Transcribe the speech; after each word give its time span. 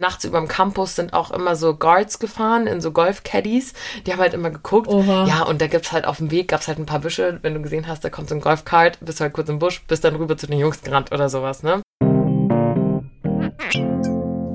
Nachts 0.00 0.24
über 0.24 0.38
dem 0.38 0.46
Campus 0.46 0.94
sind 0.94 1.12
auch 1.12 1.32
immer 1.32 1.56
so 1.56 1.74
Guards 1.74 2.20
gefahren 2.20 2.68
in 2.68 2.80
so 2.80 2.92
Golf-Caddies. 2.92 3.72
Die 4.06 4.12
haben 4.12 4.20
halt 4.20 4.32
immer 4.32 4.50
geguckt. 4.50 4.86
Oha. 4.86 5.26
Ja, 5.26 5.42
und 5.42 5.60
da 5.60 5.66
gibt's 5.66 5.90
halt 5.90 6.04
auf 6.04 6.18
dem 6.18 6.30
Weg, 6.30 6.46
gab's 6.46 6.68
halt 6.68 6.78
ein 6.78 6.86
paar 6.86 7.00
Büsche. 7.00 7.40
Wenn 7.42 7.54
du 7.54 7.62
gesehen 7.62 7.88
hast, 7.88 8.04
da 8.04 8.08
kommt 8.08 8.28
so 8.28 8.36
ein 8.36 8.40
Golfkart, 8.40 8.98
bist 9.00 9.18
du 9.18 9.24
halt 9.24 9.32
kurz 9.32 9.48
im 9.48 9.58
Busch, 9.58 9.82
bist 9.88 10.04
dann 10.04 10.14
rüber 10.14 10.36
zu 10.36 10.46
den 10.46 10.60
Jungs 10.60 10.82
gerannt 10.82 11.10
oder 11.10 11.28
sowas, 11.28 11.64
ne? 11.64 11.82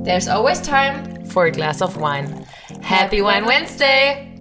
There's 0.06 0.29
always 0.29 0.62
time 0.62 1.26
for 1.26 1.44
a 1.44 1.50
glass 1.50 1.82
of 1.82 1.98
wine. 1.98 2.46
Happy 2.82 3.21
Wine 3.21 3.46
Wednesday! 3.46 4.39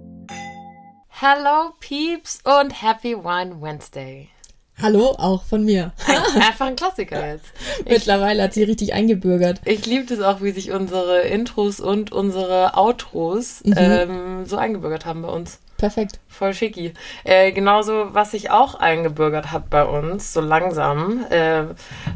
Hello, 1.08 1.72
Peeps 1.80 2.40
und 2.44 2.80
Happy 2.80 3.16
Wine 3.16 3.60
Wednesday. 3.60 4.28
Hallo, 4.80 5.14
auch 5.18 5.44
von 5.44 5.64
mir. 5.64 5.92
Einfach 6.34 6.66
ein 6.66 6.76
Klassiker 6.76 7.34
jetzt. 7.34 7.46
Mittlerweile 7.88 8.42
hat 8.42 8.54
sie 8.54 8.64
richtig 8.64 8.94
eingebürgert. 8.94 9.60
Ich 9.64 9.86
liebe 9.86 10.12
es 10.12 10.20
auch, 10.20 10.40
wie 10.40 10.50
sich 10.50 10.72
unsere 10.72 11.20
Intros 11.20 11.78
und 11.78 12.10
unsere 12.10 12.76
Outros 12.76 13.62
mhm. 13.64 13.74
ähm, 13.76 14.46
so 14.46 14.56
eingebürgert 14.56 15.06
haben 15.06 15.22
bei 15.22 15.28
uns. 15.28 15.60
Perfekt. 15.76 16.20
Voll 16.28 16.54
schicki. 16.54 16.94
Äh, 17.24 17.52
genauso, 17.52 18.08
was 18.12 18.30
sich 18.30 18.50
auch 18.50 18.76
eingebürgert 18.76 19.50
hat 19.50 19.68
bei 19.68 19.84
uns, 19.84 20.32
so 20.32 20.40
langsam. 20.40 21.26
Äh, 21.28 21.64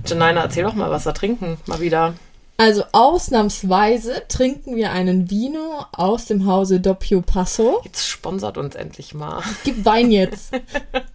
Janina, 0.07 0.43
erzähl 0.43 0.63
doch 0.65 0.75
mal, 0.75 0.91
was 0.91 1.05
wir 1.05 1.15
trinken, 1.15 1.59
mal 1.67 1.81
wieder. 1.81 2.15
Also 2.59 2.85
ausnahmsweise 2.93 4.23
trinken 4.29 4.77
wir 4.77 4.93
einen 4.93 5.31
Vino 5.31 5.85
aus 5.93 6.25
dem 6.25 6.47
Hause 6.47 6.81
Doppio 6.81 7.21
Passo. 7.21 7.81
Jetzt 7.85 8.09
sponsert 8.09 8.57
uns 8.57 8.75
endlich 8.77 9.13
mal. 9.13 9.43
Gib 9.65 9.85
Wein 9.85 10.11
jetzt. 10.11 10.55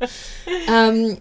ähm, 0.71 1.17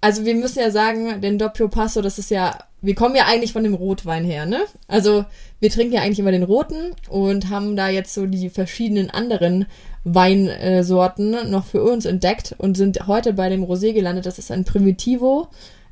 also 0.00 0.24
wir 0.24 0.34
müssen 0.34 0.60
ja 0.60 0.70
sagen, 0.70 1.20
den 1.20 1.38
Doppio 1.38 1.68
Passo, 1.68 2.00
das 2.00 2.18
ist 2.18 2.30
ja, 2.30 2.58
wir 2.80 2.94
kommen 2.94 3.16
ja 3.16 3.26
eigentlich 3.26 3.52
von 3.52 3.64
dem 3.64 3.74
Rotwein 3.74 4.24
her, 4.24 4.46
ne? 4.46 4.64
Also 4.88 5.24
wir 5.60 5.70
trinken 5.70 5.94
ja 5.94 6.00
eigentlich 6.00 6.18
immer 6.18 6.32
den 6.32 6.42
roten 6.42 6.92
und 7.08 7.50
haben 7.50 7.76
da 7.76 7.88
jetzt 7.88 8.14
so 8.14 8.26
die 8.26 8.48
verschiedenen 8.48 9.10
anderen 9.10 9.66
Weinsorten 10.04 11.50
noch 11.50 11.66
für 11.66 11.82
uns 11.82 12.06
entdeckt 12.06 12.54
und 12.56 12.76
sind 12.76 13.06
heute 13.06 13.34
bei 13.34 13.50
dem 13.50 13.62
Rosé 13.64 13.92
gelandet. 13.92 14.24
Das 14.24 14.38
ist 14.38 14.50
ein 14.50 14.64
Primitivo, 14.64 15.48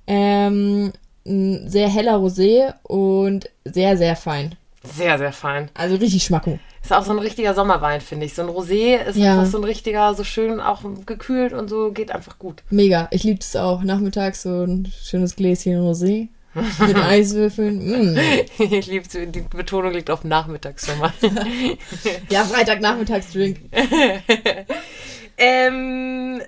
ähm, 0.06 0.92
ein 1.26 1.68
sehr 1.68 1.90
heller 1.90 2.16
Rosé 2.16 2.72
und 2.84 3.50
sehr, 3.66 3.98
sehr 3.98 4.16
fein. 4.16 4.54
Sehr, 4.82 5.18
sehr 5.18 5.32
fein. 5.32 5.70
Also 5.74 5.96
richtig 5.96 6.22
Schmackung. 6.24 6.58
Ist 6.88 6.94
auch 6.94 7.04
so 7.04 7.10
ein 7.10 7.18
richtiger 7.18 7.52
Sommerwein, 7.52 8.00
finde 8.00 8.24
ich. 8.24 8.32
So 8.32 8.40
ein 8.40 8.48
Rosé 8.48 8.96
ist 8.96 9.18
ja. 9.18 9.32
einfach 9.32 9.52
so 9.52 9.58
ein 9.58 9.64
richtiger, 9.64 10.14
so 10.14 10.24
schön 10.24 10.58
auch 10.58 10.80
gekühlt 11.04 11.52
und 11.52 11.68
so 11.68 11.92
geht 11.92 12.10
einfach 12.10 12.38
gut. 12.38 12.62
Mega. 12.70 13.08
Ich 13.10 13.24
liebe 13.24 13.40
es 13.40 13.54
auch. 13.56 13.82
Nachmittags 13.82 14.40
so 14.40 14.62
ein 14.62 14.90
schönes 15.04 15.36
Gläschen 15.36 15.82
Rosé. 15.82 16.28
Mit 16.54 16.96
Eiswürfeln. 16.96 18.14
Mm. 18.14 18.18
Ich 18.58 18.86
liebe 18.86 19.04
es. 19.06 19.12
Die 19.12 19.42
Betonung 19.42 19.92
liegt 19.92 20.08
auf 20.08 20.24
nachmittags 20.24 20.86
schon 20.86 20.98
mal. 20.98 21.12
ja, 22.30 22.44
Freitagnachmittagsdrink. 22.44 23.58
ähm, 25.36 26.40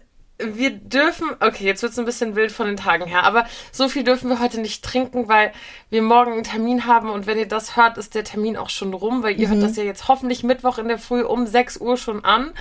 wir 0.54 0.70
dürfen, 0.70 1.28
okay, 1.40 1.64
jetzt 1.64 1.82
wird 1.82 1.92
es 1.92 1.98
ein 1.98 2.04
bisschen 2.04 2.36
wild 2.36 2.52
von 2.52 2.66
den 2.66 2.76
Tagen 2.76 3.06
her, 3.06 3.24
aber 3.24 3.46
so 3.72 3.88
viel 3.88 4.04
dürfen 4.04 4.28
wir 4.28 4.40
heute 4.40 4.60
nicht 4.60 4.84
trinken, 4.84 5.28
weil 5.28 5.52
wir 5.90 6.02
morgen 6.02 6.32
einen 6.32 6.44
Termin 6.44 6.86
haben 6.86 7.10
und 7.10 7.26
wenn 7.26 7.38
ihr 7.38 7.48
das 7.48 7.76
hört, 7.76 7.98
ist 7.98 8.14
der 8.14 8.24
Termin 8.24 8.56
auch 8.56 8.70
schon 8.70 8.94
rum, 8.94 9.22
weil 9.22 9.38
ihr 9.38 9.48
mhm. 9.48 9.52
hört 9.52 9.62
das 9.64 9.76
ja 9.76 9.84
jetzt 9.84 10.08
hoffentlich 10.08 10.42
Mittwoch 10.42 10.78
in 10.78 10.88
der 10.88 10.98
Früh 10.98 11.22
um 11.22 11.46
6 11.46 11.78
Uhr 11.78 11.96
schon 11.96 12.24
an 12.24 12.52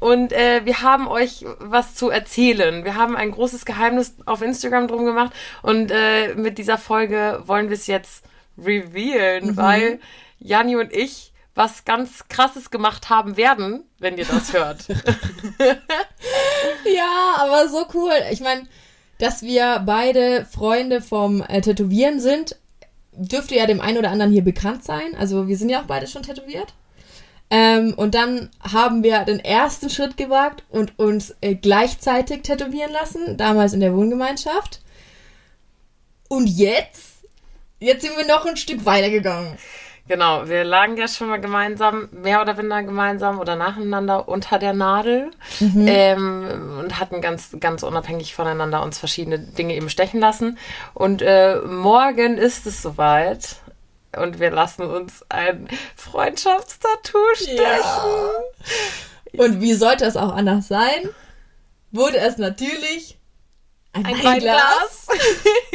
und 0.00 0.32
äh, 0.32 0.62
wir 0.64 0.82
haben 0.82 1.08
euch 1.08 1.44
was 1.58 1.94
zu 1.94 2.10
erzählen. 2.10 2.84
Wir 2.84 2.94
haben 2.94 3.16
ein 3.16 3.30
großes 3.30 3.64
Geheimnis 3.64 4.14
auf 4.26 4.42
Instagram 4.42 4.88
drum 4.88 5.04
gemacht 5.04 5.32
und 5.62 5.90
äh, 5.90 6.34
mit 6.34 6.58
dieser 6.58 6.78
Folge 6.78 7.42
wollen 7.46 7.68
wir 7.68 7.76
es 7.76 7.86
jetzt 7.86 8.24
revealen, 8.56 9.52
mhm. 9.52 9.56
weil 9.56 10.00
Janni 10.38 10.76
und 10.76 10.92
ich 10.92 11.32
was 11.58 11.84
ganz 11.84 12.28
Krasses 12.28 12.70
gemacht 12.70 13.10
haben 13.10 13.36
werden, 13.36 13.82
wenn 13.98 14.16
ihr 14.16 14.24
das 14.24 14.52
hört. 14.52 14.86
ja, 16.94 17.34
aber 17.36 17.68
so 17.68 17.84
cool. 17.94 18.12
Ich 18.30 18.40
meine, 18.40 18.62
dass 19.18 19.42
wir 19.42 19.82
beide 19.84 20.46
Freunde 20.46 21.02
vom 21.02 21.42
äh, 21.42 21.60
Tätowieren 21.60 22.20
sind, 22.20 22.56
dürfte 23.10 23.56
ja 23.56 23.66
dem 23.66 23.80
einen 23.80 23.98
oder 23.98 24.12
anderen 24.12 24.30
hier 24.30 24.44
bekannt 24.44 24.84
sein. 24.84 25.16
Also 25.18 25.48
wir 25.48 25.56
sind 25.56 25.68
ja 25.68 25.80
auch 25.80 25.86
beide 25.86 26.06
schon 26.06 26.22
tätowiert. 26.22 26.74
Ähm, 27.50 27.92
und 27.96 28.14
dann 28.14 28.50
haben 28.60 29.02
wir 29.02 29.24
den 29.24 29.40
ersten 29.40 29.90
Schritt 29.90 30.16
gewagt 30.16 30.62
und 30.68 30.96
uns 30.96 31.34
äh, 31.40 31.56
gleichzeitig 31.56 32.42
tätowieren 32.42 32.92
lassen, 32.92 33.36
damals 33.36 33.72
in 33.72 33.80
der 33.80 33.96
Wohngemeinschaft. 33.96 34.80
Und 36.28 36.46
jetzt, 36.46 37.24
jetzt 37.80 38.02
sind 38.02 38.16
wir 38.16 38.28
noch 38.28 38.46
ein 38.46 38.56
Stück 38.56 38.86
weiter 38.86 39.10
gegangen. 39.10 39.58
Genau, 40.08 40.48
wir 40.48 40.64
lagen 40.64 40.96
ja 40.96 41.06
schon 41.06 41.28
mal 41.28 41.40
gemeinsam, 41.40 42.08
mehr 42.12 42.40
oder 42.40 42.56
weniger 42.56 42.82
gemeinsam 42.82 43.38
oder 43.38 43.56
nacheinander 43.56 44.26
unter 44.26 44.58
der 44.58 44.72
Nadel 44.72 45.30
mhm. 45.60 45.86
ähm, 45.86 46.78
und 46.80 46.98
hatten 46.98 47.20
ganz, 47.20 47.50
ganz 47.60 47.82
unabhängig 47.82 48.34
voneinander 48.34 48.82
uns 48.82 48.98
verschiedene 48.98 49.38
Dinge 49.38 49.74
eben 49.74 49.90
stechen 49.90 50.18
lassen. 50.18 50.56
Und 50.94 51.20
äh, 51.20 51.56
morgen 51.56 52.38
ist 52.38 52.66
es 52.66 52.80
soweit 52.80 53.56
und 54.16 54.40
wir 54.40 54.50
lassen 54.50 54.82
uns 54.82 55.24
ein 55.28 55.68
Freundschaftstattoo 55.94 57.18
stechen. 57.34 57.58
Ja. 59.32 59.44
Und 59.44 59.60
wie 59.60 59.74
sollte 59.74 60.06
es 60.06 60.16
auch 60.16 60.34
anders 60.34 60.68
sein? 60.68 61.10
Wurde 61.90 62.16
es 62.16 62.38
natürlich 62.38 63.17
ein, 63.92 64.06
ein 64.06 64.24
Weinglas. 64.24 65.08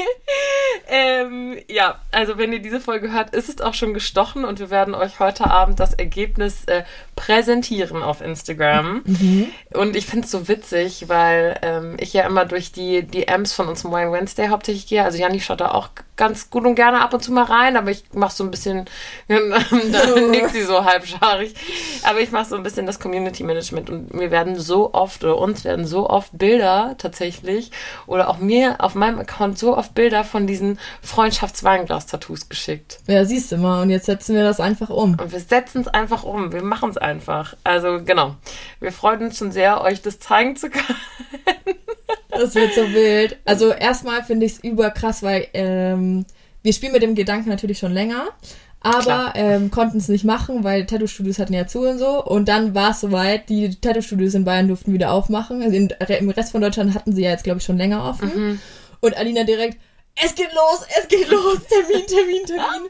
ähm, 0.88 1.58
ja, 1.68 2.00
also 2.12 2.38
wenn 2.38 2.54
ihr 2.54 2.62
diese 2.62 2.80
Folge 2.80 3.12
hört, 3.12 3.34
ist 3.34 3.50
es 3.50 3.62
auch 3.62 3.74
schon 3.74 3.94
gestochen 3.94 4.46
und 4.46 4.60
wir 4.60 4.70
werden 4.70 4.96
euch 4.96 5.20
heute 5.20 5.50
Abend 5.50 5.80
das 5.80 5.94
Ergebnis 5.94 6.66
äh, 6.66 6.84
präsentieren 7.16 8.02
auf 8.02 8.22
Instagram. 8.22 9.02
Mhm. 9.06 9.48
Und 9.74 9.96
ich 9.96 10.06
finde 10.06 10.26
es 10.26 10.32
so 10.32 10.48
witzig, 10.48 11.10
weil 11.10 11.58
ähm, 11.62 11.98
ich 12.00 12.14
ja 12.14 12.26
immer 12.26 12.46
durch 12.46 12.72
die 12.72 13.04
DMs 13.04 13.54
von 13.54 13.68
unserem 13.68 13.92
Wine 13.92 14.12
Wednesday 14.12 14.48
hauptsächlich 14.48 14.88
gehe. 14.88 15.04
Also 15.04 15.18
Janni 15.18 15.40
schaut 15.40 15.62
da 15.62 15.72
auch 15.72 15.90
ganz 16.16 16.50
gut 16.50 16.66
und 16.66 16.76
gerne 16.76 17.02
ab 17.02 17.14
und 17.14 17.24
zu 17.24 17.32
mal 17.32 17.44
rein, 17.44 17.76
aber 17.76 17.90
ich 17.90 18.04
mache 18.14 18.36
so 18.36 18.44
ein 18.44 18.52
bisschen, 18.52 18.86
dann 19.28 20.32
nickt 20.32 20.52
sie 20.52 20.62
so 20.62 20.86
halbscharig, 20.86 21.56
aber 22.04 22.20
ich 22.20 22.32
mache 22.32 22.46
so 22.46 22.56
ein 22.56 22.64
bisschen 22.64 22.86
das 22.86 23.00
Community 23.00 23.44
Management 23.44 23.90
und 23.90 24.14
mir 24.14 24.30
werden 24.30 24.60
so 24.60 24.94
oft 24.94 25.24
oder 25.24 25.38
uns 25.38 25.64
werden 25.64 25.88
so 25.88 26.08
oft 26.10 26.38
Bilder 26.38 26.96
tatsächlich 27.00 27.72
oder 28.06 28.30
auch 28.30 28.38
mir 28.38 28.76
auf 28.80 28.94
meinem 28.94 29.20
Account 29.20 29.58
so 29.58 29.76
oft 29.76 29.96
Bilder 29.96 30.24
von 30.24 30.46
diesen 30.46 30.80
Freundschaftsweinglas-Tattoos 31.02 32.50
geschickt. 32.50 33.00
Ja, 33.08 33.26
siehst 33.26 33.52
du 33.52 33.58
mal. 33.58 33.82
Und 33.82 33.90
jetzt 33.90 34.06
setzen 34.06 34.36
wir 34.36 34.44
das 34.44 34.60
einfach 34.60 34.90
um. 34.90 35.18
Und 35.20 35.32
wir 35.32 35.40
setzen 35.40 35.82
es 35.82 35.88
einfach 35.88 36.24
um. 36.24 36.52
Wir 36.52 36.64
machen 36.64 36.90
es 36.90 36.98
einfach. 37.04 37.56
Also 37.64 38.02
genau. 38.04 38.36
Wir 38.80 38.92
freuen 38.92 39.24
uns 39.24 39.38
schon 39.38 39.52
sehr, 39.52 39.82
euch 39.82 40.02
das 40.02 40.20
zeigen 40.20 40.56
zu 40.56 40.70
können. 40.70 40.98
Das 42.30 42.56
wird 42.56 42.74
so 42.74 42.82
wild. 42.94 43.38
Also 43.46 43.72
erstmal 43.72 44.24
finde 44.24 44.48
ich 44.48 44.54
es 44.54 44.64
überkrass, 44.64 45.22
weil 45.22 45.48
ähm, 45.54 46.26
wir 46.64 46.74
spielen 46.74 46.94
mit 46.94 47.04
dem 47.04 47.14
Gedanken 47.14 47.50
natürlich 47.50 47.78
schon 47.78 47.94
länger 47.94 48.30
aber 48.84 49.32
ähm, 49.36 49.72
konnten 49.72 49.98
es 49.98 50.10
nicht 50.10 50.26
machen, 50.26 50.66
weil 50.66 50.86
Tattoo-Studios 50.86 51.40
hatten 51.40 51.54
ja 51.54 51.66
zu 51.66 51.88
und 51.88 51.98
so. 51.98 52.24
Und 52.24 52.50
dann 52.50 52.76
war 52.76 52.92
es 52.92 53.00
soweit, 53.00 53.48
die 53.48 53.80
Tattoo-Studios 53.80 54.34
in 54.34 54.44
Bayern 54.44 54.68
durften 54.68 54.92
wieder 54.92 55.14
aufmachen. 55.14 55.62
Also 55.62 55.76
in, 55.76 55.94
im 56.20 56.30
Rest 56.30 56.52
von 56.52 56.62
Deutschland 56.62 56.94
hatten 56.94 57.14
sie 57.14 57.24
ja 57.24 57.32
jetzt, 57.32 57.46
glaube 57.46 57.60
ich, 57.60 57.66
schon 57.66 57.78
länger 57.78 58.04
offen. 58.04 58.32
Mhm. 58.36 58.60
Und 59.00 59.18
Alina 59.18 59.46
direkt, 59.46 59.78
es 60.16 60.36
geht 60.36 60.54
los, 60.54 60.88
es 61.00 61.08
geht 61.08 61.28
los, 61.30 61.58
Termin, 61.70 62.06
Termin, 62.08 62.46
Termin. 62.46 62.90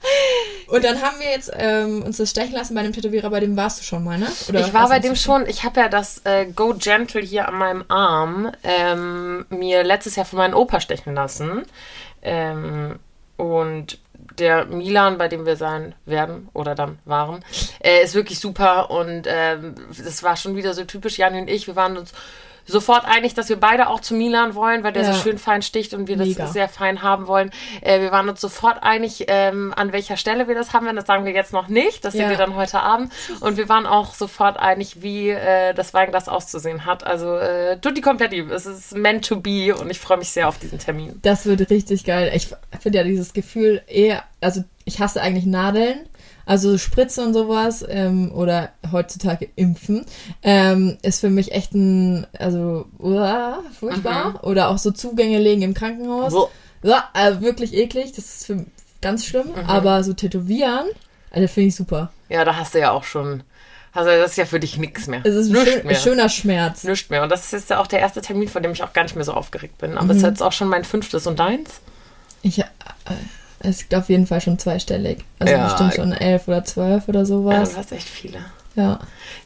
Und 0.67 0.83
dann 0.83 1.01
haben 1.01 1.19
wir 1.19 1.29
jetzt 1.31 1.51
ähm, 1.55 2.03
uns 2.03 2.17
das 2.17 2.29
stechen 2.29 2.53
lassen 2.53 2.75
bei 2.75 2.81
einem 2.81 2.93
Tätowierer, 2.93 3.29
bei 3.29 3.39
dem 3.39 3.55
warst 3.55 3.79
du 3.79 3.83
schon 3.83 4.03
mal, 4.03 4.17
ne? 4.17 4.27
Oder 4.49 4.59
ich 4.61 4.73
war 4.73 4.89
bei 4.89 4.99
dem 4.99 5.15
schon, 5.15 5.47
ich 5.47 5.63
habe 5.63 5.79
ja 5.79 5.89
das 5.89 6.21
äh, 6.25 6.45
Go 6.45 6.73
Gentle 6.73 7.21
hier 7.21 7.47
an 7.47 7.55
meinem 7.55 7.85
Arm 7.87 8.51
ähm, 8.63 9.45
mir 9.49 9.83
letztes 9.83 10.15
Jahr 10.15 10.25
von 10.25 10.37
meinem 10.37 10.55
Opa 10.55 10.79
stechen 10.79 11.15
lassen. 11.15 11.65
Ähm, 12.21 12.99
und 13.37 13.99
der 14.37 14.65
Milan, 14.65 15.17
bei 15.17 15.27
dem 15.27 15.45
wir 15.45 15.55
sein 15.55 15.95
werden 16.05 16.49
oder 16.53 16.75
dann 16.75 16.97
waren, 17.05 17.43
äh, 17.79 18.03
ist 18.03 18.15
wirklich 18.15 18.39
super 18.39 18.89
und 18.89 19.27
äh, 19.27 19.57
das 20.03 20.23
war 20.23 20.35
schon 20.35 20.55
wieder 20.55 20.73
so 20.73 20.83
typisch 20.85 21.17
Jan 21.17 21.35
und 21.35 21.49
ich. 21.49 21.67
Wir 21.67 21.75
waren 21.75 21.97
uns 21.97 22.13
sofort 22.65 23.05
einig, 23.05 23.33
dass 23.33 23.49
wir 23.49 23.59
beide 23.59 23.87
auch 23.87 23.99
zu 23.99 24.13
Milan 24.13 24.55
wollen, 24.55 24.83
weil 24.83 24.93
der 24.93 25.03
ja. 25.03 25.13
so 25.13 25.21
schön 25.21 25.37
fein 25.37 25.61
sticht 25.61 25.93
und 25.93 26.07
wir 26.07 26.17
Mega. 26.17 26.43
das 26.43 26.53
sehr 26.53 26.69
fein 26.69 27.01
haben 27.01 27.27
wollen. 27.27 27.51
Äh, 27.81 28.01
wir 28.01 28.11
waren 28.11 28.29
uns 28.29 28.41
sofort 28.41 28.83
einig, 28.83 29.25
ähm, 29.27 29.73
an 29.75 29.91
welcher 29.91 30.17
Stelle 30.17 30.47
wir 30.47 30.55
das 30.55 30.73
haben 30.73 30.85
werden. 30.85 30.95
Das 30.95 31.05
sagen 31.05 31.25
wir 31.25 31.33
jetzt 31.33 31.53
noch 31.53 31.67
nicht. 31.67 32.05
Das 32.05 32.13
ja. 32.13 32.21
sehen 32.21 32.29
wir 32.29 32.37
dann 32.37 32.55
heute 32.55 32.79
Abend. 32.79 33.11
Und 33.39 33.57
wir 33.57 33.69
waren 33.69 33.85
auch 33.85 34.13
sofort 34.13 34.57
einig, 34.57 35.01
wie 35.01 35.29
äh, 35.29 35.73
das 35.73 35.93
Weinglas 35.93 36.27
auszusehen 36.27 36.85
hat. 36.85 37.05
Also 37.05 37.35
äh, 37.35 37.77
tutti 37.79 38.01
kompletti. 38.01 38.39
Es 38.39 38.65
ist 38.65 38.95
meant 38.95 39.25
to 39.25 39.39
be 39.39 39.75
und 39.75 39.89
ich 39.89 39.99
freue 39.99 40.17
mich 40.17 40.29
sehr 40.29 40.47
auf 40.47 40.57
diesen 40.57 40.79
Termin. 40.79 41.19
Das 41.21 41.45
wird 41.45 41.69
richtig 41.69 42.05
geil. 42.05 42.31
Ich 42.33 42.49
finde 42.79 42.99
ja 42.99 43.03
dieses 43.03 43.33
Gefühl 43.33 43.81
eher, 43.87 44.23
also 44.41 44.63
ich 44.85 44.99
hasse 44.99 45.21
eigentlich 45.21 45.45
Nadeln. 45.45 46.07
Also 46.45 46.77
Spritze 46.77 47.21
und 47.23 47.33
sowas 47.33 47.85
ähm, 47.87 48.31
oder 48.33 48.71
heutzutage 48.91 49.49
Impfen 49.55 50.05
ähm, 50.41 50.97
ist 51.01 51.21
für 51.21 51.29
mich 51.29 51.53
echt 51.53 51.73
ein, 51.73 52.27
also 52.37 52.85
uah, 52.99 53.63
furchtbar. 53.79 54.31
Mhm. 54.31 54.49
Oder 54.49 54.69
auch 54.69 54.77
so 54.77 54.91
Zugänge 54.91 55.39
legen 55.39 55.61
im 55.61 55.73
Krankenhaus. 55.73 56.33
So. 56.33 56.49
Ja, 56.83 57.09
also 57.13 57.41
wirklich 57.41 57.73
eklig. 57.73 58.11
Das 58.11 58.25
ist 58.25 58.45
für 58.45 58.65
ganz 59.01 59.25
schlimm. 59.25 59.47
Mhm. 59.47 59.69
Aber 59.69 60.03
so 60.03 60.13
Tätowieren, 60.13 60.87
Also 61.31 61.47
finde 61.47 61.69
ich 61.69 61.75
super. 61.75 62.11
Ja, 62.29 62.43
da 62.43 62.55
hast 62.57 62.73
du 62.73 62.79
ja 62.79 62.91
auch 62.91 63.03
schon. 63.03 63.43
Also 63.93 64.09
das 64.09 64.31
ist 64.31 64.37
ja 64.37 64.45
für 64.45 64.59
dich 64.59 64.77
nichts 64.77 65.07
mehr. 65.07 65.21
Es 65.23 65.35
ist 65.35 65.49
ein, 65.51 65.65
schön, 65.65 65.85
mehr. 65.85 65.95
schöner 65.95 66.27
Schmerz. 66.27 66.83
Nichts 66.83 67.09
mehr. 67.11 67.21
Und 67.21 67.29
das 67.29 67.45
ist 67.45 67.51
jetzt 67.51 67.69
ja 67.69 67.79
auch 67.79 67.85
der 67.85 67.99
erste 67.99 68.21
Termin, 68.21 68.49
vor 68.49 68.59
dem 68.59 68.71
ich 68.71 68.81
auch 68.83 68.91
gar 68.91 69.03
nicht 69.03 69.15
mehr 69.15 69.23
so 69.23 69.33
aufgeregt 69.33 69.77
bin. 69.77 69.91
Mhm. 69.91 69.97
Aber 69.97 70.11
es 70.11 70.17
ist 70.17 70.23
jetzt 70.23 70.41
auch 70.41 70.51
schon 70.51 70.67
mein 70.67 70.83
fünftes 70.83 71.27
und 71.27 71.37
deins. 71.37 71.79
Ich, 72.41 72.59
äh, 72.59 72.65
es 73.63 73.79
gibt 73.79 73.95
auf 73.95 74.09
jeden 74.09 74.27
Fall 74.27 74.41
schon 74.41 74.59
zweistellig. 74.59 75.19
Also 75.39 75.53
Ja. 75.53 75.63
bestimmt 75.67 75.93
schon 75.95 76.11
elf 76.13 76.47
oder 76.47 76.63
zwölf 76.63 77.07
oder 77.07 77.19
Ja, 77.19 77.25
sowas. 77.25 77.71
du 77.71 77.77
hast 77.77 77.91
echt 77.91 78.07
viele. 78.09 78.39
Ja. 78.75 78.99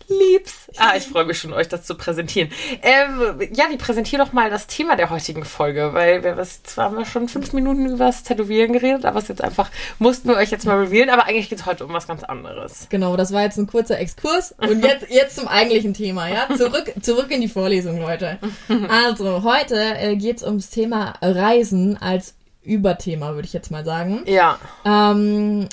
Liebs. 0.07 0.53
Ah, 0.77 0.93
ich 0.95 1.03
freue 1.03 1.25
mich 1.25 1.37
schon, 1.37 1.51
euch 1.51 1.67
das 1.67 1.83
zu 1.83 1.95
präsentieren. 1.95 2.49
Ähm, 2.81 3.41
ja, 3.53 3.65
wie 3.69 3.75
präsentiere 3.75 4.23
doch 4.23 4.31
mal 4.31 4.49
das 4.49 4.67
Thema 4.67 4.95
der 4.95 5.09
heutigen 5.09 5.43
Folge, 5.43 5.93
weil 5.93 6.23
wir 6.23 6.37
was, 6.37 6.63
zwar 6.63 6.85
haben 6.85 6.97
wir 6.97 7.05
schon 7.05 7.27
fünf 7.27 7.51
Minuten 7.51 7.87
über 7.87 8.05
das 8.05 8.23
Tätowieren 8.23 8.71
geredet, 8.71 9.03
aber 9.03 9.19
es 9.19 9.27
jetzt 9.27 9.43
einfach, 9.43 9.69
mussten 9.99 10.29
wir 10.29 10.37
euch 10.37 10.49
jetzt 10.49 10.65
mal 10.65 10.77
revealen, 10.79 11.09
aber 11.09 11.25
eigentlich 11.25 11.49
geht 11.49 11.59
es 11.59 11.65
heute 11.65 11.85
um 11.85 11.91
was 11.91 12.07
ganz 12.07 12.23
anderes. 12.23 12.87
Genau, 12.89 13.17
das 13.17 13.33
war 13.33 13.41
jetzt 13.43 13.57
ein 13.57 13.67
kurzer 13.67 13.99
Exkurs. 13.99 14.55
Und 14.59 14.81
jetzt, 14.81 15.07
jetzt 15.09 15.35
zum 15.35 15.49
eigentlichen 15.49 15.93
Thema, 15.93 16.29
ja? 16.29 16.47
Zurück, 16.55 16.93
zurück 17.01 17.29
in 17.29 17.41
die 17.41 17.49
Vorlesung, 17.49 17.99
Leute. 17.99 18.37
Also, 18.89 19.43
heute 19.43 19.75
äh, 19.97 20.15
geht 20.15 20.37
es 20.37 20.43
ums 20.43 20.69
Thema 20.69 21.15
Reisen 21.21 21.97
als 22.01 22.33
Überthema, 22.67 23.33
würde 23.33 23.45
ich 23.47 23.53
jetzt 23.53 23.71
mal 23.71 23.85
sagen. 23.85 24.21
Ja. 24.25 24.59
Ähm, 24.85 25.67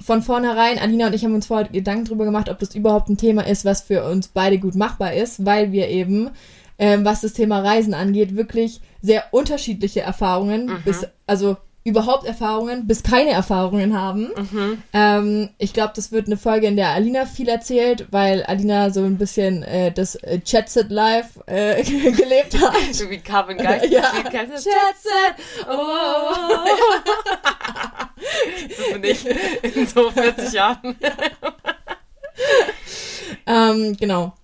von 0.00 0.22
vornherein, 0.22 0.78
Alina 0.78 1.06
und 1.06 1.14
ich 1.14 1.24
haben 1.24 1.34
uns 1.34 1.46
vorher 1.46 1.68
Gedanken 1.68 2.04
drüber 2.04 2.24
gemacht, 2.24 2.48
ob 2.48 2.58
das 2.58 2.74
überhaupt 2.74 3.08
ein 3.08 3.16
Thema 3.16 3.46
ist, 3.46 3.64
was 3.64 3.80
für 3.80 4.04
uns 4.04 4.28
beide 4.28 4.58
gut 4.58 4.74
machbar 4.74 5.14
ist, 5.14 5.44
weil 5.44 5.72
wir 5.72 5.88
eben, 5.88 6.30
ähm, 6.78 7.04
was 7.04 7.22
das 7.22 7.32
Thema 7.32 7.60
Reisen 7.60 7.94
angeht, 7.94 8.36
wirklich 8.36 8.80
sehr 9.00 9.24
unterschiedliche 9.30 10.02
Erfahrungen, 10.02 10.70
bis, 10.84 11.06
also 11.26 11.56
überhaupt 11.86 12.26
Erfahrungen, 12.26 12.88
bis 12.88 13.04
keine 13.04 13.30
Erfahrungen 13.30 13.98
haben. 13.98 14.30
Ähm, 14.92 15.50
ich 15.58 15.72
glaube, 15.72 15.92
das 15.94 16.10
wird 16.10 16.26
eine 16.26 16.36
Folge, 16.36 16.66
in 16.66 16.76
der 16.76 16.88
Alina 16.88 17.26
viel 17.26 17.48
erzählt, 17.48 18.06
weil 18.10 18.42
Alina 18.42 18.90
so 18.90 19.04
ein 19.04 19.18
bisschen 19.18 19.62
äh, 19.62 19.92
das 19.92 20.16
äh, 20.16 20.40
Chatset 20.40 20.90
Live 20.90 21.38
äh, 21.46 21.80
gelebt 21.84 22.60
hat. 22.60 22.92
So 22.92 23.08
wie 23.08 23.18
Carmen 23.18 23.56
Geist. 23.56 23.86
Ja. 23.86 24.10
Chatset! 24.22 25.36
Oh. 25.68 25.70
Das 28.68 28.92
bin 28.92 29.04
ich 29.04 29.26
in 29.76 29.86
so 29.86 30.10
40 30.10 30.52
Jahren. 30.52 30.96
Ähm, 33.46 33.96
genau. 33.98 34.34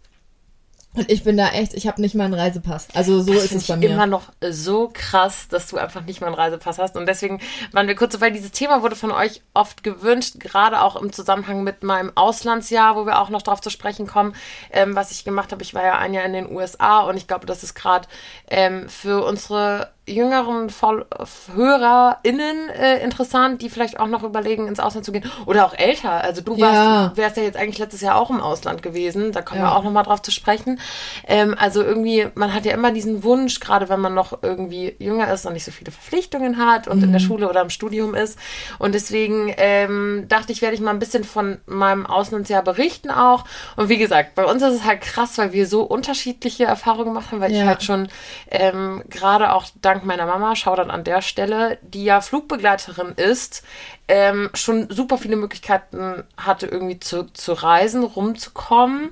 Und 0.95 1.11
ich 1.11 1.25
bin 1.25 1.39
da 1.39 1.49
echt, 1.49 1.73
ich 1.73 1.87
habe 1.87 2.01
nicht 2.03 2.15
mal 2.15 2.25
einen 2.25 2.35
Reisepass. 2.35 2.89
Also 2.95 3.23
so 3.23 3.33
Das 3.33 3.45
ist 3.45 3.53
es 3.53 3.67
bei 3.67 3.75
ich 3.75 3.81
mir. 3.81 3.91
immer 3.91 4.07
noch 4.07 4.25
so 4.51 4.91
krass, 4.93 5.49
dass 5.49 5.69
du 5.69 5.79
einfach 5.79 6.05
nicht 6.05 6.21
mal 6.21 6.27
einen 6.27 6.37
Reisepass 6.37 6.79
hast. 6.79 6.97
Und 6.97 7.07
deswegen 7.07 7.41
waren 7.73 7.89
wir 7.89 7.95
kurz 7.95 8.21
weil 8.21 8.33
dieses 8.33 8.53
Thema 8.53 8.83
wurde 8.83 8.95
von 8.95 9.11
euch 9.11 9.41
oft 9.55 9.83
gewünscht, 9.83 10.39
gerade 10.39 10.83
auch 10.83 10.97
im 10.97 11.13
Zusammenhang 11.13 11.65
mit 11.65 11.83
meinem 11.83 12.13
Auslandsjahr, 12.15 12.95
wo 12.97 13.07
wir 13.07 13.21
auch 13.21 13.31
noch 13.31 13.43
drauf 13.43 13.63
zu 13.63 13.71
sprechen 13.71 14.07
kommen, 14.07 14.35
ähm, 14.71 14.95
was 14.95 15.11
ich 15.13 15.25
gemacht 15.25 15.51
habe. 15.53 15.63
Ich 15.63 15.73
war 15.73 15.83
ja 15.83 15.99
ein 15.99 16.13
Jahr 16.13 16.25
in 16.25 16.35
den 16.35 16.51
USA 16.51 17.01
und 17.01 17.17
ich 17.17 17.27
glaube, 17.27 17.47
das 17.47 17.63
ist 17.63 17.75
gerade 17.75 18.07
ähm, 18.51 18.89
für 18.89 19.25
unsere 19.25 19.91
jüngeren 20.07 20.69
Voll 20.71 21.07
HörerInnen 21.55 22.69
äh, 22.71 22.99
interessant, 23.03 23.63
die 23.63 23.71
vielleicht 23.71 24.01
auch 24.01 24.09
noch 24.09 24.23
überlegen, 24.25 24.67
ins 24.67 24.81
Ausland 24.81 25.05
zu 25.07 25.13
gehen. 25.13 25.25
Oder 25.47 25.65
auch 25.65 25.75
älter. 25.75 26.11
Also 26.13 26.43
du 26.43 26.61
warst, 26.61 26.75
Ja. 26.75 27.13
wärst 27.15 27.37
ja 27.37 27.45
jetzt 27.45 27.57
eigentlich 27.57 27.79
letztes 27.79 28.01
Jahr 28.01 28.17
auch 28.17 28.31
im 28.31 28.41
Ausland 28.41 28.83
gewesen. 28.83 29.33
Da 29.33 29.43
kommen 29.43 29.61
Ja. 29.61 29.69
wir 29.69 29.77
auch 29.77 29.85
noch 29.85 29.93
mal 29.93 30.03
drauf 30.03 30.21
zu 30.23 30.31
sprechen. 30.33 30.81
Ähm, 31.27 31.55
also 31.59 31.83
irgendwie, 31.83 32.27
man 32.35 32.53
hat 32.53 32.65
ja 32.65 32.73
immer 32.73 32.91
diesen 32.91 33.23
Wunsch, 33.23 33.61
gerade 33.61 33.89
wenn 33.89 34.01
man 34.01 34.13
noch 34.15 34.43
irgendwie 34.43 34.95
jünger 34.99 35.33
ist 35.33 35.47
und 35.47 35.53
nicht 35.53 35.65
so 35.65 35.71
viele 35.71 35.93
Verpflichtungen 35.93 36.59
hat 36.59 36.89
und 36.89 37.03
in 37.03 37.13
der 37.13 37.21
Schule 37.21 37.49
oder 37.49 37.61
im 37.63 37.71
Studium 37.71 38.15
ist. 38.15 38.39
Und 38.79 38.95
deswegen 38.95 39.55
ähm, 39.57 40.27
dachte 40.29 40.53
ich, 40.53 40.63
werde 40.63 40.75
ich 40.75 40.81
mal 40.81 40.91
ein 40.91 40.99
bisschen 40.99 41.25
von 41.25 41.59
meinem 41.67 42.07
Auslandsjahr 42.07 42.63
berichten 42.63 43.11
auch. 43.11 43.45
Und 43.77 43.89
wie 43.89 43.99
gesagt, 43.99 44.35
bei 44.35 44.45
uns 44.45 44.63
ist 44.63 44.75
es 44.75 44.85
halt 44.85 45.01
krass, 45.03 45.39
weil 45.39 45.53
wir 45.53 45.67
so 45.67 45.83
unterschiedliche 45.83 46.65
Erfahrungen 46.65 47.05
gemacht 47.15 47.31
haben, 47.31 47.41
weil 47.41 47.53
ich 47.53 47.59
Ja. 47.59 47.67
halt 47.67 47.83
schon 47.83 48.09
ähm, 48.51 49.03
gerade 49.09 49.53
auch 49.53 49.67
dank 49.93 50.05
meiner 50.05 50.27
Mama, 50.27 50.57
schau 50.57 50.75
dann 50.77 50.91
an 50.91 51.05
der 51.05 51.23
Stelle, 51.23 51.79
die 51.83 52.05
ja 52.05 52.21
Flugbegleiterin 52.21 53.13
ist, 53.13 53.65
ähm, 54.09 54.51
schon 54.55 54.89
super 54.91 55.19
viele 55.19 55.37
Möglichkeiten 55.37 56.25
hatte, 56.37 56.67
irgendwie 56.67 57.01
zu, 57.01 57.25
zu 57.33 57.53
reisen, 57.53 58.05
rumzukommen. 58.05 59.11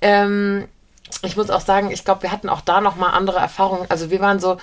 Ähm, 0.00 0.68
ich 1.22 1.36
muss 1.36 1.50
auch 1.50 1.60
sagen, 1.60 1.90
ich 1.90 2.04
glaube, 2.04 2.22
wir 2.22 2.32
hatten 2.32 2.48
auch 2.48 2.62
da 2.62 2.80
nochmal 2.80 3.12
andere 3.12 3.38
Erfahrungen. 3.38 3.86
Also 3.88 4.10
wir 4.10 4.20
waren 4.20 4.40
so 4.40 4.56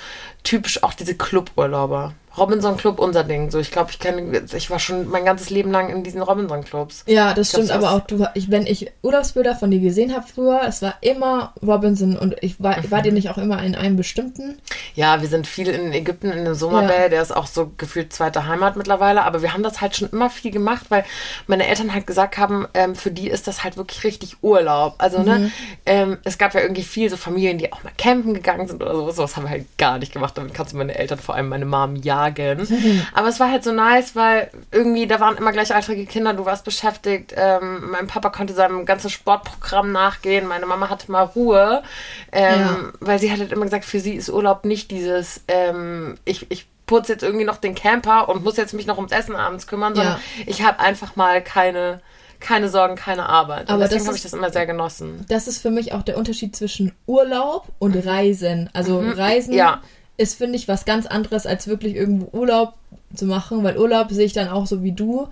typisch 0.44 0.84
auch 0.84 0.94
diese 0.94 1.16
Cluburlauber. 1.16 2.14
Robinson 2.40 2.78
Club, 2.78 3.00
unser 3.00 3.24
Ding. 3.24 3.52
So, 3.52 3.60
ich 3.60 3.72
glaube, 3.72 3.92
ich 3.92 4.00
kenne, 4.00 4.42
ich 4.56 4.70
war 4.70 4.80
schon 4.80 5.08
mein 5.10 5.26
ganzes 5.26 5.50
Leben 5.50 5.72
lang 5.72 5.90
in 5.90 6.04
diesen 6.04 6.22
Robinson 6.22 6.64
Clubs. 6.64 7.04
Ja, 7.08 7.34
das 7.34 7.52
glaub, 7.52 7.64
stimmt, 7.66 7.78
aber 7.78 7.92
auch 7.94 8.02
du, 8.02 8.26
ich, 8.34 8.50
wenn 8.50 8.66
ich 8.66 8.92
Urlaubsbilder 9.02 9.56
von 9.56 9.72
dir 9.72 9.80
gesehen 9.80 10.16
habe 10.16 10.26
früher, 10.28 10.62
es 10.68 10.82
war 10.82 10.96
immer 11.02 11.54
Robinson 11.66 12.18
und 12.18 12.36
ich 12.42 12.62
war, 12.62 12.78
Mhm. 12.80 12.92
war 12.92 13.02
dir 13.02 13.12
nicht 13.12 13.30
auch 13.30 13.38
immer 13.38 13.62
in 13.64 13.76
einem 13.76 13.96
bestimmten? 13.98 14.58
Ja, 14.96 15.22
wir 15.22 15.28
sind 15.28 15.48
viel 15.48 15.68
in 15.68 15.92
Ägypten, 15.94 16.32
in 16.32 16.46
dem 16.46 16.54
Sommerbell, 16.56 17.04
Ja. 17.04 17.10
der 17.10 17.22
ist 17.22 17.36
auch 17.36 17.48
so 17.48 17.72
gefühlt 17.78 18.14
zweite 18.14 18.48
Heimat 18.48 18.76
mittlerweile, 18.76 19.24
aber 19.24 19.42
wir 19.42 19.54
haben 19.54 19.64
das 19.64 19.82
halt 19.82 19.96
schon 19.96 20.10
immer 20.10 20.30
viel 20.30 20.52
gemacht, 20.52 20.86
weil 20.90 21.04
meine 21.48 21.68
Eltern 21.68 21.94
halt 21.94 22.08
gesagt 22.08 22.38
haben, 22.38 22.68
ähm, 22.74 22.96
für 22.96 23.12
die 23.12 23.30
ist 23.30 23.48
das 23.48 23.64
halt 23.64 23.78
wirklich 23.78 24.04
richtig 24.04 24.38
Urlaub. 24.42 24.96
Also, 24.98 25.22
ne, 25.24 25.52
ähm, 25.86 26.18
es 26.24 26.38
gab 26.38 26.54
ja 26.54 26.62
irgendwie 26.62 26.84
viel 26.84 27.10
so 27.10 27.18
Familien, 27.18 27.58
die 27.58 27.72
auch 27.74 27.84
mal 27.84 27.92
campen 27.98 28.34
gegangen 28.34 28.68
sind 28.68 28.82
oder 28.82 28.96
sowas, 28.96 29.16
sowas 29.16 29.36
haben 29.36 29.44
wir 29.44 29.50
halt 29.50 29.66
gar 29.78 29.98
nicht 30.00 30.14
gemacht, 30.14 30.38
damit 30.38 30.54
kannst 30.54 30.74
du 30.74 30.78
meine 30.78 30.96
Eltern, 30.96 31.20
vor 31.20 31.36
allem 31.36 31.50
meine 31.50 31.66
Mom, 31.66 31.96
jagen. 32.38 32.68
Aber 33.14 33.28
es 33.28 33.40
war 33.40 33.52
halt 33.52 33.64
so 33.64 33.72
nice, 33.72 34.16
weil 34.16 34.50
irgendwie, 34.72 35.08
da 35.08 35.20
waren 35.20 35.38
immer 35.38 35.52
gleichaltrige 35.52 36.06
Kinder, 36.06 36.34
du 36.34 36.46
warst 36.46 36.66
beschäftigt, 36.66 37.34
ähm, 37.36 37.90
mein 37.92 38.08
Papa 38.08 38.30
konnte 38.30 38.54
seinem 38.54 38.86
ganzen 38.86 39.10
Sportprogramm 39.10 39.92
nachgehen, 39.92 40.48
meine 40.48 40.66
Mama 40.66 40.90
hatte 40.90 41.12
mal 41.12 41.24
Ruhe, 41.24 41.84
ähm, 42.32 42.60
Ja. 42.60 42.78
weil 43.00 43.20
sie 43.20 43.32
hat 43.32 43.40
halt 43.40 43.52
immer 43.52 43.66
gesagt, 43.66 43.86
für 43.86 44.00
sie 44.00 44.14
ist 44.16 44.30
Urlaub 44.30 44.66
nicht 44.66 44.92
dieses, 44.92 45.42
ähm, 45.48 46.16
ich, 46.26 46.50
ich 46.52 46.68
putze 46.86 47.12
jetzt 47.14 47.24
irgendwie 47.24 47.46
noch 47.46 47.58
den 47.58 47.76
Camper 47.76 48.30
und 48.30 48.44
muss 48.44 48.58
jetzt 48.58 48.74
mich 48.74 48.88
noch 48.88 48.98
ums 48.98 49.12
Essen 49.12 49.36
abends 49.36 49.68
kümmern, 49.68 49.94
sondern 49.96 50.16
Ja. 50.16 50.44
ich 50.48 50.64
habe 50.64 50.80
einfach 50.80 51.16
mal 51.16 51.42
keine, 51.44 52.02
keine 52.40 52.70
Sorgen, 52.70 52.96
keine 52.96 53.28
Arbeit. 53.30 53.64
Und 53.68 53.72
Aber 53.76 53.84
deswegen 53.84 54.08
habe 54.08 54.16
ich 54.16 54.24
das 54.24 54.34
immer 54.34 54.50
sehr 54.50 54.66
genossen. 54.66 55.26
Das 55.28 55.48
ist 55.48 55.62
für 55.62 55.70
mich 55.70 55.94
auch 55.94 56.02
der 56.04 56.18
Unterschied 56.18 56.56
zwischen 56.56 56.94
Urlaub 57.06 57.68
und 57.80 57.96
Reisen. 58.06 58.70
Also 58.74 59.00
Reisen 59.00 59.52
Mhm. 59.52 59.58
Ja. 59.58 59.82
Ist, 60.20 60.36
finde 60.36 60.58
ich, 60.58 60.68
was 60.68 60.86
ganz 60.86 61.06
anderes, 61.06 61.46
als 61.46 61.68
wirklich 61.68 61.96
irgendwo 61.96 62.38
Urlaub 62.38 62.74
zu 63.16 63.26
machen, 63.26 63.64
weil 63.64 63.78
Urlaub 63.78 64.12
sehe 64.12 64.26
ich 64.26 64.34
dann 64.34 64.50
auch 64.50 64.68
so 64.68 64.84
wie 64.84 64.92
du. 64.92 65.30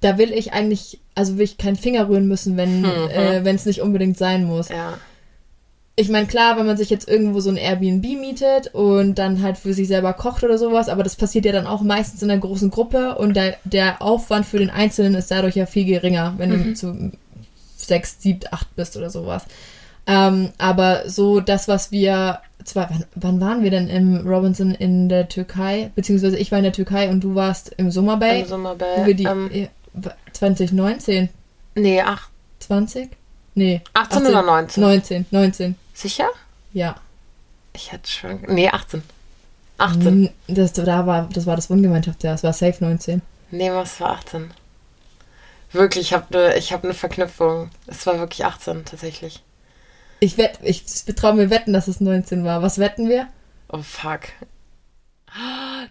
Da 0.00 0.16
will 0.16 0.32
ich 0.32 0.52
eigentlich, 0.52 1.00
also 1.14 1.36
will 1.36 1.44
ich 1.44 1.58
keinen 1.58 1.76
Finger 1.76 2.08
rühren 2.08 2.28
müssen, 2.28 2.56
wenn 2.56 2.84
äh, 2.84 3.40
wenn 3.44 3.56
es 3.56 3.66
nicht 3.66 3.82
unbedingt 3.82 4.16
sein 4.16 4.44
muss. 4.44 4.68
Mhm. 4.68 4.76
Ja. 4.76 4.98
Ich 5.94 6.08
meine, 6.08 6.26
klar, 6.26 6.56
wenn 6.56 6.66
man 6.66 6.76
sich 6.76 6.88
jetzt 6.88 7.06
irgendwo 7.06 7.40
so 7.40 7.50
ein 7.50 7.58
Airbnb 7.58 8.02
mietet 8.18 8.74
und 8.74 9.16
dann 9.16 9.42
halt 9.42 9.58
für 9.58 9.74
sich 9.74 9.88
selber 9.88 10.14
kocht 10.14 10.42
oder 10.42 10.56
sowas, 10.56 10.88
aber 10.88 11.02
das 11.02 11.16
passiert 11.16 11.44
ja 11.44 11.52
dann 11.52 11.66
auch 11.66 11.82
meistens 11.82 12.22
in 12.22 12.30
einer 12.30 12.40
großen 12.40 12.70
Gruppe 12.70 13.16
und 13.16 13.34
der, 13.34 13.56
der 13.64 14.00
Aufwand 14.00 14.46
für 14.46 14.58
den 14.58 14.70
Einzelnen 14.70 15.14
ist 15.14 15.30
dadurch 15.30 15.54
ja 15.54 15.66
viel 15.66 15.84
geringer, 15.84 16.34
wenn 16.38 16.50
du 16.50 16.74
zu 16.74 17.12
sechs, 17.76 18.16
sieben, 18.20 18.40
acht 18.50 18.74
bist 18.74 18.96
oder 18.96 19.10
sowas. 19.10 19.44
Ähm, 20.06 20.50
aber 20.58 21.08
so 21.08 21.40
das, 21.40 21.68
was 21.68 21.92
wir, 21.92 22.40
zwar, 22.64 22.90
wann, 22.90 23.04
wann 23.14 23.40
waren 23.40 23.62
wir 23.62 23.70
denn 23.70 23.88
im 23.88 24.26
Robinson 24.26 24.72
in 24.72 25.08
der 25.08 25.28
Türkei? 25.28 25.92
Beziehungsweise 25.94 26.36
ich 26.38 26.50
war 26.50 26.58
in 26.58 26.64
der 26.64 26.72
Türkei 26.72 27.08
und 27.08 27.22
du 27.22 27.34
warst 27.34 27.72
im 27.76 27.90
Sommerbay, 27.90 28.40
Im 28.42 28.48
Sommerbell. 28.48 28.96
wo 28.96 29.06
wir 29.06 29.14
die, 29.14 29.24
ähm, 29.24 29.50
äh, 29.52 29.68
2019, 30.32 31.28
nee, 31.76 32.00
ach, 32.00 32.28
20? 32.60 33.10
Nee. 33.54 33.82
18 33.92 34.26
oder 34.26 34.42
19? 34.42 34.82
19, 34.82 35.26
19, 35.30 35.74
Sicher? 35.94 36.28
ja. 36.72 36.96
Ich 37.74 37.90
hatte 37.90 38.10
schon. 38.10 38.40
Nee, 38.48 38.68
18. 38.68 39.02
18. 39.78 40.22
Mm, 40.22 40.28
Das, 40.48 40.74
da 40.74 41.06
war, 41.06 41.28
das 41.32 41.46
war 41.46 41.56
das 41.56 41.70
Wohngemeinschaftsjahr, 41.70 42.34
das 42.34 42.44
war 42.44 42.52
safe 42.52 42.84
19. 42.84 43.22
Nee, 43.50 43.70
was 43.70 43.98
war 44.00 44.12
18? 44.12 44.50
Wirklich, 45.72 46.08
ich 46.08 46.12
habe 46.12 46.26
ne, 46.36 46.56
ich 46.56 46.72
hab 46.72 46.84
eine 46.84 46.92
Verknüpfung. 46.92 47.70
Es 47.86 48.06
war 48.06 48.18
wirklich 48.18 48.44
18 48.44 48.84
tatsächlich. 48.84 49.42
Ich 50.22 50.38
wett, 50.38 50.60
ich 50.62 50.84
traue 51.16 51.34
mir 51.34 51.50
wetten, 51.50 51.72
dass 51.72 51.88
es 51.88 52.00
19 52.00 52.44
war. 52.44 52.62
Was 52.62 52.78
wetten 52.78 53.08
wir? 53.08 53.26
Oh 53.68 53.82
fuck. 53.82 54.20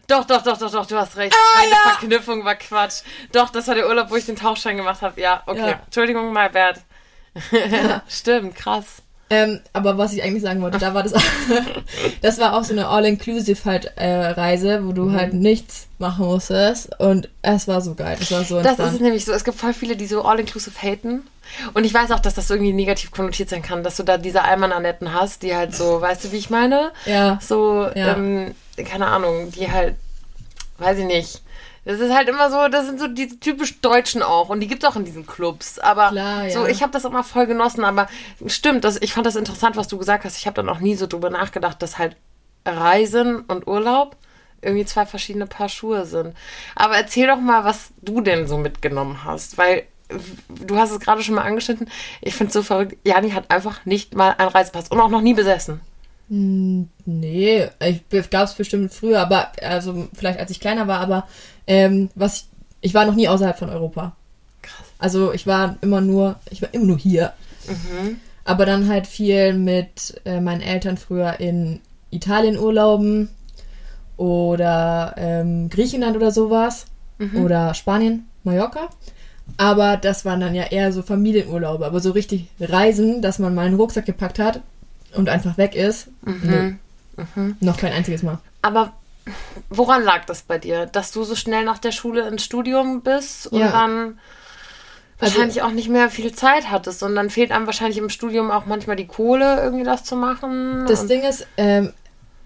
Doch, 0.08 0.24
doch, 0.24 0.42
doch, 0.42 0.58
doch, 0.58 0.72
doch, 0.72 0.86
du 0.86 0.96
hast 0.96 1.18
recht. 1.18 1.36
Ah, 1.36 1.60
Meine 1.60 1.76
Verknüpfung 1.98 2.46
war 2.46 2.56
Quatsch. 2.56 3.02
Doch, 3.34 3.50
das 3.50 3.68
war 3.68 3.76
der 3.76 3.90
Urlaub, 3.90 4.10
wo 4.10 4.16
ich 4.16 4.26
den 4.26 4.38
Tauchschein 4.38 4.78
gemacht 4.78 5.02
habe. 5.02 5.20
Ja, 5.20 5.44
okay. 5.48 5.72
Ja. 5.72 5.82
Entschuldigung, 5.84 6.32
my 6.32 6.48
bad. 6.48 6.80
Stimmt, 8.08 8.56
krass. 8.56 9.02
Ähm, 9.32 9.60
aber 9.74 9.98
was 9.98 10.14
ich 10.14 10.22
eigentlich 10.22 10.44
sagen 10.44 10.62
wollte, 10.62 10.78
da 10.78 10.94
war 10.94 11.04
das, 11.04 11.14
das 12.22 12.38
war 12.38 12.54
auch 12.56 12.64
so 12.64 12.74
eine 12.74 12.88
All-Inclusive 12.88 13.64
halt 13.66 13.94
äh, 13.96 14.28
Reise, 14.32 14.86
wo 14.86 14.92
du 14.92 15.06
Mhm. 15.06 15.14
halt 15.16 15.34
nichts 15.34 15.88
machen 16.00 16.26
musstest 16.26 17.00
und 17.00 17.30
es 17.42 17.68
war 17.68 17.80
so 17.82 17.96
geil, 17.96 18.18
es 18.20 18.30
war 18.32 18.44
so 18.44 18.62
Das 18.62 18.78
ist 18.80 19.00
nämlich 19.02 19.24
so. 19.26 19.32
Es 19.32 19.44
gibt 19.44 19.58
voll 19.58 19.74
viele, 19.74 19.96
die 19.96 20.06
so 20.06 20.24
all-inclusive 20.24 20.80
haten. 20.82 21.24
Und 21.74 21.86
ich 21.86 21.94
weiß 21.94 22.12
auch, 22.12 22.20
dass 22.20 22.34
das 22.36 22.50
irgendwie 22.50 22.74
negativ 22.74 23.12
konnotiert 23.12 23.50
sein 23.50 23.62
kann, 23.62 23.84
dass 23.84 23.98
du 23.98 24.04
da 24.04 24.18
diese 24.18 24.44
Alman-Annetten 24.44 25.14
hast, 25.14 25.44
die 25.44 25.56
halt 25.56 25.76
so, 25.76 26.00
weißt 26.02 26.26
du, 26.26 26.32
wie 26.32 26.38
ich 26.38 26.50
meine? 26.50 26.92
ja, 27.06 27.40
So, 27.42 27.88
Ja. 27.96 28.16
ähm, 28.16 28.54
keine 28.86 29.08
Ahnung, 29.08 29.52
die 29.52 29.72
halt, 29.72 29.96
weiß 30.78 31.00
ich 31.00 31.06
nicht, 31.06 31.42
Das 31.84 32.00
ist 32.00 32.14
halt 32.14 32.30
immer 32.30 32.52
so, 32.52 32.68
das 32.68 32.86
sind 32.86 33.00
so 33.00 33.08
die 33.08 33.40
typisch 33.40 33.82
Deutschen 33.82 34.22
auch. 34.22 34.50
Und 34.50 34.60
die 34.60 34.68
gibt 34.68 34.84
es 34.84 34.90
auch 34.90 34.96
in 34.96 35.06
diesen 35.06 35.26
Clubs. 35.26 35.80
Aber 35.80 36.10
Klar, 36.10 36.44
ja. 36.46 36.50
so, 36.52 36.66
ich 36.68 36.84
habe 36.84 36.92
das 36.92 37.06
immer 37.06 37.24
voll 37.24 37.48
genossen. 37.48 37.84
Aber 37.84 38.08
stimmt, 38.46 38.84
das, 38.84 39.02
ich 39.02 39.14
fand 39.14 39.26
das 39.26 39.36
interessant, 39.36 39.78
was 39.78 39.88
du 39.88 39.98
gesagt 39.98 40.24
hast. 40.24 40.38
Ich 40.38 40.46
habe 40.46 40.56
da 40.56 40.64
noch 40.64 40.80
nie 40.80 40.96
so 40.96 41.08
drüber 41.08 41.30
nachgedacht, 41.30 41.82
dass 41.82 41.98
halt 41.98 42.16
Reisen 42.66 43.40
und 43.42 43.66
Urlaub 43.68 44.16
irgendwie 44.62 44.86
zwei 44.86 45.08
verschiedene 45.08 45.48
Paar 45.48 45.70
Schuhe 45.70 46.06
sind. 46.06 46.36
Aber 46.76 46.96
erzähl 46.96 47.26
doch 47.26 47.40
mal, 47.40 47.64
was 47.64 47.92
du 48.02 48.22
denn 48.22 48.48
so 48.48 48.58
mitgenommen 48.58 49.24
hast. 49.24 49.58
Weil 49.58 49.88
du 50.50 50.78
hast 50.78 50.92
es 50.92 51.00
gerade 51.00 51.24
schon 51.24 51.36
mal 51.36 51.44
angeschnitten. 51.44 51.90
Ich 52.22 52.36
finde 52.36 52.50
es 52.50 52.54
so 52.54 52.62
verrückt. 52.62 52.98
Jani 53.04 53.32
hat 53.32 53.50
einfach 53.50 53.86
nicht 53.86 54.14
mal 54.14 54.36
einen 54.38 54.50
Reisepass 54.50 54.90
und 54.90 55.00
auch 55.00 55.10
noch 55.10 55.22
nie 55.22 55.34
besessen. 55.34 55.82
Nee, 56.34 57.70
ich 57.82 58.30
gab 58.30 58.46
es 58.46 58.54
bestimmt 58.54 58.94
früher, 58.94 59.20
aber 59.20 59.52
also 59.62 60.08
vielleicht 60.14 60.40
als 60.40 60.50
ich 60.50 60.62
kleiner 60.62 60.88
war, 60.88 61.02
aber 61.02 61.28
ähm, 61.68 62.10
was 62.16 62.38
ich, 62.38 62.46
ich 62.82 62.94
war 62.94 63.06
noch 63.06 63.16
nie 63.16 63.28
außerhalb 63.28 63.58
von 63.58 63.70
Europa. 63.70 64.16
Krass. 64.62 64.88
Also 64.98 65.34
ich 65.34 65.46
war 65.48 65.78
immer 65.82 66.02
nur, 66.02 66.40
ich 66.50 66.62
war 66.62 66.74
immer 66.74 66.86
nur 66.86 66.98
hier. 66.98 67.34
Aber 68.44 68.66
dann 68.66 68.90
halt 68.90 69.08
viel 69.08 69.54
mit 69.54 70.20
äh, 70.26 70.42
meinen 70.42 70.62
Eltern 70.62 70.98
früher 70.98 71.40
in 71.40 71.80
Italien 72.10 72.58
urlauben 72.58 73.30
oder 74.18 75.14
ähm, 75.18 75.70
Griechenland 75.70 76.16
oder 76.16 76.32
sowas. 76.32 76.86
Oder 77.38 77.76
Spanien, 77.76 78.26
Mallorca. 78.44 78.90
Aber 79.58 79.96
das 79.96 80.26
waren 80.26 80.40
dann 80.40 80.56
ja 80.56 80.64
eher 80.64 80.92
so 80.92 81.04
Familienurlaube. 81.04 81.86
Aber 81.86 82.00
so 82.00 82.12
richtig 82.12 82.48
Reisen, 82.60 83.22
dass 83.22 83.38
man 83.38 83.54
mal 83.54 83.68
einen 83.68 83.76
Rucksack 83.76 84.08
gepackt 84.08 84.40
hat 84.40 84.62
und 85.16 85.30
einfach 85.30 85.58
weg 85.60 85.76
ist. 85.76 86.08
Nee. 86.26 86.76
Noch 87.60 87.78
kein 87.78 87.94
einziges 87.94 88.24
Mal. 88.24 88.40
Aber 88.64 88.94
woran 89.70 90.04
lag 90.04 90.26
das 90.26 90.42
bei 90.44 90.58
dir? 90.58 90.86
Dass 90.86 91.12
du 91.12 91.24
so 91.24 91.36
schnell 91.36 91.64
nach 91.64 91.78
der 91.80 91.92
Schule 91.92 92.28
ins 92.28 92.44
Studium 92.44 93.02
bist 93.02 93.48
und 93.48 93.60
Ja. 93.60 93.72
dann 93.72 94.20
Also- 95.20 95.36
wahrscheinlich 95.36 95.62
auch 95.62 95.72
nicht 95.72 95.90
mehr 95.90 96.10
viel 96.10 96.34
Zeit 96.34 96.72
hattest. 96.72 97.04
Und 97.04 97.16
dann 97.16 97.30
fehlt 97.30 97.52
einem 97.52 97.66
wahrscheinlich 97.68 97.98
im 98.00 98.10
Studium 98.10 98.50
auch 98.52 98.66
manchmal 98.66 98.96
die 98.96 99.08
Kohle, 99.08 99.62
irgendwie 99.62 99.84
das 99.84 100.04
zu 100.04 100.16
machen. 100.16 100.86
Das 100.88 101.08
Ding 101.08 101.22
ist, 101.24 101.46
ähm, 101.58 101.94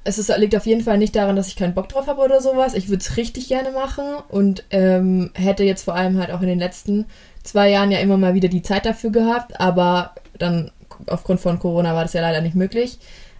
es 0.03 0.17
ist, 0.19 0.35
liegt 0.37 0.55
auf 0.55 0.65
jeden 0.65 0.83
Fall 0.83 0.97
nicht 0.97 1.15
daran, 1.15 1.35
dass 1.35 1.47
ich 1.47 1.55
keinen 1.55 1.73
Bock 1.73 1.89
drauf 1.89 2.07
habe 2.07 2.21
oder 2.21 2.41
sowas. 2.41 2.73
Ich 2.75 2.89
würde 2.89 3.01
es 3.01 3.17
richtig 3.17 3.47
gerne 3.47 3.71
machen 3.71 4.03
und 4.29 4.63
ähm, 4.69 5.31
hätte 5.33 5.63
jetzt 5.63 5.83
vor 5.83 5.95
allem 5.95 6.19
halt 6.19 6.31
auch 6.31 6.41
in 6.41 6.47
den 6.47 6.59
letzten 6.59 7.05
zwei 7.43 7.69
Jahren 7.69 7.91
ja 7.91 7.99
immer 7.99 8.17
mal 8.17 8.33
wieder 8.33 8.47
die 8.49 8.61
Zeit 8.61 8.85
dafür 8.85 9.09
gehabt, 9.11 9.59
aber 9.59 10.13
dann 10.37 10.71
aufgrund 11.07 11.39
von 11.39 11.57
Corona 11.59 11.95
war 11.95 12.03
das 12.03 12.13
ja 12.13 12.21
leider 12.21 12.41
nicht 12.41 12.55
möglich. 12.55 12.99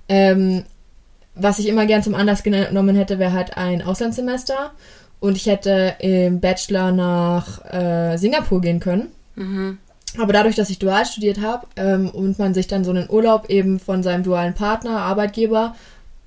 Ähm, 0.09 0.63
was 1.35 1.59
ich 1.59 1.67
immer 1.67 1.85
gern 1.85 2.03
zum 2.03 2.15
Anlass 2.15 2.43
genommen 2.43 2.95
hätte, 2.95 3.19
wäre 3.19 3.33
halt 3.33 3.57
ein 3.57 3.81
Auslandssemester 3.81 4.71
und 5.19 5.35
ich 5.35 5.45
hätte 5.45 5.95
im 5.99 6.39
Bachelor 6.39 6.91
nach 6.91 7.63
äh, 7.65 8.17
Singapur 8.17 8.61
gehen 8.61 8.79
können. 8.79 9.07
Aber 10.17 10.33
dadurch, 10.33 10.55
dass 10.55 10.69
ich 10.69 10.79
dual 10.79 11.05
studiert 11.05 11.41
habe 11.41 11.67
ähm, 11.75 12.09
und 12.09 12.39
man 12.39 12.53
sich 12.53 12.67
dann 12.67 12.83
so 12.83 12.91
einen 12.91 13.09
Urlaub 13.09 13.49
eben 13.49 13.79
von 13.79 14.03
seinem 14.03 14.23
dualen 14.23 14.53
Partner, 14.53 15.01
Arbeitgeber 15.01 15.75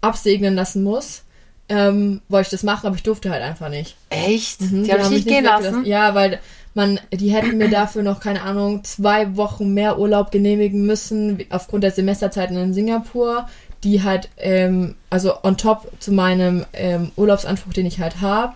absegnen 0.01 0.55
lassen 0.55 0.83
muss, 0.83 1.23
ähm, 1.69 2.21
wollte 2.29 2.47
ich 2.47 2.51
das 2.51 2.63
machen, 2.63 2.87
aber 2.87 2.97
ich 2.97 3.03
durfte 3.03 3.31
halt 3.31 3.43
einfach 3.43 3.69
nicht. 3.69 3.97
Echt? 4.11 4.61
Mhm, 4.61 4.85
die 4.85 4.93
haben 4.93 5.01
dich 5.01 5.11
mich 5.11 5.25
nicht 5.25 5.29
gehen 5.29 5.45
weggelassen. 5.45 5.65
lassen? 5.65 5.87
Ja, 5.87 6.15
weil 6.15 6.41
man, 6.75 7.01
die 7.13 7.33
hätten 7.33 7.59
mir 7.59 7.69
dafür 7.69 8.03
noch, 8.03 8.21
keine 8.21 8.43
Ahnung, 8.43 8.85
zwei 8.85 9.37
Wochen 9.37 9.75
mehr 9.75 9.99
Urlaub 9.99 10.31
genehmigen 10.31 10.87
müssen, 10.87 11.45
aufgrund 11.51 11.85
der 11.85 11.91
Semesterzeiten 11.91 12.57
in 12.57 12.73
Singapur, 12.73 13.49
die 13.85 14.03
halt, 14.03 14.29
ähm, 14.37 14.97
also 15.11 15.43
on 15.43 15.57
top 15.57 15.91
zu 16.01 16.13
meinem 16.13 16.65
ähm, 16.73 17.13
Urlaubsanspruch, 17.17 17.73
den 17.73 17.87
ich 17.87 18.01
halt 18.01 18.21
habe. 18.21 18.55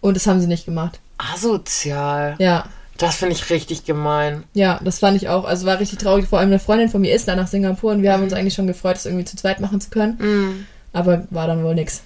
Und 0.00 0.16
das 0.16 0.26
haben 0.26 0.40
sie 0.40 0.46
nicht 0.46 0.64
gemacht. 0.66 1.00
Asozial. 1.18 2.36
Ja. 2.38 2.64
Das 2.98 3.16
finde 3.16 3.34
ich 3.34 3.50
richtig 3.50 3.84
gemein. 3.84 4.44
Ja, 4.52 4.78
das 4.84 5.00
fand 5.00 5.16
ich 5.16 5.28
auch. 5.28 5.44
Also 5.44 5.66
war 5.66 5.80
richtig 5.80 5.98
traurig. 5.98 6.28
Vor 6.28 6.38
allem 6.38 6.50
eine 6.50 6.60
Freundin 6.60 6.88
von 6.88 7.00
mir 7.00 7.12
ist 7.12 7.26
da 7.26 7.34
nach 7.34 7.48
Singapur 7.48 7.90
und 7.90 8.02
wir 8.02 8.12
haben 8.12 8.22
uns 8.22 8.32
eigentlich 8.32 8.54
schon 8.54 8.68
gefreut, 8.68 8.94
das 8.94 9.06
irgendwie 9.06 9.24
zu 9.24 9.36
zweit 9.36 9.58
machen 9.58 9.80
zu 9.80 9.90
können. 9.90 10.16
Mhm. 10.20 10.66
Aber 10.92 11.26
war 11.30 11.48
dann 11.48 11.64
wohl 11.64 11.74
nix. 11.74 12.02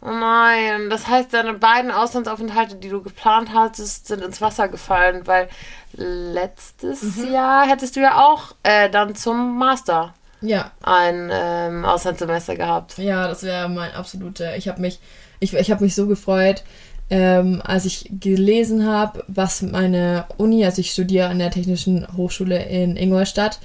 Oh 0.00 0.10
nein, 0.10 0.90
das 0.90 1.08
heißt, 1.08 1.32
deine 1.34 1.54
beiden 1.54 1.90
Auslandsaufenthalte, 1.90 2.76
die 2.76 2.88
du 2.88 3.02
geplant 3.02 3.50
hattest, 3.52 4.06
sind 4.08 4.22
ins 4.22 4.40
Wasser 4.40 4.68
gefallen, 4.68 5.22
weil 5.26 5.48
letztes 5.94 7.02
Mhm. 7.16 7.32
Jahr 7.32 7.66
hättest 7.68 7.96
du 7.96 8.00
ja 8.00 8.24
auch 8.24 8.54
äh, 8.62 8.90
dann 8.90 9.14
zum 9.14 9.58
Master 9.58 10.14
Ja, 10.42 10.72
ein 10.82 11.30
ähm, 11.32 11.84
Auslandssemester 11.84 12.56
gehabt. 12.56 12.98
ja, 12.98 13.28
das 13.28 13.42
wäre 13.44 13.68
mein 13.68 13.92
absoluter. 13.92 14.56
Ich 14.56 14.68
habe 14.68 14.80
mich, 14.80 14.98
ich, 15.40 15.54
ich 15.54 15.70
habe 15.70 15.84
mich 15.84 15.94
so 15.94 16.06
gefreut, 16.06 16.64
ähm, 17.10 17.62
als 17.64 17.84
ich 17.84 18.10
gelesen 18.20 18.86
habe, 18.86 19.24
was 19.28 19.62
meine 19.62 20.24
Uni, 20.38 20.64
also 20.64 20.80
ich 20.80 20.90
studiere 20.90 21.28
an 21.28 21.38
der 21.38 21.50
Technischen 21.50 22.06
Hochschule 22.16 22.64
in 22.64 22.96
Ingolstadt, 22.96 23.60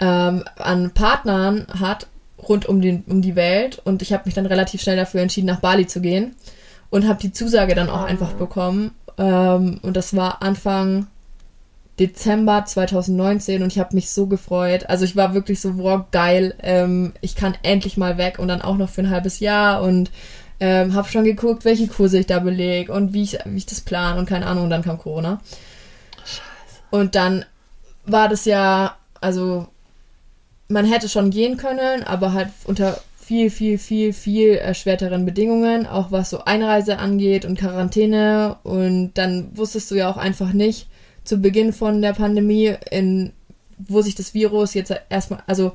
ähm, 0.00 0.44
an 0.56 0.90
Partnern 0.92 1.66
hat 1.78 2.06
rund 2.48 2.66
um, 2.66 2.80
den, 2.80 3.04
um 3.06 3.20
die 3.22 3.36
Welt 3.36 3.80
und 3.84 4.02
ich 4.02 4.12
habe 4.12 4.22
mich 4.24 4.34
dann 4.34 4.46
relativ 4.46 4.80
schnell 4.80 4.96
dafür 4.96 5.20
entschieden, 5.20 5.46
nach 5.46 5.60
Bali 5.60 5.86
zu 5.86 6.00
gehen 6.00 6.34
und 6.88 7.06
habe 7.06 7.20
die 7.20 7.32
Zusage 7.32 7.74
dann 7.74 7.90
auch 7.90 8.00
Ah. 8.00 8.04
einfach 8.06 8.32
bekommen 8.32 8.92
ähm, 9.18 9.78
und 9.82 9.94
das 9.96 10.16
war 10.16 10.42
Anfang 10.42 11.06
Dezember 12.00 12.64
2019 12.64 13.62
und 13.62 13.70
ich 13.70 13.78
habe 13.78 13.94
mich 13.94 14.10
so 14.10 14.26
gefreut. 14.26 14.88
Also 14.88 15.04
ich 15.04 15.16
war 15.16 15.34
wirklich 15.34 15.60
so, 15.60 15.76
wow, 15.76 16.02
geil, 16.10 16.54
ähm, 16.62 17.12
ich 17.20 17.36
kann 17.36 17.56
endlich 17.62 17.98
mal 17.98 18.16
weg 18.16 18.38
und 18.38 18.48
dann 18.48 18.62
auch 18.62 18.78
noch 18.78 18.88
für 18.88 19.02
ein 19.02 19.10
halbes 19.10 19.38
Jahr 19.38 19.82
und 19.82 20.10
ähm, 20.60 20.94
habe 20.94 21.08
schon 21.08 21.24
geguckt, 21.24 21.66
welche 21.66 21.88
Kurse 21.88 22.18
ich 22.18 22.26
da 22.26 22.38
belege 22.38 22.90
und 22.92 23.12
wie 23.12 23.22
ich, 23.22 23.38
wie 23.44 23.58
ich 23.58 23.66
das 23.66 23.82
plane 23.82 24.18
und 24.18 24.26
keine 24.26 24.46
Ahnung, 24.46 24.64
und 24.64 24.70
dann 24.70 24.82
kam 24.82 24.98
Corona. 24.98 25.40
Und 26.90 27.14
dann 27.14 27.44
war 28.06 28.30
das 28.30 28.46
ja, 28.46 28.96
also 29.20 29.68
man 30.68 30.86
hätte 30.86 31.08
schon 31.08 31.30
gehen 31.30 31.58
können, 31.58 32.02
aber 32.02 32.32
halt 32.32 32.48
unter 32.64 32.98
viel, 33.18 33.50
viel, 33.50 33.78
viel, 33.78 34.12
viel 34.12 34.54
erschwerteren 34.54 35.24
Bedingungen, 35.24 35.86
auch 35.86 36.10
was 36.10 36.30
so 36.30 36.44
Einreise 36.44 36.98
angeht 36.98 37.44
und 37.44 37.58
Quarantäne. 37.58 38.56
Und 38.62 39.12
dann 39.14 39.56
wusstest 39.56 39.90
du 39.90 39.96
ja 39.96 40.10
auch 40.10 40.16
einfach 40.16 40.52
nicht 40.52 40.89
zu 41.24 41.38
Beginn 41.38 41.72
von 41.72 42.02
der 42.02 42.12
Pandemie, 42.12 42.74
in 42.90 43.32
wo 43.88 44.02
sich 44.02 44.14
das 44.14 44.34
Virus 44.34 44.74
jetzt 44.74 44.92
erstmal, 45.08 45.42
also 45.46 45.72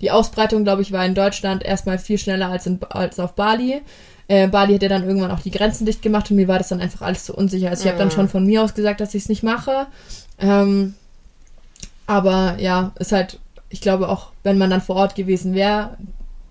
die 0.00 0.10
Ausbreitung, 0.10 0.64
glaube 0.64 0.82
ich, 0.82 0.92
war 0.92 1.04
in 1.04 1.14
Deutschland 1.14 1.62
erstmal 1.62 1.98
viel 1.98 2.18
schneller 2.18 2.48
als, 2.48 2.66
in, 2.66 2.78
als 2.90 3.20
auf 3.20 3.34
Bali. 3.34 3.82
Äh, 4.28 4.48
Bali 4.48 4.74
hat 4.74 4.82
ja 4.82 4.88
dann 4.88 5.04
irgendwann 5.04 5.30
auch 5.30 5.40
die 5.40 5.50
Grenzen 5.50 5.86
dicht 5.86 6.02
gemacht 6.02 6.30
und 6.30 6.36
mir 6.36 6.48
war 6.48 6.58
das 6.58 6.68
dann 6.68 6.80
einfach 6.80 7.02
alles 7.02 7.24
zu 7.24 7.34
unsicher. 7.34 7.70
Also 7.70 7.84
ich 7.84 7.88
habe 7.88 7.98
dann 7.98 8.10
schon 8.10 8.28
von 8.28 8.44
mir 8.46 8.62
aus 8.62 8.74
gesagt, 8.74 9.00
dass 9.00 9.14
ich 9.14 9.24
es 9.24 9.28
nicht 9.28 9.42
mache. 9.42 9.86
Ähm, 10.38 10.94
aber 12.06 12.56
ja, 12.58 12.92
ist 12.98 13.12
halt, 13.12 13.38
ich 13.68 13.80
glaube 13.80 14.08
auch, 14.08 14.32
wenn 14.42 14.58
man 14.58 14.70
dann 14.70 14.80
vor 14.80 14.96
Ort 14.96 15.14
gewesen 15.14 15.54
wäre, 15.54 15.96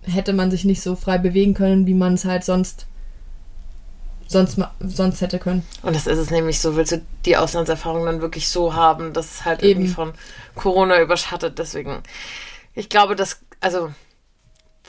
hätte 0.03 0.33
man 0.33 0.51
sich 0.51 0.65
nicht 0.65 0.81
so 0.81 0.95
frei 0.95 1.17
bewegen 1.17 1.53
können, 1.53 1.85
wie 1.87 1.93
man 1.93 2.13
es 2.13 2.25
halt 2.25 2.43
sonst 2.43 2.85
sonst 4.33 4.59
sonst 4.81 5.21
hätte 5.21 5.39
können. 5.39 5.65
Und 5.81 5.95
das 5.95 6.05
ist 6.07 6.17
es 6.19 6.29
nämlich 6.29 6.59
so, 6.59 6.75
willst 6.75 6.91
du 6.91 7.01
die 7.25 7.37
Auslandserfahrung 7.37 8.05
dann 8.05 8.19
wirklich 8.21 8.49
so 8.49 8.73
haben, 8.75 9.13
dass 9.13 9.25
es 9.31 9.45
halt 9.45 9.61
Eben. 9.63 9.81
irgendwie 9.81 9.93
von 9.93 10.13
Corona 10.55 10.99
überschattet. 11.01 11.57
Deswegen, 11.59 12.03
ich 12.73 12.89
glaube, 12.89 13.15
dass, 13.15 13.39
also, 13.61 13.91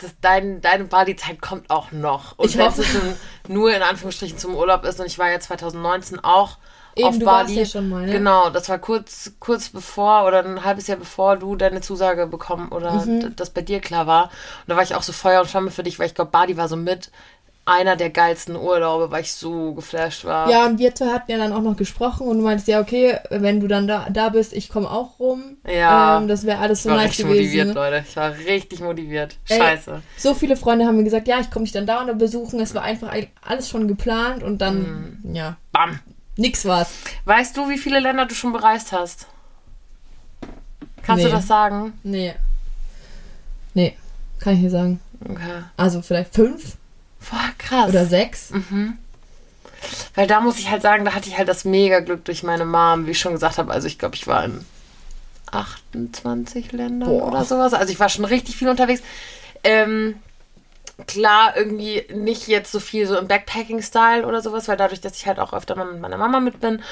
dass 0.01 0.11
dein, 0.21 0.61
deine 0.61 0.85
Bali-Zeit 0.85 1.41
kommt 1.41 1.71
auch 1.71 1.93
noch. 1.93 2.37
Und 2.39 2.47
Ich 2.51 2.57
wenn 2.59 2.67
hoffe. 2.67 2.83
es 2.83 3.49
nur 3.49 3.73
in 3.75 3.83
Anführungsstrichen 3.83 4.39
zum 4.39 4.57
Urlaub 4.57 4.85
ist 4.85 4.99
und 4.99 5.07
ich 5.07 5.19
war 5.19 5.31
ja 5.31 5.39
2019 5.39 6.19
auch 6.25 6.59
Eben, 6.97 7.09
auf 7.09 7.19
du 7.19 7.25
Bali. 7.25 7.47
warst 7.49 7.55
ja 7.57 7.65
schon 7.67 7.89
mal, 7.89 8.07
ne? 8.07 8.13
Genau, 8.13 8.51
das 8.51 8.69
war 8.69 8.79
kurz, 8.79 9.33
kurz 9.41 9.69
bevor 9.69 10.27
oder 10.27 10.45
ein 10.45 10.65
halbes 10.65 10.87
Jahr 10.87 10.97
bevor 10.99 11.37
du 11.37 11.57
deine 11.57 11.81
Zusage 11.81 12.27
bekommen 12.29 12.69
oder 12.71 13.05
Mhm. 13.05 13.35
das 13.37 13.51
bei 13.51 13.63
dir 13.63 13.81
klar 13.81 14.07
war. 14.07 14.25
Und 14.27 14.69
da 14.69 14.77
war 14.77 14.83
ich 14.85 14.95
auch 14.95 15.03
so 15.03 15.13
Feuer 15.13 15.41
und 15.41 15.49
Flamme 15.51 15.73
für 15.73 15.83
dich, 15.83 15.99
weil 15.99 16.07
ich 16.07 16.15
glaube, 16.15 16.31
Bali 16.31 16.57
war 16.57 16.69
so 16.69 16.77
mit 16.77 17.11
einer 17.67 17.97
der 17.97 18.11
geilsten 18.11 18.57
Urlaube, 18.57 19.11
weil 19.11 19.23
ich 19.23 19.33
so 19.33 19.73
geflasht 19.73 20.25
war. 20.27 20.51
Ja, 20.51 20.67
und 20.67 20.79
wir 20.79 20.95
zwei 20.95 21.07
hatten 21.13 21.31
ja 21.31 21.39
dann 21.39 21.53
auch 21.53 21.63
noch 21.63 21.77
gesprochen 21.77 22.29
und 22.29 22.39
du 22.39 22.45
meintest, 22.45 22.69
ja, 22.69 22.79
okay, 22.81 23.19
wenn 23.31 23.61
du 23.61 23.69
dann 23.69 23.87
da, 23.89 24.07
da 24.11 24.29
bist, 24.29 24.53
ich 24.53 24.69
komme 24.69 24.91
auch 24.91 25.19
rum. 25.19 25.57
Ja. 25.67 26.19
Ähm, 26.19 26.29
das 26.29 26.45
wäre 26.45 26.59
alles 26.59 26.83
so 26.83 26.91
Ich 26.91 26.95
war 26.95 27.01
nice 27.03 27.11
richtig 27.13 27.27
gewesen. 27.27 27.69
motiviert, 27.69 27.75
Leute. 27.75 28.05
Ich 28.07 28.17
war 28.17 28.31
richtig 28.37 28.81
motiviert. 28.81 29.37
Ey. 29.49 29.59
Scheiße. 29.59 30.03
So 30.19 30.35
viele 30.35 30.57
Freunde 30.57 30.85
haben 30.85 30.97
mir 30.97 31.05
gesagt, 31.05 31.27
ja, 31.27 31.41
ich 31.41 31.51
komme 31.51 31.65
dich 31.65 31.73
dann 31.73 31.87
da 31.87 32.01
und 32.03 32.09
da 32.09 32.13
besuchen. 32.13 32.61
Es 32.61 32.75
war 32.75 32.83
einfach 32.83 33.09
ein- 33.09 33.29
alles 33.41 33.71
schon 33.71 33.89
geplant 33.89 34.43
und 34.43 34.59
dann, 34.59 35.19
Mhm. 35.23 35.35
ja, 35.35 35.57
Bam. 35.73 35.99
nix 36.37 36.67
war's. 36.67 36.91
Weißt 37.25 37.57
du, 37.57 37.69
wie 37.71 37.79
viele 37.79 37.99
Länder 38.01 38.27
du 38.27 38.35
schon 38.35 38.53
bereist 38.53 38.93
hast? 38.93 39.27
Kannst 41.03 41.25
Nee. 41.25 41.31
du 41.31 41.37
das 41.37 41.47
sagen? 41.47 41.95
Nee. 42.03 42.35
Nee, 43.75 43.97
kann 44.39 44.55
ich 44.55 44.61
nicht 44.61 44.73
sagen. 44.73 45.01
Okay. 45.27 45.63
Also 45.79 46.03
vielleicht 46.03 46.35
fünf 46.35 46.77
Boah, 47.31 47.51
krass. 47.59 47.89
oder 47.89 48.07
sechs. 48.07 48.53
Weil 50.15 50.27
da 50.27 50.41
muss 50.41 50.59
ich 50.59 50.71
halt 50.71 50.83
sagen, 50.83 51.05
da 51.05 51.15
hatte 51.15 51.29
ich 51.29 51.37
halt 51.39 51.49
das 51.49 51.65
mega 51.65 52.01
Glück 52.01 52.25
durch 52.25 52.43
meine 52.43 52.65
Mom, 52.65 53.07
wie 53.07 53.13
ich 53.13 53.19
schon 53.19 53.33
gesagt 53.33 53.59
habe. 53.59 53.73
Also 53.73 53.87
ich 53.87 53.99
glaube, 53.99 54.15
ich 54.15 54.27
war 54.27 54.45
in 54.45 54.65
28 55.51 56.73
Ländern 56.73 57.09
Boah. 57.09 57.29
oder 57.29 57.45
sowas. 57.45 57.75
Also 57.75 57.93
ich 57.93 58.01
war 58.01 58.09
schon 58.09 58.25
richtig 58.25 58.57
viel 58.57 58.69
unterwegs. 58.69 59.03
Ähm, 59.63 60.17
klar, 61.07 61.57
irgendwie 61.57 62.07
nicht 62.15 62.47
jetzt 62.47 62.71
so 62.71 62.79
viel 62.79 63.07
so 63.07 63.17
im 63.17 63.27
Backpacking-Style 63.27 64.25
oder 64.27 64.41
sowas, 64.41 64.69
weil 64.69 64.77
dadurch, 64.77 65.01
dass 65.01 65.17
ich 65.17 65.27
halt 65.27 65.41
auch 65.41 65.53
öfter 65.53 65.75
mal 65.75 65.87
mit 65.87 66.01
meiner 66.01 66.17
Mama 66.17 66.41
mit 66.41 66.61
bin 66.61 66.83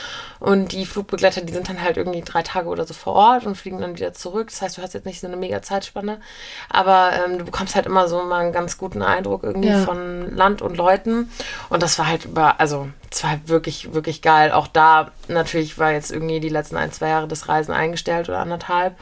und 0.40 0.73
die 0.73 0.87
Flugbegleiter, 0.87 1.42
die 1.42 1.52
sind 1.52 1.68
dann 1.68 1.82
halt 1.82 1.97
irgendwie 1.97 2.23
drei 2.23 2.42
Tage 2.42 2.68
oder 2.68 2.85
so 2.85 2.94
vor 2.94 3.14
Ort 3.14 3.47
und 3.47 3.56
fliegen 3.56 3.80
dann 3.80 3.97
wieder 3.97 4.12
zurück. 4.12 4.49
Das 4.50 4.61
heißt, 4.61 4.78
du 4.78 4.82
hast 4.82 4.94
jetzt 4.94 5.06
nicht 5.06 5.21
so 5.21 5.26
eine 5.28 5.37
mega 5.37 5.62
Zeitspanne, 5.62 6.21
aber 6.68 7.12
ähm, 7.25 7.38
du 7.38 7.44
bekommst 7.44 7.76
halt 7.76 7.87
immer 7.87 8.09
so 8.09 8.23
mal 8.23 8.40
einen 8.40 8.52
ganz 8.52 8.76
guten 8.76 9.02
Eindruck 9.02 9.44
irgendwie 9.44 9.68
ja. 9.68 9.85
von 9.85 10.35
Land 10.35 10.62
und 10.62 10.76
Leuten 10.76 11.30
und 11.68 11.82
das 11.82 11.99
war 11.99 12.09
halt 12.09 12.25
über, 12.25 12.61
also 12.61 12.88
es 13.12 13.23
war 13.23 13.38
wirklich, 13.47 13.92
wirklich 13.92 14.23
geil. 14.23 14.52
Auch 14.52 14.66
da 14.66 15.11
natürlich 15.28 15.78
war 15.78 15.92
jetzt 15.92 16.11
irgendwie 16.11 16.40
die 16.40 16.49
letzten 16.49 16.76
ein, 16.76 16.92
zwei 16.92 17.09
Jahre 17.09 17.28
das 17.28 17.49
Reisen 17.49 17.73
eingestellt 17.73 18.28
oder 18.28 18.38
anderthalb. 18.38 18.97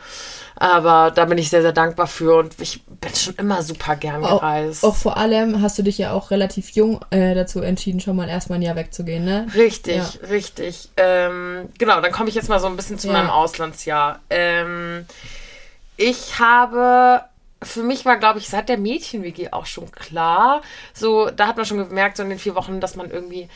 Aber 0.57 1.11
da 1.11 1.25
bin 1.25 1.39
ich 1.39 1.49
sehr, 1.49 1.63
sehr 1.63 1.73
dankbar 1.73 2.07
für 2.07 2.37
und 2.37 2.61
ich 2.61 2.85
bin 2.85 3.15
schon 3.15 3.35
immer 3.37 3.63
super 3.63 3.97
gern 3.97 4.23
gereist. 4.23 4.85
Auch, 4.85 4.91
auch 4.91 4.97
vor 4.97 5.17
allem 5.17 5.63
hast 5.63 5.79
du 5.79 5.83
dich 5.83 5.99
ja 5.99 6.13
auch 6.13 6.31
relativ 6.31 6.71
jung 6.71 7.01
äh, 7.11 7.35
dazu 7.35 7.61
entschieden, 7.61 8.01
schon 8.01 8.17
mal 8.17 8.29
erstmal 8.29 8.59
ein 8.59 8.63
Jahr 8.63 8.77
wegzugehen, 8.77 9.25
ne? 9.25 9.47
Richtig, 9.55 9.97
ja. 9.97 10.29
richtig. 10.29 10.91
Ähm, 10.97 11.69
genau, 11.79 12.01
dann 12.01 12.13
komme 12.13 12.29
ich 12.29 12.35
jetzt 12.35 12.49
mal 12.49 12.61
so 12.61 12.67
ein 12.67 12.77
bisschen 12.77 12.99
zu 12.99 13.07
ja. 13.07 13.15
meinem 13.15 13.31
Auslandsjahr. 13.31 14.19
Ähm, 14.29 15.07
ich 15.97 16.39
habe 16.39 17.23
für 17.63 17.83
mich 17.83 18.07
war, 18.07 18.17
glaube 18.17 18.39
ich, 18.39 18.49
seit 18.49 18.69
der 18.71 18.79
Mädchen-WG 18.79 19.51
auch 19.53 19.67
schon 19.67 19.91
klar. 19.93 20.63
So, 20.95 21.29
da 21.31 21.47
hat 21.47 21.57
man 21.57 21.67
schon 21.67 21.77
gemerkt, 21.77 22.17
so 22.17 22.23
in 22.23 22.31
den 22.31 22.39
vier 22.39 22.55
Wochen, 22.55 22.81
dass 22.81 22.97
man 22.97 23.11
irgendwie 23.11 23.49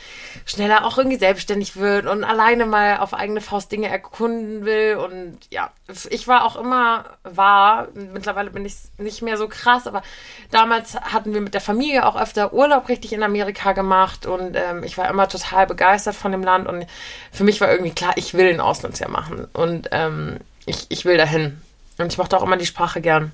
schneller 0.45 0.85
auch 0.85 0.97
irgendwie 0.97 1.17
selbstständig 1.17 1.77
wird 1.77 2.05
und 2.05 2.23
alleine 2.23 2.67
mal 2.67 2.97
auf 2.97 3.15
eigene 3.15 3.41
Faust 3.41 3.71
Dinge 3.71 3.87
erkunden 3.87 4.65
will. 4.65 4.97
Und 4.97 5.39
ja, 5.49 5.71
ich 6.09 6.27
war 6.27 6.45
auch 6.45 6.55
immer 6.55 7.05
wahr. 7.23 7.87
Mittlerweile 7.95 8.51
bin 8.51 8.63
ich 8.63 8.75
nicht 8.99 9.23
mehr 9.23 9.37
so 9.37 9.47
krass, 9.47 9.87
aber 9.87 10.03
damals 10.51 10.95
hatten 10.95 11.33
wir 11.33 11.41
mit 11.41 11.55
der 11.55 11.61
Familie 11.61 12.05
auch 12.05 12.15
öfter 12.15 12.53
Urlaub 12.53 12.89
richtig 12.89 13.11
in 13.11 13.23
Amerika 13.23 13.73
gemacht 13.73 14.25
und 14.27 14.55
ähm, 14.55 14.83
ich 14.83 14.97
war 14.97 15.09
immer 15.09 15.27
total 15.27 15.65
begeistert 15.65 16.15
von 16.15 16.31
dem 16.31 16.43
Land 16.43 16.67
und 16.67 16.85
für 17.31 17.43
mich 17.43 17.59
war 17.59 17.71
irgendwie 17.71 17.93
klar, 17.93 18.13
ich 18.17 18.35
will 18.35 18.47
ein 18.47 18.61
Auslandsjahr 18.61 19.09
machen 19.09 19.47
und 19.53 19.89
ähm, 19.91 20.39
ich, 20.65 20.85
ich 20.89 21.05
will 21.05 21.17
dahin. 21.17 21.61
Und 21.97 22.11
ich 22.11 22.17
mochte 22.17 22.37
auch 22.37 22.43
immer 22.43 22.57
die 22.57 22.65
Sprache 22.65 23.01
gern. 23.01 23.31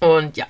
Und 0.00 0.36
ja, 0.36 0.46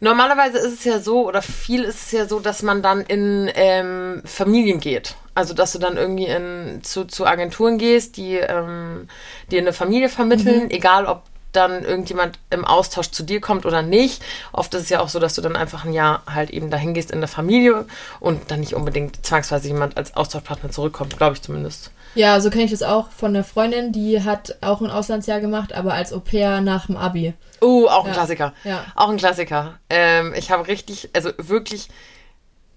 normalerweise 0.00 0.58
ist 0.58 0.80
es 0.80 0.84
ja 0.84 0.98
so, 0.98 1.26
oder 1.26 1.40
viel 1.40 1.84
ist 1.84 2.06
es 2.06 2.12
ja 2.12 2.26
so, 2.26 2.40
dass 2.40 2.62
man 2.62 2.82
dann 2.82 3.00
in 3.00 3.50
ähm, 3.54 4.22
Familien 4.24 4.80
geht. 4.80 5.14
Also, 5.34 5.54
dass 5.54 5.72
du 5.72 5.78
dann 5.78 5.96
irgendwie 5.96 6.26
in, 6.26 6.80
zu, 6.82 7.04
zu 7.04 7.24
Agenturen 7.24 7.78
gehst, 7.78 8.16
die 8.16 8.36
ähm, 8.36 9.08
dir 9.50 9.60
eine 9.60 9.72
Familie 9.72 10.08
vermitteln, 10.08 10.64
mhm. 10.64 10.70
egal 10.70 11.06
ob 11.06 11.22
dann 11.52 11.84
irgendjemand 11.84 12.38
im 12.50 12.64
Austausch 12.64 13.10
zu 13.10 13.22
dir 13.22 13.40
kommt 13.40 13.66
oder 13.66 13.82
nicht. 13.82 14.22
Oft 14.52 14.74
ist 14.74 14.82
es 14.82 14.88
ja 14.88 15.00
auch 15.00 15.08
so, 15.08 15.20
dass 15.20 15.34
du 15.34 15.42
dann 15.42 15.56
einfach 15.56 15.84
ein 15.84 15.92
Jahr 15.92 16.22
halt 16.26 16.50
eben 16.50 16.70
dahin 16.70 16.94
gehst 16.94 17.10
in 17.10 17.20
der 17.20 17.28
Familie 17.28 17.86
und 18.20 18.50
dann 18.50 18.60
nicht 18.60 18.74
unbedingt 18.74 19.24
zwangsweise 19.24 19.68
jemand 19.68 19.96
als 19.96 20.16
Austauschpartner 20.16 20.70
zurückkommt, 20.70 21.16
glaube 21.16 21.34
ich 21.34 21.42
zumindest. 21.42 21.92
Ja, 22.14 22.40
so 22.40 22.50
kenne 22.50 22.64
ich 22.64 22.70
das 22.70 22.82
auch 22.82 23.10
von 23.10 23.34
einer 23.34 23.44
Freundin, 23.44 23.92
die 23.92 24.22
hat 24.22 24.56
auch 24.60 24.80
ein 24.80 24.90
Auslandsjahr 24.90 25.40
gemacht, 25.40 25.72
aber 25.72 25.94
als 25.94 26.12
Au 26.12 26.20
pair 26.20 26.60
nach 26.60 26.86
dem 26.86 26.96
Abi. 26.96 27.34
Uh, 27.62 27.86
auch 27.88 28.04
ein 28.04 28.08
ja. 28.08 28.12
Klassiker. 28.12 28.52
Ja. 28.64 28.84
Auch 28.94 29.08
ein 29.08 29.16
Klassiker. 29.16 29.78
Ähm, 29.88 30.34
ich 30.36 30.50
habe 30.50 30.66
richtig, 30.68 31.10
also 31.14 31.30
wirklich 31.38 31.88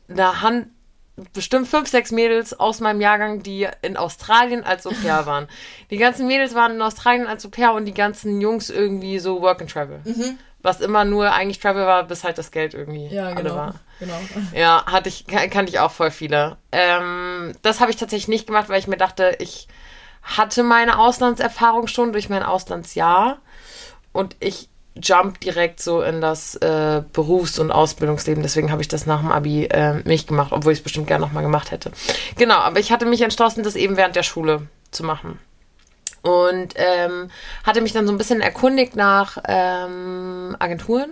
eine 0.07 0.41
Hand, 0.41 0.67
bestimmt 1.33 1.67
fünf, 1.67 1.87
sechs 1.87 2.11
Mädels 2.11 2.59
aus 2.59 2.79
meinem 2.79 3.01
Jahrgang, 3.01 3.41
die 3.41 3.67
in 3.81 3.97
Australien 3.97 4.63
als 4.63 4.85
Au 4.85 4.91
pair 4.91 5.25
waren. 5.25 5.47
Die 5.89 5.97
ganzen 5.97 6.27
Mädels 6.27 6.55
waren 6.55 6.73
in 6.73 6.81
Australien 6.81 7.27
als 7.27 7.45
Au 7.45 7.49
pair 7.49 7.73
und 7.73 7.85
die 7.85 7.93
ganzen 7.93 8.41
Jungs 8.41 8.69
irgendwie 8.69 9.19
so 9.19 9.41
Work 9.41 9.61
and 9.61 9.71
Travel. 9.71 10.01
Mhm. 10.03 10.37
Was 10.61 10.81
immer 10.81 11.05
nur 11.05 11.31
eigentlich 11.31 11.59
Travel 11.59 11.85
war, 11.85 12.03
bis 12.05 12.23
halt 12.23 12.37
das 12.37 12.51
Geld 12.51 12.73
irgendwie 12.73 13.07
ja, 13.07 13.33
genau, 13.33 13.39
alle 13.39 13.55
war. 13.55 13.75
Genau. 13.99 14.19
Ja, 14.53 14.83
hatte 14.87 15.09
ich, 15.09 15.27
kannte 15.27 15.69
ich 15.69 15.79
auch 15.79 15.91
voll 15.91 16.11
viele. 16.11 16.57
Ähm, 16.71 17.53
das 17.61 17.79
habe 17.79 17.91
ich 17.91 17.97
tatsächlich 17.97 18.27
nicht 18.27 18.47
gemacht, 18.47 18.67
weil 18.67 18.79
ich 18.79 18.87
mir 18.87 18.97
dachte, 18.97 19.35
ich 19.39 19.67
hatte 20.23 20.63
meine 20.63 20.97
Auslandserfahrung 20.97 21.87
schon 21.87 22.11
durch 22.11 22.29
mein 22.29 22.41
Auslandsjahr 22.43 23.37
und 24.11 24.35
ich 24.39 24.69
jump 25.01 25.39
direkt 25.41 25.81
so 25.81 26.01
in 26.01 26.21
das 26.21 26.55
äh, 26.55 27.03
Berufs- 27.13 27.59
und 27.59 27.71
Ausbildungsleben. 27.71 28.43
Deswegen 28.43 28.71
habe 28.71 28.81
ich 28.81 28.87
das 28.87 29.05
nach 29.05 29.19
dem 29.19 29.31
Abi 29.31 29.65
äh, 29.65 30.01
nicht 30.03 30.27
gemacht, 30.27 30.51
obwohl 30.51 30.73
ich 30.73 30.79
es 30.79 30.83
bestimmt 30.83 31.07
gerne 31.07 31.25
nochmal 31.25 31.43
gemacht 31.43 31.71
hätte. 31.71 31.91
Genau, 32.37 32.55
aber 32.55 32.79
ich 32.79 32.91
hatte 32.91 33.05
mich 33.05 33.21
entschlossen, 33.21 33.63
das 33.63 33.75
eben 33.75 33.97
während 33.97 34.15
der 34.15 34.23
Schule 34.23 34.67
zu 34.91 35.03
machen. 35.03 35.39
Und 36.21 36.73
ähm, 36.75 37.29
hatte 37.63 37.81
mich 37.81 37.93
dann 37.93 38.07
so 38.07 38.13
ein 38.13 38.17
bisschen 38.17 38.41
erkundigt 38.41 38.95
nach 38.95 39.37
ähm, 39.47 40.55
Agenturen. 40.59 41.11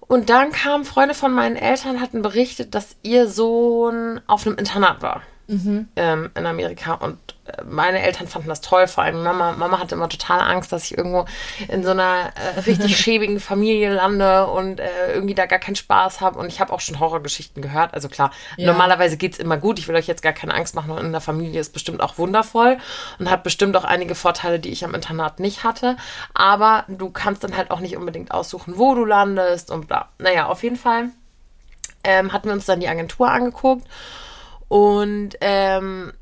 Und 0.00 0.30
dann 0.30 0.52
kamen 0.52 0.84
Freunde 0.84 1.14
von 1.14 1.32
meinen 1.32 1.56
Eltern, 1.56 2.00
hatten 2.00 2.22
berichtet, 2.22 2.74
dass 2.74 2.96
ihr 3.02 3.28
Sohn 3.28 4.20
auf 4.26 4.46
einem 4.46 4.56
Internat 4.56 5.02
war 5.02 5.22
mhm. 5.48 5.88
ähm, 5.96 6.30
in 6.34 6.46
Amerika. 6.46 6.94
Und 6.94 7.18
meine 7.64 8.02
Eltern 8.02 8.26
fanden 8.26 8.48
das 8.48 8.60
toll, 8.60 8.86
vor 8.86 9.04
allem 9.04 9.22
Mama. 9.22 9.52
Mama 9.52 9.78
hatte 9.78 9.94
immer 9.94 10.08
total 10.08 10.40
Angst, 10.40 10.72
dass 10.72 10.84
ich 10.84 10.96
irgendwo 10.96 11.26
in 11.68 11.84
so 11.84 11.90
einer 11.90 12.32
äh, 12.34 12.60
richtig 12.60 12.96
schäbigen 13.00 13.40
Familie 13.40 13.92
lande 13.92 14.46
und 14.46 14.80
äh, 14.80 15.12
irgendwie 15.12 15.34
da 15.34 15.46
gar 15.46 15.58
keinen 15.58 15.76
Spaß 15.76 16.20
habe. 16.20 16.38
Und 16.38 16.48
ich 16.48 16.60
habe 16.60 16.72
auch 16.72 16.80
schon 16.80 17.00
Horrorgeschichten 17.00 17.62
gehört. 17.62 17.94
Also 17.94 18.08
klar, 18.08 18.30
ja. 18.56 18.66
normalerweise 18.66 19.16
geht 19.16 19.34
es 19.34 19.38
immer 19.38 19.56
gut. 19.56 19.78
Ich 19.78 19.88
will 19.88 19.96
euch 19.96 20.06
jetzt 20.06 20.22
gar 20.22 20.32
keine 20.32 20.54
Angst 20.54 20.74
machen. 20.74 20.90
Und 20.90 21.04
in 21.04 21.12
der 21.12 21.20
Familie 21.20 21.60
ist 21.60 21.72
bestimmt 21.72 22.00
auch 22.00 22.18
wundervoll 22.18 22.78
und 23.18 23.30
hat 23.30 23.42
bestimmt 23.42 23.76
auch 23.76 23.84
einige 23.84 24.14
Vorteile, 24.14 24.58
die 24.58 24.70
ich 24.70 24.84
am 24.84 24.94
Internat 24.94 25.40
nicht 25.40 25.64
hatte. 25.64 25.96
Aber 26.34 26.84
du 26.88 27.10
kannst 27.10 27.44
dann 27.44 27.56
halt 27.56 27.70
auch 27.70 27.80
nicht 27.80 27.96
unbedingt 27.96 28.30
aussuchen, 28.30 28.74
wo 28.76 28.94
du 28.94 29.04
landest 29.04 29.70
und 29.70 29.88
bla. 29.88 30.08
Naja, 30.18 30.46
auf 30.46 30.62
jeden 30.62 30.76
Fall 30.76 31.10
ähm, 32.04 32.32
hatten 32.32 32.46
wir 32.46 32.54
uns 32.54 32.66
dann 32.66 32.80
die 32.80 32.88
Agentur 32.88 33.30
angeguckt. 33.30 33.86
Und 34.68 35.30
ähm, 35.40 36.12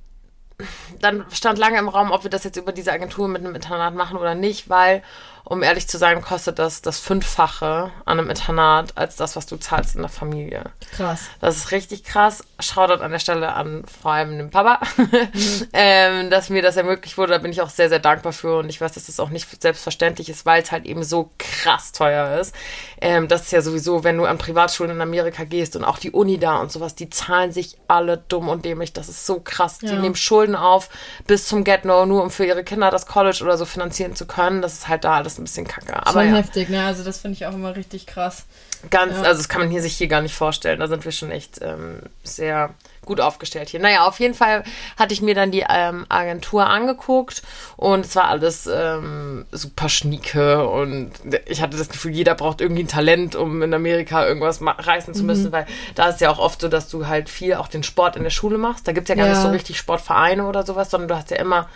dann 1.00 1.24
stand 1.30 1.58
lange 1.58 1.78
im 1.78 1.88
Raum, 1.88 2.10
ob 2.10 2.22
wir 2.22 2.30
das 2.30 2.44
jetzt 2.44 2.56
über 2.56 2.72
diese 2.72 2.92
Agentur 2.92 3.28
mit 3.28 3.44
einem 3.44 3.54
Internat 3.54 3.94
machen 3.94 4.16
oder 4.16 4.34
nicht, 4.34 4.68
weil 4.68 5.02
um 5.48 5.62
ehrlich 5.62 5.86
zu 5.86 5.96
sein, 5.96 6.20
kostet 6.22 6.58
das 6.58 6.82
das 6.82 6.98
Fünffache 6.98 7.92
an 8.04 8.18
einem 8.18 8.30
Internat 8.30 8.96
als 8.96 9.14
das, 9.14 9.36
was 9.36 9.46
du 9.46 9.56
zahlst 9.56 9.94
in 9.94 10.02
der 10.02 10.10
Familie. 10.10 10.64
Krass. 10.96 11.20
Das 11.40 11.56
ist 11.56 11.70
richtig 11.70 12.02
krass. 12.02 12.42
Shoutout 12.58 13.00
an 13.00 13.12
der 13.12 13.20
Stelle 13.20 13.52
an 13.52 13.84
vor 14.02 14.10
allem 14.10 14.38
den 14.38 14.50
Papa, 14.50 14.80
mhm. 14.96 15.28
ähm, 15.72 16.30
dass 16.30 16.50
mir 16.50 16.62
das 16.62 16.76
ermöglicht 16.76 17.16
wurde. 17.16 17.32
Da 17.32 17.38
bin 17.38 17.52
ich 17.52 17.62
auch 17.62 17.68
sehr, 17.68 17.88
sehr 17.88 18.00
dankbar 18.00 18.32
für 18.32 18.58
und 18.58 18.68
ich 18.68 18.80
weiß, 18.80 18.92
dass 18.92 19.06
das 19.06 19.20
auch 19.20 19.28
nicht 19.28 19.62
selbstverständlich 19.62 20.28
ist, 20.28 20.46
weil 20.46 20.62
es 20.62 20.72
halt 20.72 20.84
eben 20.84 21.04
so 21.04 21.30
krass 21.38 21.92
teuer 21.92 22.40
ist. 22.40 22.52
Ähm, 23.00 23.28
das 23.28 23.42
ist 23.42 23.52
ja 23.52 23.62
sowieso, 23.62 24.02
wenn 24.02 24.16
du 24.16 24.24
an 24.24 24.38
Privatschulen 24.38 24.90
in 24.90 25.00
Amerika 25.00 25.44
gehst 25.44 25.76
und 25.76 25.84
auch 25.84 25.98
die 25.98 26.10
Uni 26.10 26.38
da 26.38 26.56
und 26.56 26.72
sowas, 26.72 26.96
die 26.96 27.08
zahlen 27.08 27.52
sich 27.52 27.78
alle 27.86 28.16
dumm 28.16 28.48
und 28.48 28.64
dämlich. 28.64 28.92
Das 28.94 29.08
ist 29.08 29.24
so 29.24 29.38
krass. 29.38 29.78
Ja. 29.80 29.92
Die 29.92 29.98
nehmen 29.98 30.16
Schulden 30.16 30.56
auf 30.56 30.88
bis 31.28 31.46
zum 31.46 31.62
Get-No, 31.62 32.04
nur 32.04 32.24
um 32.24 32.30
für 32.30 32.44
ihre 32.44 32.64
Kinder 32.64 32.90
das 32.90 33.06
College 33.06 33.44
oder 33.44 33.56
so 33.56 33.64
finanzieren 33.64 34.16
zu 34.16 34.26
können. 34.26 34.60
Das 34.60 34.72
ist 34.72 34.88
halt 34.88 35.04
da 35.04 35.14
alles 35.14 35.35
ein 35.38 35.44
bisschen 35.44 35.66
kacke. 35.66 35.94
Aber 35.94 36.22
schon 36.22 36.30
ja. 36.30 36.36
heftig, 36.36 36.68
ne? 36.68 36.84
Also 36.84 37.04
das 37.04 37.18
finde 37.18 37.36
ich 37.36 37.46
auch 37.46 37.54
immer 37.54 37.76
richtig 37.76 38.06
krass. 38.06 38.46
Ganz, 38.90 39.14
ja. 39.14 39.22
also 39.22 39.38
das 39.38 39.48
kann 39.48 39.62
man 39.62 39.70
hier 39.70 39.82
sich 39.82 39.96
hier 39.96 40.08
gar 40.08 40.20
nicht 40.20 40.34
vorstellen. 40.34 40.80
Da 40.80 40.88
sind 40.88 41.04
wir 41.04 41.12
schon 41.12 41.30
echt 41.30 41.60
ähm, 41.62 42.00
sehr 42.22 42.70
gut 43.06 43.20
aufgestellt 43.20 43.70
hier. 43.70 43.80
Naja, 43.80 44.06
auf 44.06 44.20
jeden 44.20 44.34
Fall 44.34 44.64
hatte 44.98 45.14
ich 45.14 45.22
mir 45.22 45.34
dann 45.34 45.50
die 45.50 45.64
ähm, 45.68 46.04
Agentur 46.08 46.66
angeguckt 46.66 47.42
und 47.76 48.04
es 48.04 48.14
war 48.16 48.28
alles 48.28 48.68
ähm, 48.70 49.46
super 49.52 49.88
schnieke 49.88 50.68
und 50.68 51.12
ich 51.46 51.62
hatte 51.62 51.78
das 51.78 51.88
Gefühl, 51.88 52.10
jeder 52.10 52.34
braucht 52.34 52.60
irgendwie 52.60 52.82
ein 52.82 52.88
Talent, 52.88 53.34
um 53.34 53.62
in 53.62 53.72
Amerika 53.72 54.26
irgendwas 54.26 54.60
reißen 54.62 55.14
zu 55.14 55.22
müssen, 55.22 55.46
mhm. 55.46 55.52
weil 55.52 55.66
da 55.94 56.08
ist 56.08 56.20
ja 56.20 56.30
auch 56.30 56.38
oft 56.38 56.60
so, 56.60 56.68
dass 56.68 56.88
du 56.88 57.06
halt 57.06 57.30
viel 57.30 57.54
auch 57.54 57.68
den 57.68 57.84
Sport 57.84 58.16
in 58.16 58.24
der 58.24 58.30
Schule 58.30 58.58
machst. 58.58 58.86
Da 58.86 58.92
gibt 58.92 59.08
es 59.08 59.08
ja 59.08 59.14
gar 59.14 59.26
ja. 59.26 59.32
nicht 59.32 59.42
so 59.42 59.50
richtig 59.50 59.78
Sportvereine 59.78 60.44
oder 60.46 60.66
sowas, 60.66 60.90
sondern 60.90 61.08
du 61.08 61.16
hast 61.16 61.30
ja 61.30 61.36
immer 61.38 61.68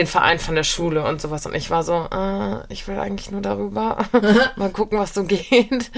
den 0.00 0.06
Verein 0.06 0.38
von 0.38 0.54
der 0.54 0.64
Schule 0.64 1.04
und 1.04 1.20
sowas. 1.20 1.46
Und 1.46 1.54
ich 1.54 1.70
war 1.70 1.82
so, 1.82 2.08
äh, 2.10 2.72
ich 2.72 2.88
will 2.88 2.98
eigentlich 2.98 3.30
nur 3.30 3.42
darüber. 3.42 3.98
Mal 4.56 4.70
gucken, 4.70 4.98
was 4.98 5.14
so 5.14 5.24
geht. 5.24 5.90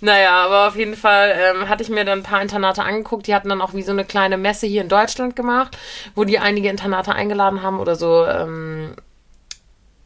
naja, 0.00 0.44
aber 0.44 0.68
auf 0.68 0.76
jeden 0.76 0.96
Fall 0.96 1.34
ähm, 1.36 1.68
hatte 1.68 1.82
ich 1.82 1.90
mir 1.90 2.04
dann 2.04 2.20
ein 2.20 2.24
paar 2.24 2.40
Internate 2.40 2.82
angeguckt. 2.82 3.26
Die 3.26 3.34
hatten 3.34 3.50
dann 3.50 3.60
auch 3.60 3.74
wie 3.74 3.82
so 3.82 3.92
eine 3.92 4.04
kleine 4.04 4.38
Messe 4.38 4.66
hier 4.66 4.82
in 4.82 4.88
Deutschland 4.88 5.36
gemacht, 5.36 5.76
wo 6.14 6.24
die 6.24 6.38
einige 6.38 6.70
Internate 6.70 7.12
eingeladen 7.12 7.62
haben 7.62 7.78
oder 7.78 7.96
so 7.96 8.24
ähm, 8.26 8.96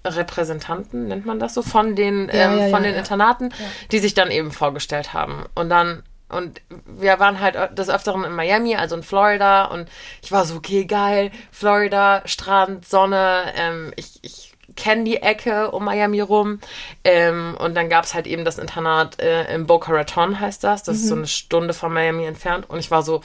Repräsentanten, 0.04 1.08
nennt 1.08 1.24
man 1.24 1.38
das 1.38 1.54
so, 1.54 1.62
von 1.62 1.94
den, 1.94 2.28
ähm, 2.30 2.36
ja, 2.36 2.54
ja, 2.56 2.68
von 2.68 2.84
ja, 2.84 2.90
den 2.90 2.94
Internaten, 2.96 3.50
die 3.92 4.00
sich 4.00 4.14
dann 4.14 4.30
eben 4.30 4.50
vorgestellt 4.50 5.14
haben. 5.14 5.44
Und 5.54 5.70
dann 5.70 6.02
und 6.28 6.60
wir 6.86 7.20
waren 7.20 7.40
halt 7.40 7.78
des 7.78 7.88
Öfteren 7.88 8.24
in 8.24 8.32
Miami, 8.32 8.76
also 8.76 8.96
in 8.96 9.02
Florida. 9.02 9.66
Und 9.66 9.88
ich 10.22 10.32
war 10.32 10.44
so, 10.44 10.56
okay, 10.56 10.84
geil. 10.84 11.30
Florida, 11.52 12.22
Strand, 12.24 12.86
Sonne. 12.88 13.52
Ähm, 13.56 13.92
ich 13.96 14.18
ich 14.22 14.54
kenne 14.76 15.04
die 15.04 15.22
Ecke 15.22 15.70
um 15.70 15.84
Miami 15.84 16.20
rum. 16.20 16.60
Ähm, 17.04 17.56
und 17.58 17.74
dann 17.74 17.88
gab 17.88 18.04
es 18.04 18.14
halt 18.14 18.26
eben 18.26 18.44
das 18.44 18.58
Internat 18.58 19.20
äh, 19.20 19.54
in 19.54 19.66
Boca 19.66 19.92
Raton, 19.92 20.40
heißt 20.40 20.64
das. 20.64 20.82
Das 20.82 20.96
mhm. 20.96 21.02
ist 21.02 21.08
so 21.08 21.14
mhm. 21.14 21.20
eine 21.20 21.28
Stunde 21.28 21.74
von 21.74 21.92
Miami 21.92 22.24
entfernt. 22.24 22.68
Und 22.68 22.78
ich 22.78 22.90
war 22.90 23.02
so, 23.02 23.20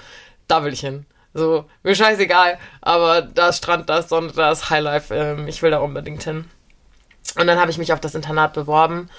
da 0.47 0.63
will 0.63 0.73
ich 0.73 0.81
hin. 0.81 1.05
So, 1.33 1.65
mir 1.83 1.95
scheißegal. 1.95 2.57
Aber 2.81 3.21
da 3.21 3.49
ist 3.49 3.57
Strand, 3.57 3.89
da 3.89 3.99
ist 3.99 4.09
Sonne, 4.09 4.31
da 4.35 4.51
ist 4.51 4.69
Highlife. 4.69 5.15
Ähm, 5.15 5.47
ich 5.47 5.61
will 5.61 5.71
da 5.71 5.79
unbedingt 5.79 6.23
hin. 6.23 6.45
Und 7.39 7.47
dann 7.47 7.59
habe 7.59 7.71
ich 7.71 7.77
mich 7.77 7.93
auf 7.93 7.99
das 7.99 8.15
Internat 8.15 8.53
beworben. 8.53 9.09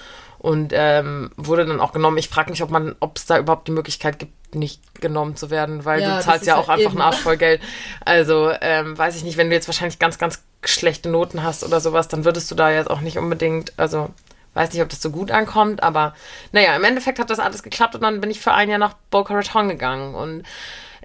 Und 0.41 0.73
ähm, 0.75 1.29
wurde 1.37 1.65
dann 1.67 1.79
auch 1.79 1.93
genommen. 1.93 2.17
Ich 2.17 2.27
frage 2.27 2.49
mich, 2.49 2.63
ob 2.63 2.71
man, 2.71 2.95
ob 2.99 3.17
es 3.17 3.27
da 3.27 3.37
überhaupt 3.37 3.67
die 3.67 3.71
Möglichkeit 3.71 4.17
gibt, 4.17 4.55
nicht 4.55 4.99
genommen 4.99 5.35
zu 5.35 5.51
werden, 5.51 5.85
weil 5.85 6.01
Ja, 6.01 6.17
du 6.17 6.23
zahlst 6.23 6.47
ja 6.47 6.55
halt 6.55 6.65
auch 6.65 6.69
einfach 6.69 6.91
eben- 6.91 6.99
einen 6.99 7.13
Arsch 7.13 7.19
voll 7.21 7.37
Geld. 7.37 7.61
Also 8.05 8.51
ähm, 8.59 8.97
weiß 8.97 9.15
ich 9.15 9.23
nicht, 9.23 9.37
wenn 9.37 9.49
du 9.51 9.55
jetzt 9.55 9.67
wahrscheinlich 9.67 9.99
ganz, 9.99 10.17
ganz 10.17 10.41
schlechte 10.65 11.09
Noten 11.09 11.43
hast 11.43 11.63
oder 11.63 11.79
sowas, 11.79 12.07
dann 12.07 12.25
würdest 12.25 12.49
du 12.49 12.55
da 12.55 12.71
jetzt 12.71 12.89
auch 12.89 13.01
nicht 13.01 13.19
unbedingt, 13.19 13.71
also 13.77 14.09
weiß 14.55 14.73
nicht, 14.73 14.81
ob 14.81 14.89
das 14.89 15.01
so 15.01 15.11
gut 15.11 15.29
ankommt, 15.31 15.83
aber 15.83 16.15
naja, 16.51 16.75
im 16.75 16.83
Endeffekt 16.83 17.19
hat 17.19 17.29
das 17.29 17.39
alles 17.39 17.61
geklappt 17.61 17.93
und 17.95 18.01
dann 18.01 18.19
bin 18.19 18.31
ich 18.31 18.41
für 18.41 18.53
ein 18.53 18.67
Jahr 18.69 18.79
nach 18.79 18.95
Boca 19.11 19.33
Raton 19.35 19.69
gegangen 19.69 20.15
und 20.15 20.43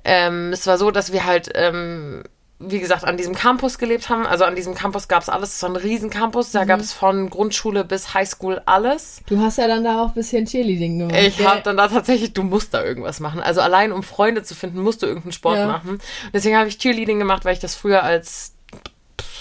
ähm, 0.04 0.50
es 0.52 0.66
war 0.66 0.78
so, 0.78 0.90
dass 0.90 1.12
wir 1.12 1.24
halt, 1.26 1.50
ähm, 1.54 2.24
wie 2.58 2.80
gesagt, 2.80 3.04
an 3.04 3.18
diesem 3.18 3.34
Campus 3.34 3.76
gelebt 3.78 4.08
haben. 4.08 4.26
Also 4.26 4.44
an 4.44 4.56
diesem 4.56 4.74
Campus 4.74 5.08
gab 5.08 5.22
es 5.22 5.28
alles, 5.28 5.60
so 5.60 5.66
ein 5.66 5.76
riesen 5.76 6.08
Campus. 6.08 6.52
Da 6.52 6.64
gab 6.64 6.80
es 6.80 6.92
von 6.92 7.28
Grundschule 7.28 7.84
bis 7.84 8.14
Highschool 8.14 8.62
alles. 8.64 9.20
Du 9.26 9.38
hast 9.40 9.58
ja 9.58 9.68
dann 9.68 9.84
da 9.84 10.02
auch 10.02 10.08
ein 10.08 10.14
bisschen 10.14 10.46
Cheerleading 10.46 10.98
gemacht. 11.00 11.18
Ich 11.20 11.46
habe 11.46 11.60
dann 11.62 11.76
da 11.76 11.86
tatsächlich, 11.88 12.32
du 12.32 12.42
musst 12.42 12.72
da 12.72 12.82
irgendwas 12.82 13.20
machen. 13.20 13.40
Also 13.40 13.60
allein 13.60 13.92
um 13.92 14.02
Freunde 14.02 14.42
zu 14.42 14.54
finden, 14.54 14.80
musst 14.80 15.02
du 15.02 15.06
irgendeinen 15.06 15.32
Sport 15.32 15.58
Ja. 15.58 15.66
machen. 15.66 15.90
Und 15.90 16.02
deswegen 16.32 16.56
habe 16.56 16.68
ich 16.68 16.78
Cheerleading 16.78 17.18
gemacht, 17.18 17.44
weil 17.44 17.52
ich 17.52 17.60
das 17.60 17.74
früher 17.74 18.02
als 18.02 18.54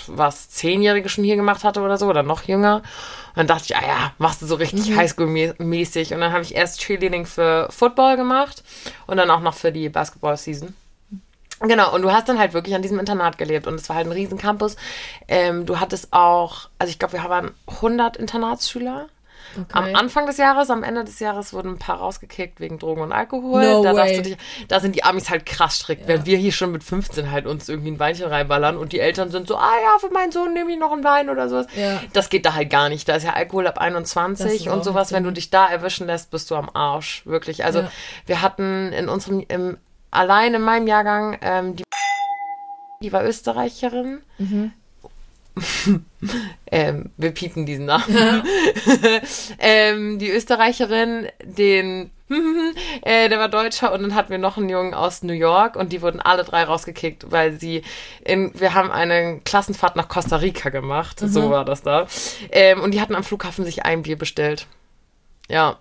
was 0.07 0.49
Zehnjährige 0.49 1.09
schon 1.09 1.23
hier 1.23 1.35
gemacht 1.35 1.63
hatte 1.63 1.81
oder 1.81 1.97
so 1.97 2.07
oder 2.07 2.21
noch 2.21 2.43
jünger. 2.43 2.77
Und 3.29 3.37
dann 3.37 3.47
dachte 3.47 3.63
ich, 3.65 3.75
ah 3.77 3.81
ja, 3.87 4.13
machst 4.17 4.41
du 4.41 4.45
so 4.45 4.55
richtig 4.55 4.89
Mhm. 4.89 4.97
Highschool-mäßig. 4.97 6.13
Und 6.13 6.19
dann 6.19 6.31
habe 6.33 6.43
ich 6.43 6.53
erst 6.53 6.81
Cheerleading 6.81 7.25
für 7.25 7.67
Football 7.71 8.17
gemacht 8.17 8.63
und 9.07 9.17
dann 9.17 9.31
auch 9.31 9.39
noch 9.41 9.53
für 9.55 9.71
die 9.71 9.89
Basketball-Season. 9.89 10.75
Genau, 11.61 11.93
und 11.93 12.01
du 12.01 12.11
hast 12.11 12.27
dann 12.27 12.37
halt 12.39 12.53
wirklich 12.53 12.75
an 12.75 12.81
diesem 12.81 12.99
Internat 12.99 13.37
gelebt 13.37 13.65
und 13.67 13.75
es 13.75 13.87
war 13.89 13.95
halt 13.95 14.07
ein 14.07 14.11
riesen 14.11 14.37
Campus. 14.37 14.75
Ähm, 15.27 15.65
du 15.65 15.79
hattest 15.79 16.11
auch, 16.11 16.69
also 16.79 16.91
ich 16.91 16.99
glaube, 16.99 17.13
wir 17.13 17.23
waren 17.29 17.51
100 17.67 18.17
Internatsschüler. 18.17 19.07
Am 19.71 19.85
Okay. 19.85 19.93
Anfang 19.95 20.25
des 20.25 20.35
Jahres, 20.35 20.69
am 20.69 20.83
Ende 20.83 21.05
des 21.05 21.19
Jahres 21.19 21.53
wurden 21.53 21.69
ein 21.75 21.79
paar 21.79 21.99
rausgekickt 21.99 22.59
wegen 22.59 22.77
Drogen 22.77 23.01
und 23.01 23.13
Alkohol. 23.13 23.61
No 23.63 23.83
da, 23.83 24.03
dich, 24.03 24.35
da 24.67 24.81
sind 24.81 24.95
die 24.95 25.05
Amis 25.05 25.29
halt 25.29 25.45
krass 25.45 25.77
strikt, 25.77 26.09
während 26.09 26.25
wir 26.25 26.37
hier 26.37 26.51
schon 26.51 26.73
mit 26.73 26.83
15 26.83 27.31
halt 27.31 27.45
uns 27.45 27.69
irgendwie 27.69 27.91
ein 27.91 27.99
Weinchen 27.99 28.25
reinballern 28.27 28.75
und 28.75 28.91
die 28.91 28.99
Eltern 28.99 29.31
sind 29.31 29.47
so, 29.47 29.55
ah 29.55 29.71
ja, 29.81 29.97
für 29.99 30.09
meinen 30.13 30.33
Sohn 30.33 30.53
nehme 30.53 30.73
ich 30.73 30.77
noch 30.77 30.91
einen 30.91 31.05
Wein 31.05 31.29
oder 31.29 31.47
sowas. 31.47 31.67
Ja. 31.75 32.01
Das 32.11 32.29
geht 32.29 32.45
da 32.45 32.53
halt 32.53 32.69
gar 32.69 32.89
nicht. 32.89 33.07
Da 33.07 33.15
ist 33.15 33.23
ja 33.23 33.31
Alkohol 33.33 33.67
ab 33.67 33.75
Das 33.75 33.83
21 33.83 34.65
ist 34.65 34.67
und 34.67 34.83
sowas. 34.83 35.13
Wenn 35.13 35.23
du 35.23 35.31
dich 35.31 35.51
da 35.51 35.67
erwischen 35.67 36.07
lässt, 36.07 36.31
bist 36.31 36.51
du 36.51 36.55
am 36.55 36.69
Arsch. 36.73 37.21
Wirklich. 37.25 37.63
Also 37.63 37.79
Ja. 37.79 37.91
wir 38.25 38.41
hatten 38.41 38.91
in 38.91 39.07
unserem, 39.07 39.45
im, 39.47 39.77
allein 40.15 40.53
in 40.53 40.61
meinem 40.61 40.87
Jahrgang, 40.87 41.37
ähm, 41.41 41.75
die, 41.75 41.83
die 43.01 43.11
war 43.11 43.25
Österreicherin. 43.25 44.21
Mhm. 44.37 44.71
ähm, 46.71 47.11
wir 47.17 47.31
piepen 47.31 47.65
diesen 47.65 47.85
Namen. 47.85 48.05
ähm, 49.59 50.19
die 50.19 50.29
Österreicherin, 50.29 51.27
den, 51.43 52.11
äh, 53.01 53.29
der 53.29 53.39
war 53.39 53.49
Deutscher 53.49 53.93
und 53.93 54.01
dann 54.01 54.15
hatten 54.15 54.31
wir 54.31 54.37
noch 54.37 54.57
einen 54.57 54.69
Jungen 54.69 54.93
aus 54.93 55.23
New 55.23 55.33
York 55.33 55.75
und 55.75 55.93
die 55.93 56.01
wurden 56.01 56.19
alle 56.19 56.43
drei 56.43 56.63
rausgekickt, 56.63 57.31
weil 57.31 57.59
sie 57.59 57.83
in, 58.23 58.51
wir 58.59 58.73
haben 58.73 58.91
eine 58.91 59.39
Klassenfahrt 59.45 59.95
nach 59.95 60.09
Costa 60.09 60.37
Rica 60.37 60.69
gemacht, 60.69 61.19
so 61.19 61.49
war 61.49 61.63
das 61.63 61.83
da. 61.83 62.07
Ähm, 62.51 62.81
und 62.81 62.93
die 62.93 63.01
hatten 63.01 63.15
am 63.15 63.23
Flughafen 63.23 63.63
sich 63.63 63.85
ein 63.85 64.01
Bier 64.01 64.17
bestellt. 64.17 64.67
Ja. 65.47 65.77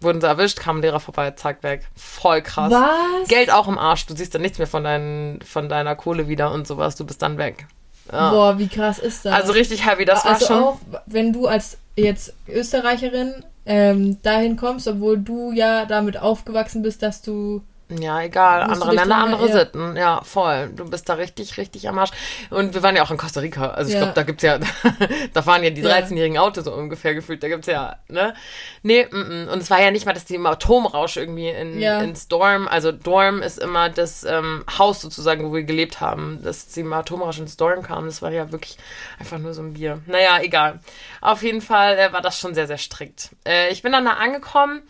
Wurden 0.00 0.20
sie 0.20 0.26
erwischt, 0.28 0.60
kam 0.60 0.78
ein 0.78 0.82
Lehrer 0.82 1.00
vorbei, 1.00 1.32
zack, 1.32 1.62
weg. 1.62 1.88
Voll 1.96 2.42
krass. 2.42 2.72
Was? 2.72 3.28
Geld 3.28 3.50
auch 3.50 3.66
im 3.66 3.78
Arsch. 3.78 4.06
Du 4.06 4.14
siehst 4.14 4.34
dann 4.34 4.42
nichts 4.42 4.58
mehr 4.58 4.68
von, 4.68 4.84
dein, 4.84 5.40
von 5.44 5.68
deiner 5.68 5.96
Kohle 5.96 6.28
wieder 6.28 6.52
und 6.52 6.66
sowas. 6.68 6.94
Du 6.94 7.04
bist 7.04 7.20
dann 7.22 7.36
weg. 7.36 7.66
Ja. 8.12 8.30
Boah, 8.30 8.58
wie 8.58 8.68
krass 8.68 8.98
ist 8.98 9.24
das? 9.24 9.34
Also 9.34 9.52
richtig 9.52 9.84
heavy, 9.86 10.04
das 10.04 10.24
war 10.24 10.34
also 10.34 10.46
schon. 10.46 10.62
auch, 10.62 10.78
wenn 11.06 11.32
du 11.32 11.46
als 11.46 11.78
jetzt 11.96 12.32
Österreicherin 12.48 13.44
ähm, 13.66 14.22
dahin 14.22 14.56
kommst, 14.56 14.88
obwohl 14.88 15.18
du 15.18 15.52
ja 15.52 15.84
damit 15.84 16.16
aufgewachsen 16.16 16.82
bist, 16.82 17.02
dass 17.02 17.20
du 17.20 17.62
Ja, 17.90 18.20
egal. 18.22 18.62
Andere 18.64 18.94
Länder, 18.94 19.16
andere 19.16 19.48
ja. 19.48 19.58
Sitten. 19.60 19.96
Ja, 19.96 20.20
voll. 20.22 20.70
Du 20.76 20.84
bist 20.88 21.08
da 21.08 21.14
richtig, 21.14 21.56
richtig 21.56 21.88
am 21.88 21.98
Arsch. 21.98 22.10
Und 22.50 22.74
wir 22.74 22.82
waren 22.82 22.94
ja 22.96 23.02
auch 23.02 23.10
in 23.10 23.16
Costa 23.16 23.40
Rica. 23.40 23.68
Also 23.68 23.88
ich 23.88 23.94
Ja. 23.94 24.00
glaube, 24.00 24.12
da 24.14 24.22
gibt's 24.24 24.42
ja, 24.42 24.58
da 25.32 25.42
fahren 25.42 25.64
ja 25.64 25.70
die 25.70 25.80
Ja. 25.80 25.96
13-jährigen 25.96 26.36
Autos 26.38 26.64
so 26.64 26.74
ungefähr 26.74 27.14
gefühlt. 27.14 27.42
Da 27.42 27.48
gibt's 27.48 27.66
ja, 27.66 27.96
ne? 28.08 28.34
Nee, 28.82 29.06
mm, 29.10 29.16
mm. 29.16 29.48
und 29.52 29.62
es 29.62 29.70
war 29.70 29.80
ja 29.80 29.90
nicht 29.90 30.04
mal, 30.04 30.12
dass 30.12 30.26
die 30.26 30.34
im 30.34 30.44
Atomrausch 30.44 31.16
irgendwie 31.16 31.48
in, 31.48 31.80
Ja. 31.80 32.00
ins 32.02 32.28
Dorm, 32.28 32.68
also 32.68 32.92
Dorm 32.92 33.40
ist 33.40 33.58
immer 33.58 33.88
das 33.88 34.22
ähm, 34.24 34.64
Haus 34.78 35.00
sozusagen, 35.00 35.48
wo 35.48 35.54
wir 35.54 35.62
gelebt 35.62 36.00
haben, 36.00 36.40
dass 36.42 36.72
sie 36.74 36.80
im 36.82 36.92
Atomrausch 36.92 37.38
ins 37.38 37.56
Dorm 37.56 37.82
kamen. 37.82 38.06
Das 38.08 38.20
war 38.20 38.30
ja 38.32 38.52
wirklich 38.52 38.76
einfach 39.18 39.38
nur 39.38 39.54
so 39.54 39.62
ein 39.62 39.72
Bier. 39.72 40.00
Naja, 40.06 40.40
egal. 40.42 40.80
Auf 41.22 41.42
jeden 41.42 41.62
Fall 41.62 41.98
äh, 41.98 42.12
war 42.12 42.20
das 42.20 42.38
schon 42.38 42.54
sehr, 42.54 42.66
sehr 42.66 42.78
strikt. 42.78 43.30
Äh, 43.46 43.70
ich 43.70 43.80
bin 43.82 43.92
dann 43.92 44.04
da 44.04 44.12
angekommen 44.12 44.82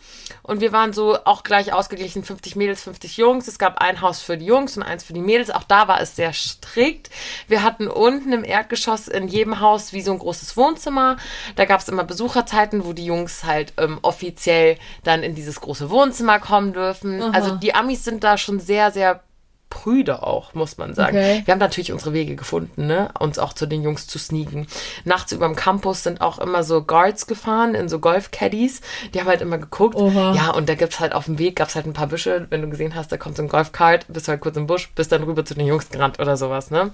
und 0.43 0.59
wir 0.59 0.73
waren 0.73 0.91
so 0.91 1.17
auch 1.23 1.43
gleich 1.43 1.71
ausgeglichen, 1.71 2.23
50 2.25 2.55
Mädels, 2.57 2.88
50 2.89 3.17
Jungs. 3.17 3.47
Es 3.47 3.59
gab 3.59 3.77
ein 3.79 4.01
Haus 4.01 4.21
für 4.21 4.37
die 4.37 4.45
Jungs 4.45 4.75
und 4.75 4.83
eins 4.83 5.03
für 5.03 5.13
die 5.13 5.21
Mädels. 5.21 5.51
Auch 5.51 5.63
da 5.63 5.87
war 5.87 6.01
es 6.01 6.15
sehr 6.15 6.33
strikt. 6.33 7.09
Wir 7.47 7.61
hatten 7.61 7.87
unten 7.87 8.33
im 8.33 8.43
Erdgeschoss 8.43 9.07
in 9.07 9.27
jedem 9.27 9.59
Haus 9.59 9.93
wie 9.93 10.01
so 10.01 10.11
ein 10.11 10.19
großes 10.19 10.57
Wohnzimmer. 10.57 11.17
Da 11.55 11.65
gab 11.65 11.81
es 11.81 11.87
immer 11.87 12.03
Besucherzeiten, 12.03 12.85
wo 12.85 12.93
die 12.93 13.05
Jungs 13.05 13.43
halt 13.43 13.73
ähm, 13.77 13.99
offiziell 14.01 14.77
dann 15.03 15.21
in 15.21 15.35
dieses 15.35 15.61
große 15.61 15.89
Wohnzimmer 15.91 16.39
kommen 16.39 16.73
dürfen. 16.73 17.21
Aha. 17.21 17.31
Also 17.31 17.55
die 17.55 17.75
Amis 17.75 18.03
sind 18.03 18.23
da 18.23 18.37
schon 18.37 18.59
sehr, 18.59 18.91
sehr 18.91 19.21
prüde 19.69 20.23
auch, 20.23 20.53
muss 20.53 20.77
man 20.77 20.93
sagen. 20.93 21.17
Okay. 21.17 21.41
Wir 21.45 21.51
haben 21.51 21.59
natürlich 21.59 21.91
unsere 21.91 22.13
Wege 22.13 22.35
gefunden, 22.35 22.87
ne? 22.87 23.09
uns 23.19 23.37
auch 23.37 23.53
zu 23.53 23.67
den 23.67 23.83
Jungs 23.83 24.07
zu 24.07 24.17
sneaken. 24.17 24.67
Nachts 25.05 25.31
über 25.31 25.45
dem 25.45 25.55
Campus 25.55 26.03
sind 26.03 26.21
auch 26.21 26.39
immer 26.39 26.63
so 26.63 26.83
Guards 26.83 27.27
gefahren 27.27 27.75
in 27.75 27.87
so 27.87 27.99
Golf-Caddies. 27.99 28.81
Die 29.13 29.19
haben 29.19 29.27
halt 29.27 29.41
immer 29.41 29.57
geguckt. 29.57 29.95
Oha. 29.95 30.33
Ja, 30.33 30.51
und 30.51 30.69
da 30.69 30.75
gibt's 30.75 30.99
halt 30.99 31.13
auf 31.13 31.25
dem 31.25 31.37
Weg, 31.37 31.55
gab's 31.55 31.75
halt 31.75 31.85
ein 31.85 31.93
paar 31.93 32.07
Büsche. 32.07 32.47
Wenn 32.49 32.61
du 32.61 32.69
gesehen 32.69 32.95
hast, 32.95 33.11
da 33.11 33.17
kommt 33.17 33.37
so 33.37 33.43
ein 33.43 33.49
Golfkart, 33.49 34.05
bist 34.07 34.27
du 34.27 34.31
halt 34.31 34.41
kurz 34.41 34.57
im 34.57 34.65
Busch, 34.65 34.89
bist 34.95 35.11
dann 35.11 35.23
rüber 35.23 35.45
zu 35.45 35.53
den 35.53 35.67
Jungs 35.67 35.89
gerannt 35.89 36.19
oder 36.19 36.35
sowas, 36.35 36.71
ne? 36.71 36.91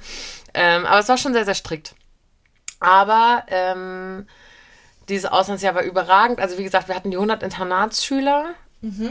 Ähm, 0.53 0.85
aber 0.85 0.99
es 0.99 1.07
war 1.07 1.17
schon 1.17 1.33
sehr, 1.33 1.45
sehr 1.45 1.55
strikt. 1.55 1.95
Aber 2.81 3.43
ähm, 3.47 4.27
dieses 5.07 5.31
Auslandsjahr 5.31 5.75
war 5.75 5.83
überragend. 5.83 6.39
Also 6.39 6.57
wie 6.57 6.63
gesagt, 6.63 6.89
wir 6.89 6.95
hatten 6.95 7.11
die 7.11 7.17
100 7.17 7.41
Internatsschüler 7.41 8.53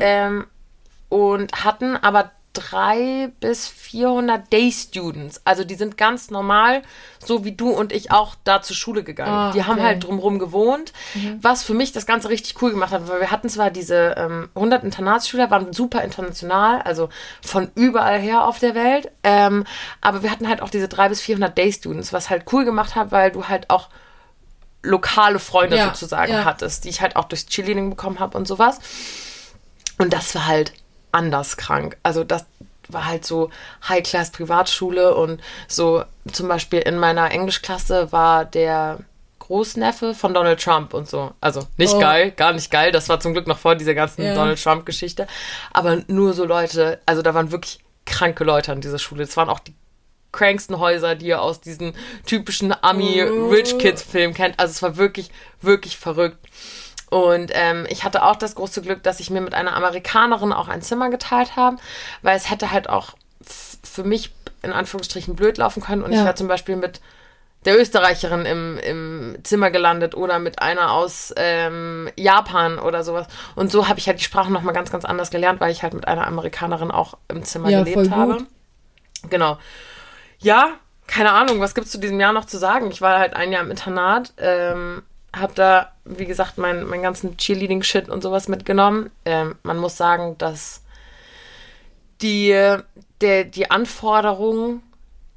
ähm, 0.01 0.47
und 1.09 1.65
hatten 1.65 1.97
aber 1.97 2.31
drei 2.55 3.31
bis 3.41 3.69
400 3.69 4.51
Day 4.53 4.73
Students. 4.73 5.43
Also 5.45 5.65
die 5.65 5.75
sind 5.75 5.99
ganz 5.99 6.31
normal, 6.31 6.83
so 7.25 7.45
wie 7.45 7.53
du 7.53 7.71
und 7.71 7.93
ich 7.93 8.11
auch 8.11 8.35
da 8.45 8.63
zur 8.63 8.77
Schule 8.77 9.05
gegangen. 9.05 9.33
Ah, 9.33 9.53
die 9.53 9.65
haben 9.65 9.79
okay. 9.79 9.87
halt 9.87 10.05
drumherum 10.05 10.39
gewohnt, 10.39 10.93
was 11.41 11.63
für 11.63 11.75
mich 11.75 11.93
das 11.93 12.07
Ganze 12.07 12.29
richtig 12.29 12.61
cool 12.63 12.71
gemacht 12.71 12.93
hat, 12.93 13.09
weil 13.09 13.21
wir 13.21 13.31
hatten 13.31 13.49
zwar 13.49 13.71
diese 13.71 14.15
ähm, 14.17 14.49
100 14.55 14.85
Internatsschüler, 14.85 15.51
waren 15.51 15.73
super 15.73 16.03
international, 16.03 16.81
also 16.83 17.11
von 17.45 17.71
überall 17.75 18.19
her 18.19 18.47
auf 18.47 18.59
der 18.59 18.75
Welt, 18.75 19.11
ähm, 19.23 19.65
aber 20.01 20.23
wir 20.23 20.31
hatten 20.31 20.49
halt 20.49 20.63
auch 20.63 20.71
diese 20.71 20.89
drei 20.89 21.09
bis 21.09 21.21
400 21.21 21.57
Day 21.59 21.73
Students, 21.73 22.13
was 22.13 22.31
halt 22.31 22.45
cool 22.53 22.65
gemacht 22.65 22.95
hat, 22.95 23.11
weil 23.13 23.31
du 23.31 23.49
halt 23.49 23.69
auch 23.69 23.89
lokale 24.83 25.39
Freunde 25.39 25.77
Ja, 25.77 25.87
sozusagen 25.87 26.33
ja. 26.33 26.45
hattest, 26.45 26.85
die 26.85 26.91
ich 26.91 27.01
halt 27.01 27.17
auch 27.17 27.25
durchs 27.25 27.47
Cheerleading 27.47 27.91
bekommen 27.91 28.21
habe 28.21 28.37
und 28.37 28.47
sowas. 28.47 28.79
Und 29.99 30.13
das 30.13 30.35
war 30.35 30.47
halt 30.47 30.73
anders 31.15 31.57
krank. 31.57 31.97
Also 32.03 32.25
das 32.25 32.45
war 32.89 33.07
halt 33.07 33.25
so 33.25 33.51
High-Class-Privatschule 33.89 35.15
und 35.15 35.41
so 35.69 36.05
zum 36.31 36.49
Beispiel 36.49 36.81
in 36.81 36.99
meiner 36.99 37.31
Englischklasse 37.31 38.13
war 38.13 38.45
der 38.45 38.99
Großneffe 39.39 40.15
von 40.15 40.33
Donald 40.35 40.63
Trump 40.63 40.95
und 40.95 41.09
so. 41.09 41.33
Also 41.41 41.67
nicht 41.77 41.95
Oh. 41.95 41.99
geil, 41.99 42.31
gar 42.31 42.53
nicht 42.53 42.71
geil. 42.71 42.93
Das 42.93 43.09
war 43.09 43.21
zum 43.21 43.33
Glück 43.35 43.47
noch 43.47 43.59
vor 43.59 43.75
dieser 43.75 43.95
ganzen 43.95 44.23
Ja. 44.23 44.35
Donald 44.35 44.63
Trump-Geschichte. 44.63 45.27
Aber 45.73 46.03
nur 46.07 46.33
so 46.33 46.45
Leute, 46.45 47.01
also 47.07 47.23
da 47.23 47.35
waren 47.35 47.51
wirklich 47.51 47.81
kranke 48.07 48.45
Leute 48.45 48.73
an 48.73 48.81
dieser 48.81 48.99
Schule. 48.99 49.25
Das 49.25 49.37
waren 49.37 49.49
auch 49.49 49.61
die 49.61 49.75
cranksten 50.33 50.79
Häuser, 50.79 51.15
die 51.15 51.27
ihr 51.27 51.41
aus 51.41 51.61
diesen 51.61 51.95
typischen 52.27 52.75
Ami-Rich 52.83 53.79
Kids-Filmen 53.79 54.35
kennt. 54.35 54.59
Also 54.59 54.73
es 54.73 54.83
war 54.83 54.97
wirklich, 54.97 55.31
wirklich 55.61 55.97
verrückt. 55.97 56.39
Und 57.15 57.53
ähm, 57.55 57.87
ich 57.89 58.03
hatte 58.03 58.25
auch 58.25 58.35
das 58.35 58.57
große 58.57 58.83
Glück, 58.83 59.05
dass 59.05 59.21
ich 59.21 59.31
mir 59.31 59.41
mit 59.41 59.55
einer 59.55 59.77
Amerikanerin 59.77 60.53
auch 60.53 60.67
ein 60.67 60.83
Zimmer 60.83 61.11
geteilt 61.11 61.55
habe, 61.55 61.77
weil 62.23 62.37
es 62.37 62.51
hätte 62.51 62.73
halt 62.73 62.89
auch 62.89 63.11
für 63.85 64.03
mich 64.03 64.33
in 64.63 64.73
Anführungsstrichen 64.73 65.37
blöd 65.37 65.59
laufen 65.59 65.81
können. 65.81 66.03
Und 66.03 66.11
ich 66.11 66.19
Ja. 66.19 66.25
war 66.25 66.35
zum 66.35 66.49
Beispiel 66.49 66.75
mit 66.75 67.01
der 67.67 67.79
Österreicherin 67.79 68.45
im, 68.47 68.79
im 68.79 69.37
Zimmer 69.45 69.71
gelandet 69.71 70.17
oder 70.17 70.41
mit 70.41 70.61
einer 70.61 70.91
aus 70.91 71.33
ähm, 71.37 72.11
Japan 72.17 72.81
oder 72.81 73.05
sowas. 73.05 73.29
Und 73.55 73.71
so 73.71 73.87
habe 73.87 74.01
ich 74.01 74.09
halt 74.09 74.19
die 74.19 74.25
Sprache 74.25 74.53
nochmal 74.53 74.75
ganz, 74.75 74.91
ganz 74.91 75.05
anders 75.05 75.31
gelernt, 75.31 75.61
weil 75.61 75.71
ich 75.71 75.85
halt 75.85 75.95
mit 75.95 76.09
einer 76.09 76.27
Amerikanerin 76.27 76.91
auch 76.91 77.17
im 77.29 77.45
Zimmer 77.45 77.71
Ja, 77.71 77.79
gelebt 77.85 78.09
voll 78.09 78.11
habe. 78.11 78.39
Genau. 79.31 79.57
Ja, 80.41 80.71
keine 81.07 81.31
Ahnung, 81.31 81.61
was 81.61 81.77
gibt's 81.77 81.93
zu 81.93 81.99
diesem 81.99 82.19
Jahr 82.19 82.33
noch 82.33 82.47
zu 82.47 82.59
sagen? 82.59 82.91
Ich 82.91 83.01
war 83.01 83.21
halt 83.21 83.35
ein 83.35 83.53
Jahr 83.53 83.63
im 83.63 83.71
Internat, 83.71 84.33
ähm, 84.39 85.05
hab 85.35 85.55
da, 85.55 85.93
wie 86.05 86.27
gesagt, 86.27 86.59
meinen 86.59 86.89
mein 86.89 87.03
ganzen 87.03 87.37
Cheerleading-Shit 87.37 88.09
und 88.09 88.23
sowas 88.23 88.49
mitgenommen. 88.49 89.11
Ähm, 89.25 89.57
man 89.63 89.79
muss 89.79 89.97
sagen, 89.97 90.37
dass 90.39 90.83
die, 92.23 92.77
der, 93.21 93.45
die 93.45 93.71
Anforderungen 93.71 94.83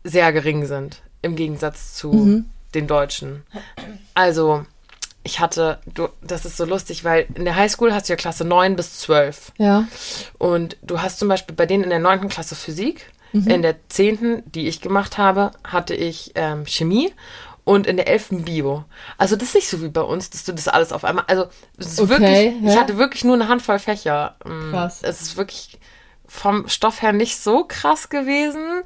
sehr 0.04 0.32
gering 0.32 0.66
sind 0.66 1.02
im 1.22 1.36
Gegensatz 1.36 1.96
zu 1.96 2.44
den 2.74 2.88
Deutschen. 2.88 3.44
Also, 4.14 4.66
ich 5.24 5.40
hatte, 5.40 5.80
du, 5.94 6.08
das 6.22 6.46
ist 6.46 6.58
so 6.58 6.66
lustig, 6.66 7.04
weil 7.04 7.28
in 7.34 7.44
der 7.44 7.56
Highschool 7.56 7.94
hast 7.94 8.08
du 8.08 8.14
ja 8.14 8.18
Klasse 8.18 8.46
9 8.46 8.76
bis 8.76 9.00
12. 9.00 9.52
Ja. 9.58 9.88
Und 10.38 10.78
du 10.82 11.02
hast 11.02 11.20
zum 11.20 11.28
Beispiel 11.28 11.56
bei 11.56 11.66
denen 11.66 11.84
in 11.84 11.90
der 11.90 12.00
9. 12.00 12.30
Klasse 12.30 12.56
Physik, 12.56 13.12
in 13.34 13.62
der 13.62 13.76
10., 13.90 14.44
die 14.46 14.68
ich 14.68 14.82
gemacht 14.82 15.18
habe, 15.18 15.52
hatte 15.64 15.94
ich 15.94 16.32
ähm, 16.36 16.66
Chemie 16.66 17.14
und 17.68 17.86
in 17.86 17.98
der 17.98 18.08
11. 18.08 18.46
Bio. 18.46 18.86
Also 19.18 19.36
das 19.36 19.50
ist 19.50 19.56
nicht 19.56 19.68
so 19.68 19.84
wie 19.84 19.90
bei 19.90 20.00
uns, 20.02 20.30
dass 20.30 20.46
du 20.46 20.54
das 20.54 20.70
alles 20.70 20.94
auf 20.94 21.04
einmal, 21.04 21.26
also 21.28 21.48
es 21.78 21.88
ist 21.88 22.00
Okay, 22.00 22.10
wirklich, 22.10 22.64
ich 22.64 22.74
ja. 22.74 22.80
hatte 22.80 22.98
wirklich 22.98 23.26
nur 23.26 23.36
eine 23.36 23.50
Handvoll 23.50 23.78
Fächer. 23.78 24.38
Mm, 24.46 24.72
Krass. 24.72 25.00
Es 25.02 25.22
ist 25.22 25.36
wirklich 25.36 25.78
vom 26.26 26.70
Stoff 26.70 27.02
her 27.02 27.12
nicht 27.12 27.38
so 27.38 27.66
krass 27.68 28.08
gewesen. 28.08 28.84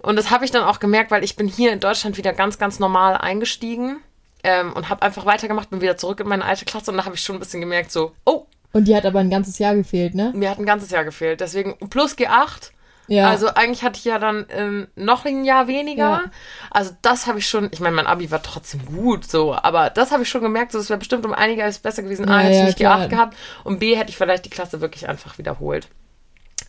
Und 0.00 0.16
das 0.16 0.30
habe 0.30 0.44
ich 0.44 0.50
dann 0.50 0.64
auch 0.64 0.80
gemerkt, 0.80 1.10
weil 1.10 1.24
ich 1.24 1.34
bin 1.34 1.48
hier 1.48 1.72
in 1.72 1.80
Deutschland 1.80 2.18
wieder 2.18 2.34
ganz, 2.34 2.58
ganz 2.58 2.78
normal 2.78 3.16
eingestiegen 3.16 4.00
ähm, 4.44 4.74
und 4.74 4.90
habe 4.90 5.00
einfach 5.00 5.24
weitergemacht, 5.24 5.70
bin 5.70 5.80
wieder 5.80 5.96
zurück 5.96 6.20
in 6.20 6.28
meine 6.28 6.44
alte 6.44 6.66
Klasse 6.66 6.90
und 6.90 6.98
da 6.98 7.06
habe 7.06 7.14
ich 7.14 7.22
schon 7.22 7.36
ein 7.36 7.40
bisschen 7.40 7.62
gemerkt, 7.62 7.90
so, 7.90 8.12
oh, 8.26 8.44
Und 8.72 8.84
die 8.86 8.94
hat 8.94 9.06
aber 9.06 9.20
ein 9.20 9.30
ganzes 9.30 9.58
Jahr 9.58 9.74
gefehlt, 9.74 10.14
ne? 10.14 10.30
mir 10.34 10.50
hat 10.50 10.58
ein 10.58 10.66
ganzes 10.66 10.90
Jahr 10.90 11.04
gefehlt. 11.04 11.40
Deswegen 11.40 11.74
plus 11.88 12.18
G8. 12.18 12.72
Ja. 13.10 13.28
Also 13.28 13.48
eigentlich 13.48 13.82
hatte 13.82 13.98
ich 13.98 14.04
ja 14.04 14.20
dann 14.20 14.46
ähm, 14.50 14.86
noch 14.94 15.24
ein 15.24 15.44
Jahr 15.44 15.66
weniger. 15.66 16.02
Ja. 16.02 16.24
Also 16.70 16.92
das 17.02 17.26
habe 17.26 17.40
ich 17.40 17.48
schon, 17.48 17.68
ich 17.72 17.80
meine, 17.80 17.96
mein 17.96 18.06
Abi 18.06 18.30
war 18.30 18.40
trotzdem 18.40 18.86
gut 18.86 19.28
so, 19.28 19.52
aber 19.52 19.90
das 19.90 20.12
habe 20.12 20.22
ich 20.22 20.28
schon 20.28 20.42
gemerkt, 20.42 20.70
so, 20.70 20.78
es 20.78 20.90
wäre 20.90 21.00
bestimmt 21.00 21.26
um 21.26 21.32
einiges 21.32 21.80
besser 21.80 22.04
gewesen. 22.04 22.28
A, 22.28 22.36
Ja, 22.36 22.46
hätte 22.46 22.58
ich 22.58 22.64
nicht 22.66 22.78
klar. 22.78 23.00
G8 23.00 23.08
gehabt 23.08 23.36
und 23.64 23.80
B, 23.80 23.96
hätte 23.96 24.10
ich 24.10 24.16
vielleicht 24.16 24.44
die 24.44 24.50
Klasse 24.50 24.80
wirklich 24.80 25.08
einfach 25.08 25.38
wiederholt. 25.38 25.88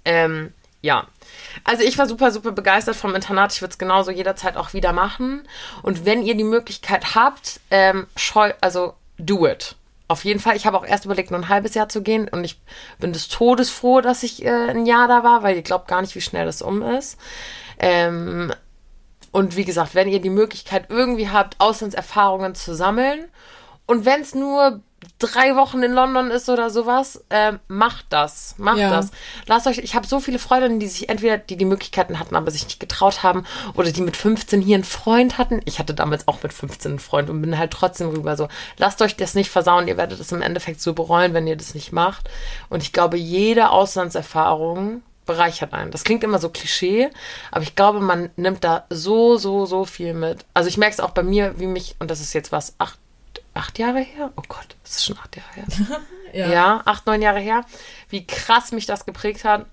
Ähm, 0.04 0.52
ja. 0.82 1.06
Also 1.64 1.84
ich 1.84 2.00
war 2.00 2.08
super, 2.08 2.32
super 2.32 2.52
begeistert 2.52 2.96
vom 2.96 3.14
Internat. 3.14 3.54
Ich 3.54 3.62
würde 3.62 3.74
es 3.74 3.78
genauso 3.78 4.10
jederzeit 4.10 4.58
auch 4.58 4.74
wieder 4.74 4.94
machen. 4.94 5.48
Und 5.84 6.08
wenn 6.08 6.24
ihr 6.24 6.34
die 6.34 6.44
Möglichkeit 6.44 7.14
habt, 7.14 7.60
ähm, 7.70 8.08
scheu, 8.16 8.52
also 8.62 8.96
do 9.20 9.46
it. 9.48 9.76
Auf 10.12 10.26
jeden 10.26 10.42
Fall. 10.42 10.58
Ich 10.58 10.66
habe 10.66 10.78
auch 10.78 10.84
erst 10.84 11.06
überlegt, 11.06 11.32
nur 11.32 11.40
ein 11.40 11.48
halbes 11.48 11.74
Jahr 11.74 11.88
zu 11.88 12.02
gehen. 12.02 12.28
Und 12.28 12.44
ich 12.44 12.62
bin 13.00 13.14
des 13.14 13.30
Todes 13.30 13.70
froh, 13.70 14.02
dass 14.02 14.24
ich 14.24 14.44
äh, 14.44 14.50
ein 14.50 14.86
Jahr 14.86 15.08
da 15.08 15.24
war, 15.24 15.42
weil 15.42 15.56
ihr 15.56 15.62
glaubt 15.62 15.88
gar 15.88 16.02
nicht, 16.02 16.16
wie 16.16 16.20
schnell 16.22 16.46
das 16.46 16.62
um 16.62 16.82
ist. 16.82 17.18
Ähm, 17.80 18.52
und 19.32 19.56
wie 19.56 19.64
gesagt, 19.64 19.96
wenn 19.96 20.10
ihr 20.10 20.20
die 20.20 20.30
Möglichkeit 20.30 20.88
irgendwie 20.90 21.30
habt, 21.30 21.56
Auslandserfahrungen 21.60 22.56
zu 22.56 22.76
sammeln 22.76 23.30
und 23.86 24.04
wenn 24.04 24.20
es 24.20 24.36
nur 24.36 24.82
drei 25.22 25.56
Wochen 25.56 25.82
in 25.84 25.94
London 25.94 26.32
ist 26.32 26.50
oder 26.50 26.70
sowas, 26.70 27.24
ähm, 27.30 27.60
macht 27.68 28.06
das. 28.10 28.56
Macht 28.58 28.78
Ja. 28.80 28.90
das. 28.90 29.12
Lasst 29.46 29.68
euch, 29.68 29.78
ich 29.78 29.96
habe 29.96 30.06
so 30.06 30.20
viele 30.20 30.40
Freundinnen, 30.40 30.80
die 30.80 30.88
sich 30.88 31.08
entweder, 31.10 31.38
die 31.38 31.56
die 31.56 31.66
Möglichkeiten 31.66 32.20
hatten, 32.20 32.36
aber 32.36 32.52
sich 32.52 32.66
nicht 32.66 32.80
getraut 32.80 33.24
haben 33.24 33.46
oder 33.76 33.92
die 33.92 34.02
mit 34.02 34.18
15 34.18 34.62
hier 34.62 34.76
einen 34.76 34.84
Freund 34.84 35.38
hatten. 35.38 35.62
Ich 35.66 35.80
hatte 35.80 35.94
damals 35.94 36.28
auch 36.28 36.44
mit 36.44 36.52
15 36.54 36.92
einen 36.92 37.00
Freund 37.00 37.30
und 37.30 37.42
bin 37.42 37.58
halt 37.58 37.72
trotzdem 37.72 38.10
rüber 38.10 38.36
so. 38.36 38.48
Lasst 38.78 39.02
euch 39.02 39.16
das 39.16 39.36
nicht 39.36 39.50
versauen. 39.52 39.88
Ihr 39.88 39.98
werdet 39.98 40.20
es 40.20 40.32
im 40.32 40.42
Endeffekt 40.42 40.82
so 40.82 40.94
bereuen, 40.94 41.34
wenn 41.34 41.48
ihr 41.48 41.56
das 41.58 41.76
nicht 41.76 41.92
macht. 41.92 42.30
Und 42.70 42.84
ich 42.84 42.92
glaube, 42.92 43.18
jede 43.18 43.70
Auslandserfahrung 43.70 45.02
bereichert 45.26 45.74
einen. 45.74 45.92
Das 45.92 46.04
klingt 46.04 46.24
immer 46.24 46.40
so 46.40 46.50
Klischee, 46.50 47.10
aber 47.52 47.62
ich 47.64 47.76
glaube, 47.76 48.00
man 48.00 48.30
nimmt 48.36 48.64
da 48.64 48.86
so, 48.90 49.38
so, 49.38 49.66
so 49.66 49.86
viel 49.86 50.14
mit. 50.14 50.46
Also 50.54 50.68
ich 50.68 50.78
merke 50.78 50.94
es 50.94 51.00
auch 51.00 51.12
bei 51.12 51.24
mir, 51.24 51.60
wie 51.60 51.68
mich, 51.68 51.96
und 52.00 52.10
das 52.12 52.22
ist 52.22 52.34
jetzt 52.34 52.52
was, 52.52 52.74
acht, 52.80 52.98
acht 53.54 53.80
Jahre 53.80 54.00
her? 54.00 54.32
Oh 54.36 54.44
Gott, 54.48 54.76
das 54.84 54.98
ist 54.98 55.06
schon 55.06 55.18
acht 55.18 55.36
Jahre 55.36 55.54
her. 55.56 56.00
Ja. 56.34 56.82
acht, 56.86 57.06
neun 57.08 57.22
Jahre 57.22 57.40
her, 57.40 57.66
wie 58.08 58.26
krass 58.26 58.72
mich 58.72 58.86
das 58.86 59.06
geprägt 59.06 59.44
hat. 59.44 59.66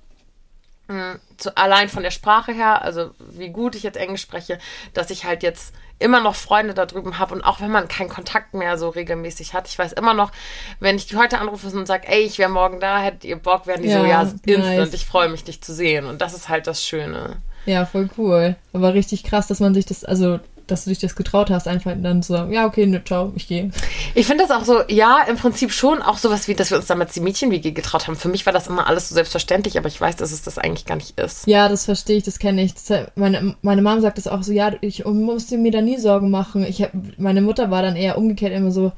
Mm, 0.88 1.12
Zu, 1.36 1.56
allein 1.56 1.88
von 1.88 2.02
der 2.02 2.10
Sprache 2.10 2.50
her, 2.52 2.82
also 2.82 3.10
wie 3.30 3.50
gut 3.50 3.76
ich 3.76 3.84
jetzt 3.84 3.96
Englisch 3.96 4.22
spreche, 4.22 4.58
dass 4.92 5.10
ich 5.10 5.24
halt 5.24 5.44
jetzt 5.44 5.72
immer 6.00 6.20
noch 6.20 6.34
Freunde 6.34 6.74
da 6.74 6.86
drüben 6.86 7.18
habe 7.18 7.34
und 7.34 7.42
auch 7.44 7.60
wenn 7.60 7.70
man 7.70 7.86
keinen 7.86 8.08
Kontakt 8.08 8.54
mehr 8.54 8.76
so 8.78 8.88
regelmäßig 8.88 9.52
hat, 9.54 9.68
ich 9.68 9.78
weiß 9.78 9.92
immer 9.92 10.14
noch, 10.14 10.32
wenn 10.80 10.96
ich 10.96 11.06
die 11.06 11.16
heute 11.16 11.38
anrufe 11.38 11.68
und 11.68 11.86
sage, 11.86 12.08
ey, 12.08 12.22
ich 12.22 12.38
wäre 12.38 12.50
morgen 12.50 12.80
da, 12.80 12.98
hättet 12.98 13.24
ihr 13.24 13.36
Bock, 13.36 13.66
werden 13.68 13.82
die 13.82 13.90
so, 13.92 13.98
Ja, 13.98 14.06
ja, 14.06 14.20
instant, 14.22 14.58
nice. 14.78 14.92
ich 14.94 15.06
freue 15.06 15.28
mich, 15.28 15.44
dich 15.44 15.60
zu 15.62 15.72
sehen 15.72 16.06
und 16.06 16.20
das 16.20 16.34
ist 16.34 16.48
halt 16.48 16.66
das 16.66 16.84
Schöne. 16.84 17.36
Ja, 17.66 17.84
voll 17.86 18.08
cool. 18.16 18.56
Aber 18.72 18.94
richtig 18.94 19.22
krass, 19.24 19.46
dass 19.46 19.60
man 19.60 19.74
sich 19.74 19.86
das, 19.86 20.04
also, 20.04 20.40
dass 20.70 20.84
du 20.84 20.90
dich 20.90 20.98
das 20.98 21.16
getraut 21.16 21.50
hast, 21.50 21.66
einfach 21.66 21.94
dann 22.00 22.22
zu 22.22 22.34
sagen, 22.34 22.52
ja, 22.52 22.66
okay, 22.66 22.86
ne, 22.86 23.02
ciao, 23.04 23.32
ich 23.34 23.48
gehe. 23.48 23.70
Ich 24.14 24.26
finde 24.26 24.44
das 24.46 24.56
auch 24.56 24.64
so, 24.64 24.82
ja, 24.88 25.22
im 25.28 25.36
Prinzip 25.36 25.72
schon 25.72 26.02
auch 26.02 26.18
sowas 26.18 26.46
wie, 26.48 26.54
dass 26.54 26.70
wir 26.70 26.78
uns 26.78 26.86
damals 26.86 27.14
die 27.14 27.20
Mädchen-WG 27.20 27.72
getraut 27.72 28.06
haben. 28.06 28.16
Für 28.16 28.28
mich 28.28 28.46
war 28.46 28.52
das 28.52 28.68
immer 28.68 28.86
alles 28.86 29.08
so 29.08 29.14
selbstverständlich, 29.14 29.78
aber 29.78 29.88
ich 29.88 30.00
weiß, 30.00 30.16
dass 30.16 30.32
es 30.32 30.42
das 30.42 30.58
eigentlich 30.58 30.86
gar 30.86 30.96
nicht 30.96 31.18
ist. 31.18 31.46
Ja, 31.46 31.68
das 31.68 31.86
verstehe 31.86 32.18
ich, 32.18 32.24
das 32.24 32.38
kenne 32.38 32.62
ich. 32.62 32.74
Das, 32.74 33.08
meine, 33.16 33.56
meine 33.62 33.82
Mom 33.82 34.00
sagt 34.00 34.18
das 34.18 34.28
auch 34.28 34.42
so, 34.42 34.52
ja, 34.52 34.72
ich 34.80 35.04
musste 35.04 35.58
mir 35.58 35.72
da 35.72 35.80
nie 35.80 35.98
Sorgen 35.98 36.30
machen. 36.30 36.64
Ich 36.64 36.82
hab, 36.82 36.92
meine 37.16 37.40
Mutter 37.40 37.70
war 37.70 37.82
dann 37.82 37.96
eher 37.96 38.18
umgekehrt 38.18 38.52
immer 38.52 38.70
so, 38.70 38.92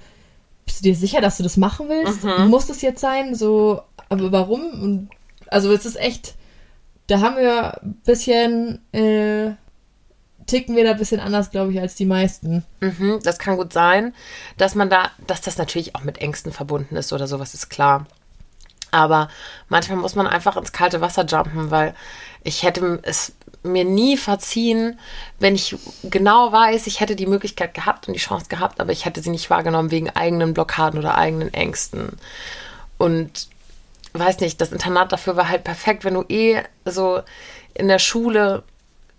bist 0.66 0.80
du 0.80 0.84
dir 0.84 0.94
sicher, 0.94 1.20
dass 1.20 1.36
du 1.36 1.42
das 1.42 1.56
machen 1.56 1.88
willst? 1.88 2.24
Muss 2.48 2.66
das 2.66 2.82
jetzt 2.82 3.00
sein? 3.00 3.34
So, 3.34 3.82
aber 4.08 4.32
warum? 4.32 4.60
Und, 4.82 5.08
also 5.48 5.72
es 5.72 5.86
ist 5.86 5.98
echt, 5.98 6.34
da 7.06 7.20
haben 7.20 7.36
wir 7.36 7.82
ein 7.82 7.94
bisschen, 8.04 8.80
äh, 8.92 9.52
ticken 10.50 10.76
wir 10.76 10.84
da 10.84 10.90
ein 10.90 10.98
bisschen 10.98 11.20
anders, 11.20 11.50
glaube 11.50 11.72
ich, 11.72 11.80
als 11.80 11.94
die 11.94 12.06
meisten. 12.06 12.64
Mhm, 12.80 13.20
das 13.22 13.38
kann 13.38 13.56
gut 13.56 13.72
sein, 13.72 14.14
dass 14.56 14.74
man 14.74 14.90
da, 14.90 15.10
dass 15.26 15.40
das 15.40 15.58
natürlich 15.58 15.94
auch 15.94 16.02
mit 16.02 16.18
Ängsten 16.18 16.52
verbunden 16.52 16.96
ist 16.96 17.12
oder 17.12 17.26
sowas, 17.26 17.54
ist 17.54 17.70
klar. 17.70 18.06
Aber 18.90 19.28
manchmal 19.68 19.98
muss 19.98 20.16
man 20.16 20.26
einfach 20.26 20.56
ins 20.56 20.72
kalte 20.72 21.00
Wasser 21.00 21.24
jumpen, 21.24 21.70
weil 21.70 21.94
ich 22.42 22.64
hätte 22.64 22.98
es 23.02 23.32
mir 23.62 23.84
nie 23.84 24.16
verziehen, 24.16 24.98
wenn 25.38 25.54
ich 25.54 25.76
genau 26.02 26.50
weiß, 26.50 26.88
ich 26.88 26.98
hätte 26.98 27.14
die 27.14 27.26
Möglichkeit 27.26 27.74
gehabt 27.74 28.08
und 28.08 28.14
die 28.14 28.20
Chance 28.20 28.46
gehabt, 28.48 28.80
aber 28.80 28.90
ich 28.90 29.04
hätte 29.04 29.22
sie 29.22 29.30
nicht 29.30 29.50
wahrgenommen 29.50 29.92
wegen 29.92 30.10
eigenen 30.10 30.54
Blockaden 30.54 30.98
oder 30.98 31.16
eigenen 31.16 31.54
Ängsten. 31.54 32.16
Und 32.98 33.48
weiß 34.14 34.40
nicht, 34.40 34.60
das 34.60 34.72
Internat 34.72 35.12
dafür 35.12 35.36
war 35.36 35.48
halt 35.48 35.62
perfekt, 35.62 36.04
wenn 36.04 36.14
du 36.14 36.24
eh 36.28 36.62
so 36.84 37.20
in 37.74 37.86
der 37.86 38.00
Schule 38.00 38.64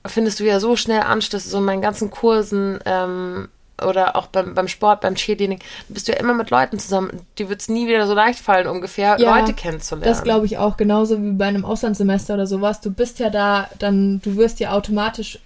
findest 0.05 0.39
du 0.39 0.45
ja 0.45 0.59
so 0.59 0.75
schnell 0.75 1.01
Anschluss, 1.01 1.49
so 1.49 1.57
in 1.59 1.65
meinen 1.65 1.81
ganzen 1.81 2.09
Kursen 2.09 2.79
ähm, 2.85 3.49
oder 3.83 4.15
auch 4.15 4.27
beim, 4.27 4.53
beim 4.53 4.67
Sport, 4.67 5.01
beim 5.01 5.15
Cheerleading, 5.15 5.59
du 5.87 5.93
bist 5.93 6.07
ja 6.07 6.15
immer 6.15 6.33
mit 6.33 6.49
Leuten 6.49 6.79
zusammen. 6.79 7.21
Die 7.37 7.49
wird 7.49 7.61
es 7.61 7.69
nie 7.69 7.87
wieder 7.87 8.05
so 8.07 8.13
leicht 8.13 8.39
fallen, 8.39 8.67
ungefähr 8.67 9.17
Ja, 9.19 9.39
Leute 9.39 9.53
kennenzulernen. 9.53 10.07
Das 10.07 10.23
glaube 10.23 10.45
ich 10.45 10.57
auch, 10.57 10.77
genauso 10.77 11.21
wie 11.21 11.31
bei 11.31 11.45
einem 11.45 11.65
Auslandssemester 11.65 12.35
oder 12.35 12.47
sowas. 12.47 12.81
Du 12.81 12.91
bist 12.91 13.19
ja 13.19 13.29
da, 13.29 13.69
dann, 13.79 14.21
du 14.21 14.37
wirst 14.37 14.59
ja 14.59 14.71
automatisch 14.71 15.39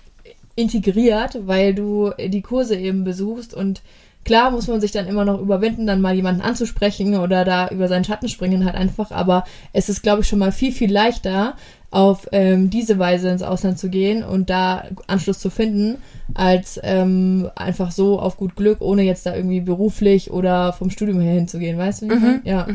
integriert, 0.56 1.38
weil 1.48 1.74
du 1.74 2.12
die 2.18 2.41
Kurse 2.41 2.76
eben 2.76 3.04
besuchst 3.04 3.54
und 3.54 3.82
klar 4.26 4.52
muss 4.52 4.68
man 4.68 4.82
sich 4.82 4.92
dann 4.92 5.08
immer 5.08 5.24
noch 5.24 5.40
überwinden, 5.40 5.88
dann 5.88 6.02
mal 6.02 6.16
jemanden 6.16 6.42
anzusprechen 6.42 7.18
oder 7.18 7.46
da 7.46 7.70
über 7.70 7.88
seinen 7.88 8.04
Schatten 8.04 8.28
springen 8.28 8.66
halt 8.66 8.76
einfach, 8.76 9.12
aber 9.12 9.46
es 9.72 9.88
ist, 9.88 10.02
glaube 10.02 10.22
ich, 10.22 10.28
schon 10.28 10.40
mal 10.40 10.52
viel, 10.52 10.74
viel 10.74 10.92
leichter, 10.92 11.56
auf 11.92 12.28
ähm, 12.34 12.70
diese 12.70 13.00
Weise 13.00 13.30
ins 13.30 13.42
Ausland 13.42 13.80
zu 13.80 13.90
gehen 13.90 14.22
und 14.24 14.50
da 14.50 14.84
Anschluss 15.08 15.40
zu 15.40 15.50
finden, 15.50 16.02
als 16.34 16.78
ähm, 16.84 17.50
einfach 17.56 17.92
so 17.92 18.20
auf 18.20 18.36
gut 18.36 18.58
Glück, 18.58 18.82
ohne 18.82 19.04
jetzt 19.04 19.26
da 19.26 19.34
irgendwie 19.34 19.62
beruflich 19.62 20.30
oder 20.30 20.74
vom 20.74 20.90
Studium 20.90 21.22
her 21.22 21.36
hinzugehen, 21.36 21.78
weißt 21.78 22.02
du? 22.02 22.08
meine? 22.20 22.42
Ja. 22.44 22.68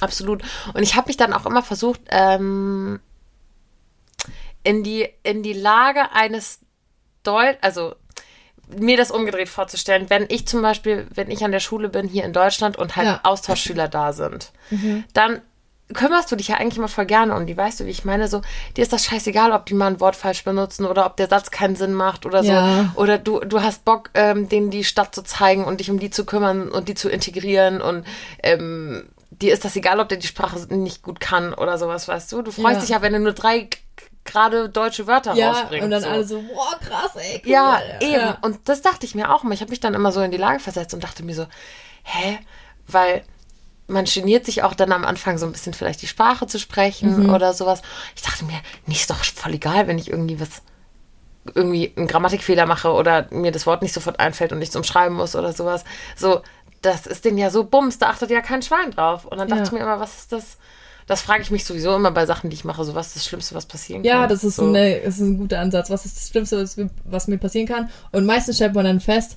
Absolut. 0.00 0.42
Und 0.72 0.82
ich 0.82 0.96
habe 0.96 1.08
mich 1.08 1.18
dann 1.18 1.34
auch 1.34 1.44
immer 1.44 1.62
versucht, 1.62 2.00
ähm, 2.08 3.00
in, 4.62 4.82
die, 4.82 5.08
in 5.24 5.42
die 5.42 5.52
Lage 5.52 6.12
eines 6.12 6.60
Deut 7.22 7.56
also 7.60 7.94
mir 8.78 8.96
das 8.96 9.10
umgedreht 9.10 9.48
vorzustellen, 9.48 10.10
wenn 10.10 10.26
ich 10.28 10.46
zum 10.46 10.62
Beispiel, 10.62 11.06
wenn 11.14 11.30
ich 11.30 11.44
an 11.44 11.52
der 11.52 11.60
Schule 11.60 11.88
bin 11.88 12.08
hier 12.08 12.24
in 12.24 12.32
Deutschland 12.32 12.76
und 12.76 12.96
halt 12.96 13.06
Ja. 13.06 13.20
Austauschschüler 13.22 13.88
da 13.88 14.12
sind, 14.12 14.52
dann 15.12 15.40
kümmerst 15.92 16.32
du 16.32 16.36
dich 16.36 16.48
ja 16.48 16.56
eigentlich 16.56 16.78
immer 16.78 16.88
voll 16.88 17.04
gerne 17.04 17.34
um 17.36 17.46
die, 17.46 17.56
weißt 17.56 17.80
du, 17.80 17.84
wie 17.86 17.90
ich 17.90 18.06
meine? 18.06 18.26
So, 18.26 18.40
dir 18.76 18.82
ist 18.82 18.92
das 18.94 19.04
scheißegal, 19.04 19.52
ob 19.52 19.66
die 19.66 19.74
mal 19.74 19.88
ein 19.88 20.00
Wort 20.00 20.16
falsch 20.16 20.42
benutzen 20.42 20.86
oder 20.86 21.04
ob 21.04 21.16
der 21.18 21.28
Satz 21.28 21.50
keinen 21.50 21.76
Sinn 21.76 21.92
macht 21.92 22.24
oder 22.24 22.42
so. 22.42 22.50
Ja. 22.52 22.90
Oder 22.96 23.18
du, 23.18 23.40
du 23.40 23.60
hast 23.62 23.84
Bock, 23.84 24.08
ähm, 24.14 24.48
denen 24.48 24.70
die 24.70 24.82
Stadt 24.82 25.14
zu 25.14 25.22
zeigen 25.22 25.64
und 25.64 25.80
dich 25.80 25.90
um 25.90 25.98
die 25.98 26.08
zu 26.10 26.24
kümmern 26.24 26.70
und 26.70 26.88
die 26.88 26.94
zu 26.94 27.10
integrieren 27.10 27.82
und 27.82 28.04
ähm, 28.42 29.04
dir 29.30 29.52
ist 29.52 29.64
das 29.66 29.76
egal, 29.76 30.00
ob 30.00 30.08
der 30.08 30.16
die 30.18 30.26
Sprache 30.26 30.58
nicht 30.74 31.02
gut 31.02 31.20
kann 31.20 31.52
oder 31.52 31.76
sowas, 31.76 32.08
weißt 32.08 32.32
du? 32.32 32.40
Du 32.42 32.50
freust 32.50 32.76
Ja. 32.76 32.80
dich 32.80 32.88
ja, 32.90 33.02
wenn 33.02 33.12
du 33.12 33.18
nur 33.20 33.32
drei 33.34 33.68
gerade 34.24 34.68
deutsche 34.68 35.06
Wörter 35.06 35.34
Ja, 35.34 35.52
rausbringst. 35.52 35.84
und 35.84 35.90
dann 35.90 36.02
so. 36.02 36.08
alle 36.08 36.24
so, 36.24 36.42
boah, 36.42 36.78
krass, 36.80 37.12
ey, 37.16 37.42
cool. 37.44 37.50
Ja, 37.50 37.80
eben. 38.00 38.12
Ja. 38.12 38.38
Und 38.42 38.68
das 38.68 38.82
dachte 38.82 39.04
ich 39.06 39.14
mir 39.14 39.32
auch 39.34 39.44
immer. 39.44 39.52
Ich 39.54 39.60
habe 39.60 39.70
mich 39.70 39.80
dann 39.80 39.94
immer 39.94 40.12
so 40.12 40.20
in 40.22 40.30
die 40.30 40.36
Lage 40.38 40.60
versetzt 40.60 40.94
und 40.94 41.04
dachte 41.04 41.22
mir 41.22 41.34
so, 41.34 41.46
hä? 42.04 42.38
Weil 42.86 43.22
man 43.86 44.06
geniert 44.06 44.46
sich 44.46 44.62
auch 44.62 44.72
dann 44.74 44.92
am 44.92 45.04
Anfang 45.04 45.36
so 45.36 45.44
ein 45.44 45.52
bisschen 45.52 45.74
vielleicht 45.74 46.00
die 46.00 46.06
Sprache 46.06 46.46
zu 46.46 46.58
sprechen 46.58 47.24
Mhm. 47.24 47.34
oder 47.34 47.52
sowas. 47.52 47.82
Ich 48.16 48.22
dachte 48.22 48.44
mir, 48.46 48.58
nee, 48.86 48.94
ist 48.94 49.10
doch 49.10 49.22
voll 49.22 49.54
egal, 49.54 49.86
wenn 49.86 49.98
ich 49.98 50.08
irgendwie 50.10 50.40
was 50.40 50.62
irgendwie 51.54 51.92
einen 51.96 52.06
Grammatikfehler 52.06 52.64
mache 52.64 52.90
oder 52.92 53.26
mir 53.30 53.52
das 53.52 53.66
Wort 53.66 53.82
nicht 53.82 53.92
sofort 53.92 54.18
einfällt 54.20 54.52
und 54.52 54.58
nichts 54.58 54.74
umschreiben 54.76 55.14
muss 55.16 55.36
oder 55.36 55.52
sowas. 55.52 55.84
So, 56.16 56.40
das 56.80 57.06
ist 57.06 57.26
denen 57.26 57.36
ja 57.36 57.50
so 57.50 57.64
bums, 57.64 57.98
da 57.98 58.08
achtet 58.08 58.30
ja 58.30 58.40
kein 58.40 58.62
Schwein 58.62 58.90
drauf. 58.92 59.26
Und 59.26 59.36
dann 59.38 59.48
dachte 59.48 59.60
Ja. 59.60 59.66
ich 59.66 59.72
mir 59.72 59.80
immer, 59.80 60.00
was 60.00 60.16
ist 60.16 60.32
das? 60.32 60.56
Das 61.06 61.20
frage 61.22 61.42
ich 61.42 61.50
mich 61.50 61.64
sowieso 61.64 61.94
immer 61.94 62.10
bei 62.10 62.24
Sachen, 62.26 62.48
die 62.50 62.54
ich 62.54 62.64
mache. 62.64 62.82
So, 62.84 62.94
was 62.94 63.08
ist 63.08 63.16
das 63.16 63.26
Schlimmste, 63.26 63.54
was 63.54 63.66
passieren 63.66 64.02
kann? 64.02 64.08
Ja, 64.10 64.26
das 64.26 64.42
ist, 64.44 64.56
so. 64.56 64.66
eine, 64.68 65.00
das 65.00 65.16
ist 65.16 65.20
ein 65.20 65.36
guter 65.38 65.60
Ansatz. 65.60 65.90
Was 65.90 66.06
ist 66.06 66.16
das 66.16 66.28
Schlimmste, 66.28 66.62
was, 66.62 66.76
mir- 66.76 66.90
was 67.04 67.28
mir 67.28 67.38
passieren 67.38 67.66
kann? 67.68 67.90
Und 68.12 68.24
meistens 68.24 68.56
stellt 68.56 68.74
man 68.74 68.84
dann 68.86 69.00
fest, 69.00 69.36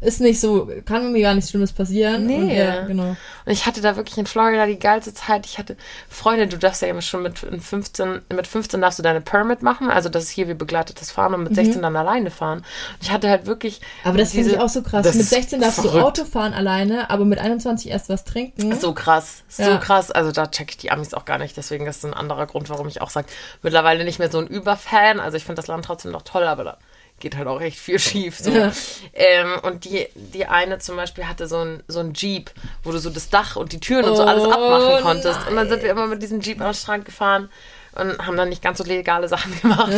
ist 0.00 0.20
nicht 0.20 0.40
so, 0.40 0.70
kann 0.86 1.12
mir 1.12 1.20
gar 1.20 1.34
nichts 1.34 1.50
Schlimmes 1.50 1.72
passieren. 1.72 2.26
Nee. 2.26 2.36
Und, 2.36 2.50
ja, 2.50 2.86
genau. 2.86 3.10
Und 3.10 3.52
ich 3.52 3.66
hatte 3.66 3.82
da 3.82 3.96
wirklich 3.96 4.16
in 4.16 4.26
Florida 4.26 4.64
die 4.66 4.78
geilste 4.78 5.12
Zeit. 5.12 5.44
Ich 5.44 5.58
hatte 5.58 5.76
Freunde, 6.08 6.46
du 6.46 6.56
darfst 6.56 6.80
ja 6.80 6.88
immer 6.88 7.02
schon 7.02 7.22
mit 7.22 7.38
15, 7.38 8.22
mit 8.34 8.46
15 8.46 8.80
darfst 8.80 8.98
du 8.98 9.02
deine 9.02 9.20
Permit 9.20 9.62
machen. 9.62 9.90
Also 9.90 10.08
das 10.08 10.24
ist 10.24 10.30
hier 10.30 10.48
wie 10.48 10.54
begleitetes 10.54 11.10
Fahren 11.10 11.34
und 11.34 11.42
mit 11.44 11.54
16 11.54 11.82
dann 11.82 11.96
alleine 11.96 12.30
fahren. 12.30 12.58
Und 12.58 13.02
ich 13.02 13.10
hatte 13.10 13.28
halt 13.28 13.44
wirklich. 13.46 13.80
Mhm. 13.80 14.08
Aber 14.08 14.18
das 14.18 14.32
finde 14.32 14.50
ich 14.50 14.58
auch 14.58 14.68
so 14.70 14.82
krass. 14.82 15.04
Mit 15.04 15.14
ist 15.16 15.30
16 15.30 15.60
darfst 15.60 15.78
du 15.78 15.82
verrückt. 15.82 16.04
Auto 16.04 16.24
fahren 16.24 16.54
alleine, 16.54 17.10
aber 17.10 17.26
mit 17.26 17.38
21 17.38 17.90
erst 17.90 18.08
was 18.08 18.24
trinken. 18.24 18.74
So 18.78 18.94
krass, 18.94 19.42
so 19.48 19.62
Ja. 19.64 19.76
krass. 19.76 20.10
Also 20.10 20.32
da 20.32 20.46
check 20.46 20.70
ich 20.70 20.76
die 20.78 20.90
Amis 20.90 21.12
auch 21.12 21.26
gar 21.26 21.38
nicht. 21.38 21.56
Deswegen 21.56 21.86
ist 21.86 22.02
das 22.02 22.10
ein 22.10 22.14
anderer 22.16 22.46
Grund, 22.46 22.70
warum 22.70 22.88
ich 22.88 23.02
auch 23.02 23.10
sage, 23.10 23.26
mittlerweile 23.62 24.04
nicht 24.04 24.18
mehr 24.18 24.30
so 24.30 24.38
ein 24.38 24.46
Überfan. 24.46 25.20
Also 25.20 25.36
ich 25.36 25.44
finde 25.44 25.56
das 25.60 25.66
Land 25.66 25.84
trotzdem 25.84 26.12
noch 26.12 26.22
toll, 26.22 26.44
aber 26.44 26.64
da 26.64 26.78
geht 27.20 27.36
halt 27.36 27.48
auch 27.48 27.60
echt 27.60 27.78
viel 27.78 27.98
schief. 27.98 28.38
So. 28.38 28.50
Ja. 28.50 28.72
Ähm, 29.12 29.58
und 29.62 29.84
die, 29.84 30.06
die 30.14 30.46
eine 30.46 30.78
zum 30.78 30.96
Beispiel 30.96 31.26
hatte 31.26 31.46
so 31.46 31.58
ein, 31.58 31.82
so 31.88 32.00
ein 32.00 32.14
Jeep, 32.14 32.50
wo 32.82 32.92
du 32.92 32.98
so 32.98 33.10
das 33.10 33.30
Dach 33.30 33.56
und 33.56 33.72
die 33.72 33.80
Türen 33.80 34.04
und 34.04 34.16
so 34.16 34.24
alles 34.24 34.44
Oh, 34.44 34.50
abmachen 34.52 35.02
konntest. 35.02 35.40
Und 35.40 35.46
dann 35.46 35.54
nein. 35.56 35.68
sind 35.68 35.82
wir 35.82 35.90
immer 35.90 36.06
mit 36.06 36.22
diesem 36.22 36.40
Jeep 36.40 36.60
am 36.60 36.74
Strand 36.74 37.04
gefahren 37.04 37.48
und 37.92 38.26
haben 38.26 38.36
dann 38.36 38.48
nicht 38.48 38.62
ganz 38.62 38.78
so 38.78 38.84
legale 38.84 39.28
Sachen 39.28 39.58
gemacht. 39.60 39.92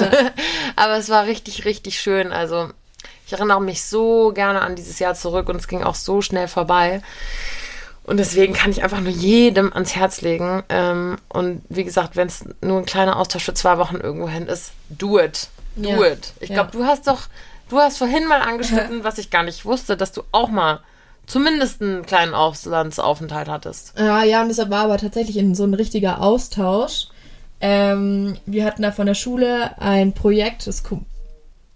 aber 0.76 0.96
es 0.96 1.08
war 1.08 1.26
richtig, 1.26 1.64
richtig 1.64 2.00
schön. 2.00 2.32
Also 2.32 2.70
ich 3.26 3.32
erinnere 3.32 3.60
mich 3.60 3.84
so 3.84 4.32
gerne 4.32 4.62
an 4.62 4.76
dieses 4.76 4.98
Jahr 4.98 5.14
zurück 5.14 5.48
und 5.48 5.56
es 5.56 5.68
ging 5.68 5.82
auch 5.82 5.94
so 5.94 6.22
schnell 6.22 6.48
vorbei. 6.48 7.02
Und 8.02 8.16
deswegen 8.16 8.54
kann 8.54 8.72
ich 8.72 8.82
einfach 8.82 9.00
nur 9.00 9.12
jedem 9.12 9.72
ans 9.72 9.94
Herz 9.94 10.22
legen. 10.22 10.64
Ähm, 10.68 11.16
und 11.28 11.62
wie 11.68 11.84
gesagt, 11.84 12.16
wenn 12.16 12.26
es 12.26 12.44
nur 12.60 12.78
ein 12.78 12.86
kleiner 12.86 13.16
Austausch 13.16 13.44
für 13.44 13.54
zwei 13.54 13.78
Wochen 13.78 13.96
irgendwohin 13.96 14.46
ist, 14.48 14.72
do 14.88 15.20
it. 15.20 15.48
Do 15.82 15.88
Ja. 15.90 16.02
it. 16.12 16.32
Ich 16.40 16.50
glaube, 16.50 16.70
du 16.72 16.84
hast 16.84 17.06
doch, 17.06 17.22
du 17.68 17.78
hast 17.78 17.98
vorhin 17.98 18.26
mal 18.26 18.40
angeschnitten, 18.42 19.04
was 19.04 19.18
ich 19.18 19.30
gar 19.30 19.42
nicht 19.42 19.64
wusste, 19.64 19.96
dass 19.96 20.12
du 20.12 20.22
auch 20.32 20.48
mal 20.48 20.80
zumindest 21.26 21.80
einen 21.80 22.04
kleinen 22.06 22.34
Auslandsaufenthalt 22.34 23.48
hattest. 23.48 23.94
Ja, 23.98 24.22
ja, 24.24 24.42
und 24.42 24.48
das 24.48 24.58
war 24.70 24.84
aber 24.84 24.98
tatsächlich 24.98 25.36
in 25.36 25.54
so 25.54 25.64
ein 25.64 25.74
richtiger 25.74 26.20
Austausch. 26.20 27.06
Ähm, 27.60 28.36
wir 28.46 28.64
hatten 28.64 28.82
da 28.82 28.90
von 28.90 29.06
der 29.06 29.14
Schule 29.14 29.78
ein 29.80 30.12
Projekt, 30.14 30.66
das 30.66 30.82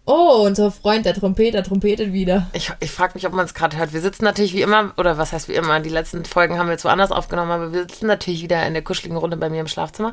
Oh, 0.07 0.43
unser 0.45 0.71
Freund, 0.71 1.07
der 1.07 1.15
Trompeter, 1.15 1.63
trompetet 1.63 2.13
wieder. 2.13 2.47
Ich, 2.53 2.71
ich 2.81 2.91
frage 2.91 3.13
mich, 3.15 3.27
ob 3.27 3.33
man 3.33 3.47
es 3.47 3.55
gerade 3.55 3.79
hört. 3.79 3.95
Wir 3.95 4.03
sitzen 4.03 4.25
natürlich 4.25 4.53
wie 4.53 4.61
immer, 4.61 4.93
oder 4.99 5.17
was 5.17 5.33
heißt 5.33 5.49
wie 5.49 5.55
immer, 5.55 5.81
die 5.81 5.89
letzten 5.89 6.27
Folgen 6.27 6.59
haben 6.59 6.67
wir 6.67 6.73
jetzt 6.73 6.85
woanders 6.85 7.11
aufgenommen, 7.11 7.51
aber 7.51 7.73
wir 7.73 7.81
sitzen 7.81 8.07
natürlich 8.07 8.43
wieder 8.43 8.67
in 8.67 8.75
der 8.75 8.85
kuscheligen 8.85 9.17
Runde 9.17 9.39
bei 9.39 9.49
mir 9.49 9.61
im 9.61 9.67
Schlafzimmer. 9.67 10.13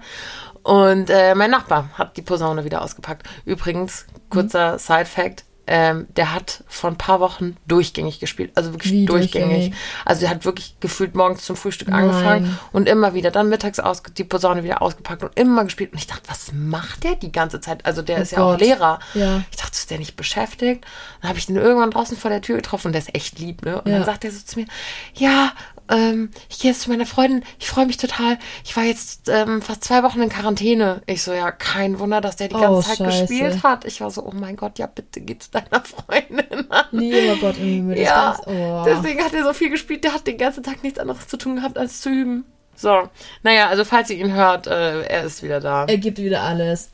Und 0.64 1.10
äh, 1.10 1.36
mein 1.36 1.52
Nachbar 1.52 1.90
hat 1.96 2.16
die 2.16 2.22
Posaune 2.22 2.64
wieder 2.64 2.84
ausgepackt. 2.84 3.28
Übrigens, 3.44 4.06
kurzer 4.30 4.80
Side-Fact, 4.80 5.44
ähm, 5.74 6.06
der 6.18 6.34
hat 6.34 6.66
vor 6.68 6.90
ein 6.90 6.98
paar 6.98 7.22
Wochen 7.22 7.56
durchgängig 7.66 8.20
gespielt. 8.20 8.52
Also 8.56 8.74
wirklich 8.74 8.92
Wie 8.92 9.06
durchgängig. 9.06 9.48
durchgängig? 9.70 9.74
Also 10.04 10.20
der 10.22 10.30
hat 10.32 10.44
wirklich 10.44 10.76
gefühlt 10.82 11.16
morgens 11.16 11.46
zum 11.46 11.56
Frühstück 11.56 11.88
Nein. 11.88 12.10
angefangen 12.10 12.60
und 12.74 12.90
immer 12.90 13.14
wieder, 13.14 13.32
dann 13.32 13.48
mittags 13.48 13.80
aus, 13.80 14.04
die 14.04 14.26
Posaune 14.26 14.66
wieder 14.66 14.82
ausgepackt 14.82 15.24
und 15.24 15.32
immer 15.40 15.64
gespielt. 15.64 15.94
Und 15.94 16.00
ich 16.00 16.08
dachte, 16.08 16.24
was 16.28 16.52
macht 16.54 17.06
der 17.06 17.16
die 17.16 17.32
ganze 17.32 17.62
Zeit? 17.62 17.86
Also 17.86 18.02
der 18.02 18.18
Oh 18.18 18.22
ist 18.22 18.32
ja 18.34 18.40
auch 18.40 18.52
Gott. 18.52 18.60
Lehrer. 18.60 19.00
Ja. 19.14 19.44
Ich 19.50 19.56
dachte, 19.58 19.72
ist 19.72 19.90
der 19.90 19.98
nicht 20.00 20.18
beschäftigt? 20.18 20.84
Dann 21.22 21.30
habe 21.30 21.40
ich 21.40 21.46
den 21.46 21.56
irgendwann 21.56 21.92
draußen 21.92 22.18
vor 22.18 22.30
der 22.30 22.42
Tür 22.42 22.58
getroffen 22.58 22.88
und 22.88 22.92
der 22.94 23.02
ist 23.04 23.16
echt 23.16 23.40
lieb, 23.40 23.64
ne? 23.64 23.82
Und 23.82 23.90
Ja. 23.90 23.98
dann 24.00 24.06
sagt 24.06 24.26
er 24.26 24.32
so 24.32 24.40
zu 24.44 24.60
mir, 24.60 24.66
ja, 25.14 25.54
ähm, 25.92 26.30
ich 26.50 26.60
gehe 26.60 26.72
jetzt 26.72 26.82
zu 26.82 26.90
meiner 26.90 27.06
Freundin, 27.06 27.44
ich 27.60 27.68
freue 27.68 27.86
mich 27.86 27.98
total. 27.98 28.40
Ich 28.64 28.76
war 28.76 28.84
jetzt 28.84 29.30
ähm, 29.30 29.62
fast 29.62 29.84
zwei 29.84 30.04
Wochen 30.04 30.22
in 30.22 30.30
Quarantäne. 30.30 31.02
Ich 31.06 31.22
so, 31.22 31.34
ja, 31.34 31.52
kein 31.52 32.00
Wunder, 32.00 32.22
dass 32.22 32.38
der 32.38 32.48
die 32.48 32.56
Oh, 32.56 32.62
ganze 32.62 32.90
Zeit 32.90 32.98
Scheiße. 32.98 33.28
gespielt 33.28 33.64
hat. 33.64 33.86
Ich 33.86 34.02
war 34.02 34.10
so, 34.10 34.24
oh 34.26 34.32
mein 34.34 34.56
Gott, 34.56 34.80
ja, 34.80 34.88
bitte 34.88 35.22
geh 35.22 35.38
zu 35.38 35.52
deiner 35.52 35.84
Freundin. 35.84 36.66
Lieber 36.92 37.36
Gott 37.36 37.58
im 37.58 37.64
Himmel. 37.66 37.96
das 37.98 38.06
ja, 38.06 38.32
ganz, 38.32 38.48
oh. 38.48 38.84
deswegen 38.86 39.24
hat 39.24 39.34
er 39.34 39.44
so 39.44 39.54
viel 39.54 39.70
gespielt, 39.70 40.04
der 40.04 40.14
hat 40.14 40.26
den 40.26 40.38
ganzen 40.38 40.64
Tag 40.64 40.84
nichts 40.84 41.00
anderes 41.00 41.28
zu 41.28 41.38
tun 41.38 41.58
gehabt, 41.58 41.78
als 41.78 42.02
zu 42.02 42.10
üben. 42.10 42.46
So, 42.76 43.10
naja, 43.44 43.68
also 43.68 43.84
falls 43.84 44.10
ihr 44.10 44.18
ihn 44.18 44.34
hört, 44.34 44.66
äh, 44.68 45.02
er 45.04 45.24
ist 45.26 45.44
wieder 45.44 45.60
da. 45.60 45.86
Er 45.86 45.98
gibt 45.98 46.18
wieder 46.18 46.42
alles. 46.42 46.90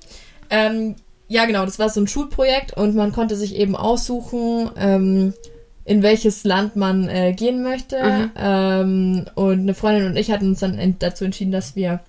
Ähm, 0.49 0.95
ja, 1.27 1.45
genau, 1.45 1.65
das 1.65 1.77
war 1.77 1.89
so 1.89 2.01
ein 2.01 2.07
Schulprojekt 2.07 2.75
und 2.75 2.95
man 2.95 3.11
konnte 3.11 3.35
sich 3.35 3.55
eben 3.55 3.75
aussuchen, 3.75 4.71
ähm, 4.77 5.33
in 5.87 6.03
welches 6.03 6.43
Land 6.43 6.75
man 6.75 7.07
äh, 7.07 7.31
gehen 7.33 7.63
möchte. 7.63 8.03
Mhm. 8.03 8.31
Ähm, 8.37 9.25
und 9.35 9.59
eine 9.61 9.73
Freundin 9.73 10.05
und 10.07 10.17
ich 10.17 10.29
hatten 10.31 10.49
uns 10.49 10.59
dann 10.59 10.77
en- 10.77 10.99
dazu 10.99 11.23
entschieden, 11.25 11.51
dass 11.53 11.75
wir 11.77 12.01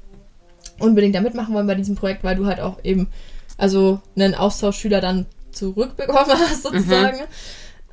unbedingt 0.81 1.15
da 1.15 1.21
mitmachen 1.21 1.55
wollen 1.55 1.67
bei 1.69 1.77
diesem 1.77 1.95
Projekt, 1.95 2.25
weil 2.25 2.37
du 2.37 2.47
halt 2.47 2.61
auch 2.61 2.79
eben, 2.83 3.09
also 3.57 4.01
einen 4.17 4.35
Austauschschüler 4.35 5.01
dann 5.01 5.27
zurückbekommen 5.53 6.29
hast, 6.51 6.65
sozusagen. 6.65 7.19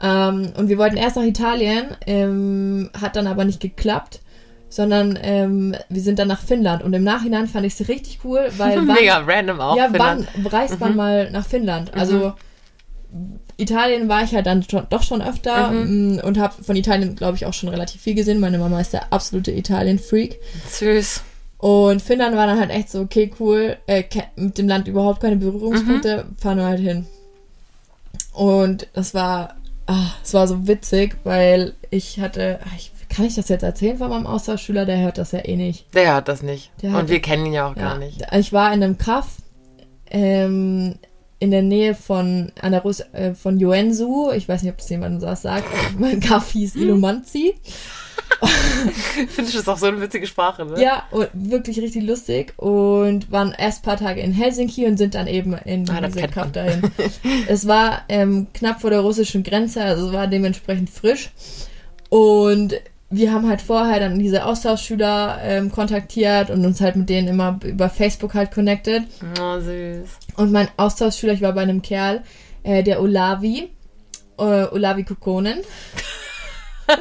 Ähm, 0.01 0.53
und 0.57 0.69
wir 0.69 0.77
wollten 0.79 0.97
erst 0.97 1.15
nach 1.17 1.23
Italien, 1.23 1.85
ähm, 2.07 2.89
hat 2.99 3.15
dann 3.15 3.27
aber 3.27 3.45
nicht 3.45 3.59
geklappt, 3.61 4.21
sondern 4.69 5.17
ähm, 5.21 5.75
wir 5.89 6.01
sind 6.01 6.17
dann 6.19 6.27
nach 6.27 6.41
Finnland. 6.41 6.83
Und 6.83 6.93
im 6.93 7.03
Nachhinein 7.03 7.47
fand 7.47 7.65
ich 7.65 7.79
es 7.79 7.87
richtig 7.87 8.19
cool, 8.23 8.49
weil 8.57 8.75
wann- 8.87 8.87
Mega 8.87 9.19
random 9.19 9.61
auch. 9.61 9.77
ja, 9.77 9.85
Finnland. 9.89 10.27
wann 10.35 10.47
reist 10.47 10.79
man 10.79 10.95
mal 10.95 11.29
nach 11.31 11.45
Finnland? 11.45 11.93
Also 11.93 12.33
Italien 13.57 14.07
war 14.09 14.23
ich 14.23 14.33
halt 14.35 14.45
dann 14.45 14.63
schon, 14.63 14.85
doch 14.89 15.03
schon 15.03 15.21
öfter 15.21 15.71
mm, 15.71 16.19
und 16.23 16.37
habe 16.39 16.61
von 16.63 16.75
Italien, 16.75 17.15
glaube 17.15 17.37
ich, 17.37 17.45
auch 17.45 17.53
schon 17.53 17.69
relativ 17.69 18.01
viel 18.01 18.15
gesehen. 18.15 18.39
Meine 18.39 18.57
Mama 18.57 18.79
ist 18.81 18.93
der 18.93 19.13
absolute 19.13 19.51
Italien-Freak. 19.51 20.39
Süß. 20.69 21.21
Und 21.57 22.01
Finnland 22.01 22.35
war 22.35 22.47
dann 22.47 22.59
halt 22.59 22.69
echt 22.69 22.91
so, 22.91 22.99
okay, 23.01 23.31
cool, 23.39 23.77
äh, 23.87 24.03
mit 24.35 24.57
dem 24.57 24.67
Land 24.67 24.87
überhaupt 24.87 25.21
keine 25.21 25.37
Berührungspunkte, 25.37 26.25
fahren 26.37 26.57
wir 26.57 26.65
halt 26.65 26.81
hin. 26.81 27.07
Und 28.33 28.87
das 28.93 29.13
war, 29.13 29.55
ah, 29.87 30.07
es 30.23 30.33
war 30.33 30.47
so 30.47 30.67
witzig, 30.67 31.15
weil 31.23 31.73
ich 31.89 32.19
hatte, 32.19 32.59
ah, 32.63 32.67
ich, 32.77 32.91
kann 33.09 33.25
ich 33.25 33.35
das 33.35 33.47
jetzt 33.47 33.63
erzählen 33.63 33.97
von 33.97 34.09
meinem 34.09 34.27
Austauschschüler? 34.27 34.85
Der 34.85 34.99
hört 34.99 35.17
das 35.17 35.31
ja 35.31 35.39
eh 35.45 35.55
nicht. 35.55 35.85
Der 35.93 36.13
hat 36.15 36.27
das 36.27 36.43
nicht. 36.43 36.71
Der 36.81 36.89
Und 36.89 36.95
hat- 36.97 37.09
wir 37.09 37.21
kennen 37.21 37.45
ihn 37.45 37.53
ja 37.53 37.67
auch 37.71 37.75
Ja, 37.77 37.81
gar 37.89 37.97
nicht. 37.97 38.21
Ich 38.33 38.51
war 38.51 38.73
in 38.73 38.83
einem 38.83 38.97
Kaff 38.97 39.37
ähm, 40.11 40.95
in 41.39 41.51
der 41.51 41.61
Nähe 41.61 41.95
von 41.95 42.51
an 42.61 42.71
der 42.71 42.81
Russ 42.81 43.01
äh, 43.13 43.33
von 43.33 43.59
Joensuu. 43.59 44.31
Ich 44.31 44.47
weiß 44.47 44.63
nicht, 44.63 44.71
ob 44.71 44.77
das 44.77 44.89
jemand 44.89 45.21
so 45.21 45.27
was 45.27 45.41
sagt. 45.41 45.65
Mein 45.99 46.19
Kaff 46.19 46.51
hieß 46.51 46.75
Ilumanzi. 46.75 47.55
Finde 49.29 49.49
ich 49.49 49.55
das 49.55 49.67
auch 49.67 49.77
so 49.77 49.85
eine 49.85 50.01
witzige 50.01 50.25
Sprache, 50.27 50.65
ne? 50.65 50.81
Ja, 50.81 51.03
wirklich 51.33 51.79
richtig 51.79 52.03
lustig. 52.03 52.53
Und 52.57 53.31
waren 53.31 53.53
erst 53.57 53.79
ein 53.81 53.85
paar 53.85 53.97
Tage 53.97 54.21
in 54.21 54.31
Helsinki 54.31 54.85
und 54.85 54.97
sind 54.97 55.15
dann 55.15 55.27
eben 55.27 55.53
in 55.65 55.89
Ah, 55.89 56.01
Kaff 56.27 56.51
dahin. 56.51 56.81
es 57.47 57.67
war 57.67 58.03
ähm, 58.09 58.47
knapp 58.53 58.81
vor 58.81 58.89
der 58.89 59.01
russischen 59.01 59.43
Grenze, 59.43 59.81
also 59.81 60.07
es 60.07 60.13
war 60.13 60.27
dementsprechend 60.27 60.89
frisch. 60.89 61.31
Und 62.09 62.75
wir 63.09 63.31
haben 63.31 63.47
halt 63.47 63.61
vorher 63.61 63.99
dann 63.99 64.19
diese 64.19 64.45
Austauschschüler 64.45 65.39
ähm, 65.41 65.71
kontaktiert 65.71 66.49
und 66.49 66.65
uns 66.65 66.81
halt 66.81 66.95
mit 66.95 67.09
denen 67.09 67.27
immer 67.27 67.59
über 67.63 67.89
Facebook 67.89 68.33
halt 68.33 68.51
connected. 68.51 69.03
Oh, 69.39 69.59
süß. 69.59 70.09
Und 70.37 70.51
mein 70.51 70.67
Austauschschüler, 70.77 71.33
ich 71.33 71.41
war 71.41 71.53
bei 71.53 71.61
einem 71.61 71.81
Kerl, 71.81 72.23
äh, 72.63 72.83
der 72.83 73.01
Olavi, 73.01 73.69
äh, 74.37 74.41
Olavi 74.41 75.03
Kokonen. 75.03 75.59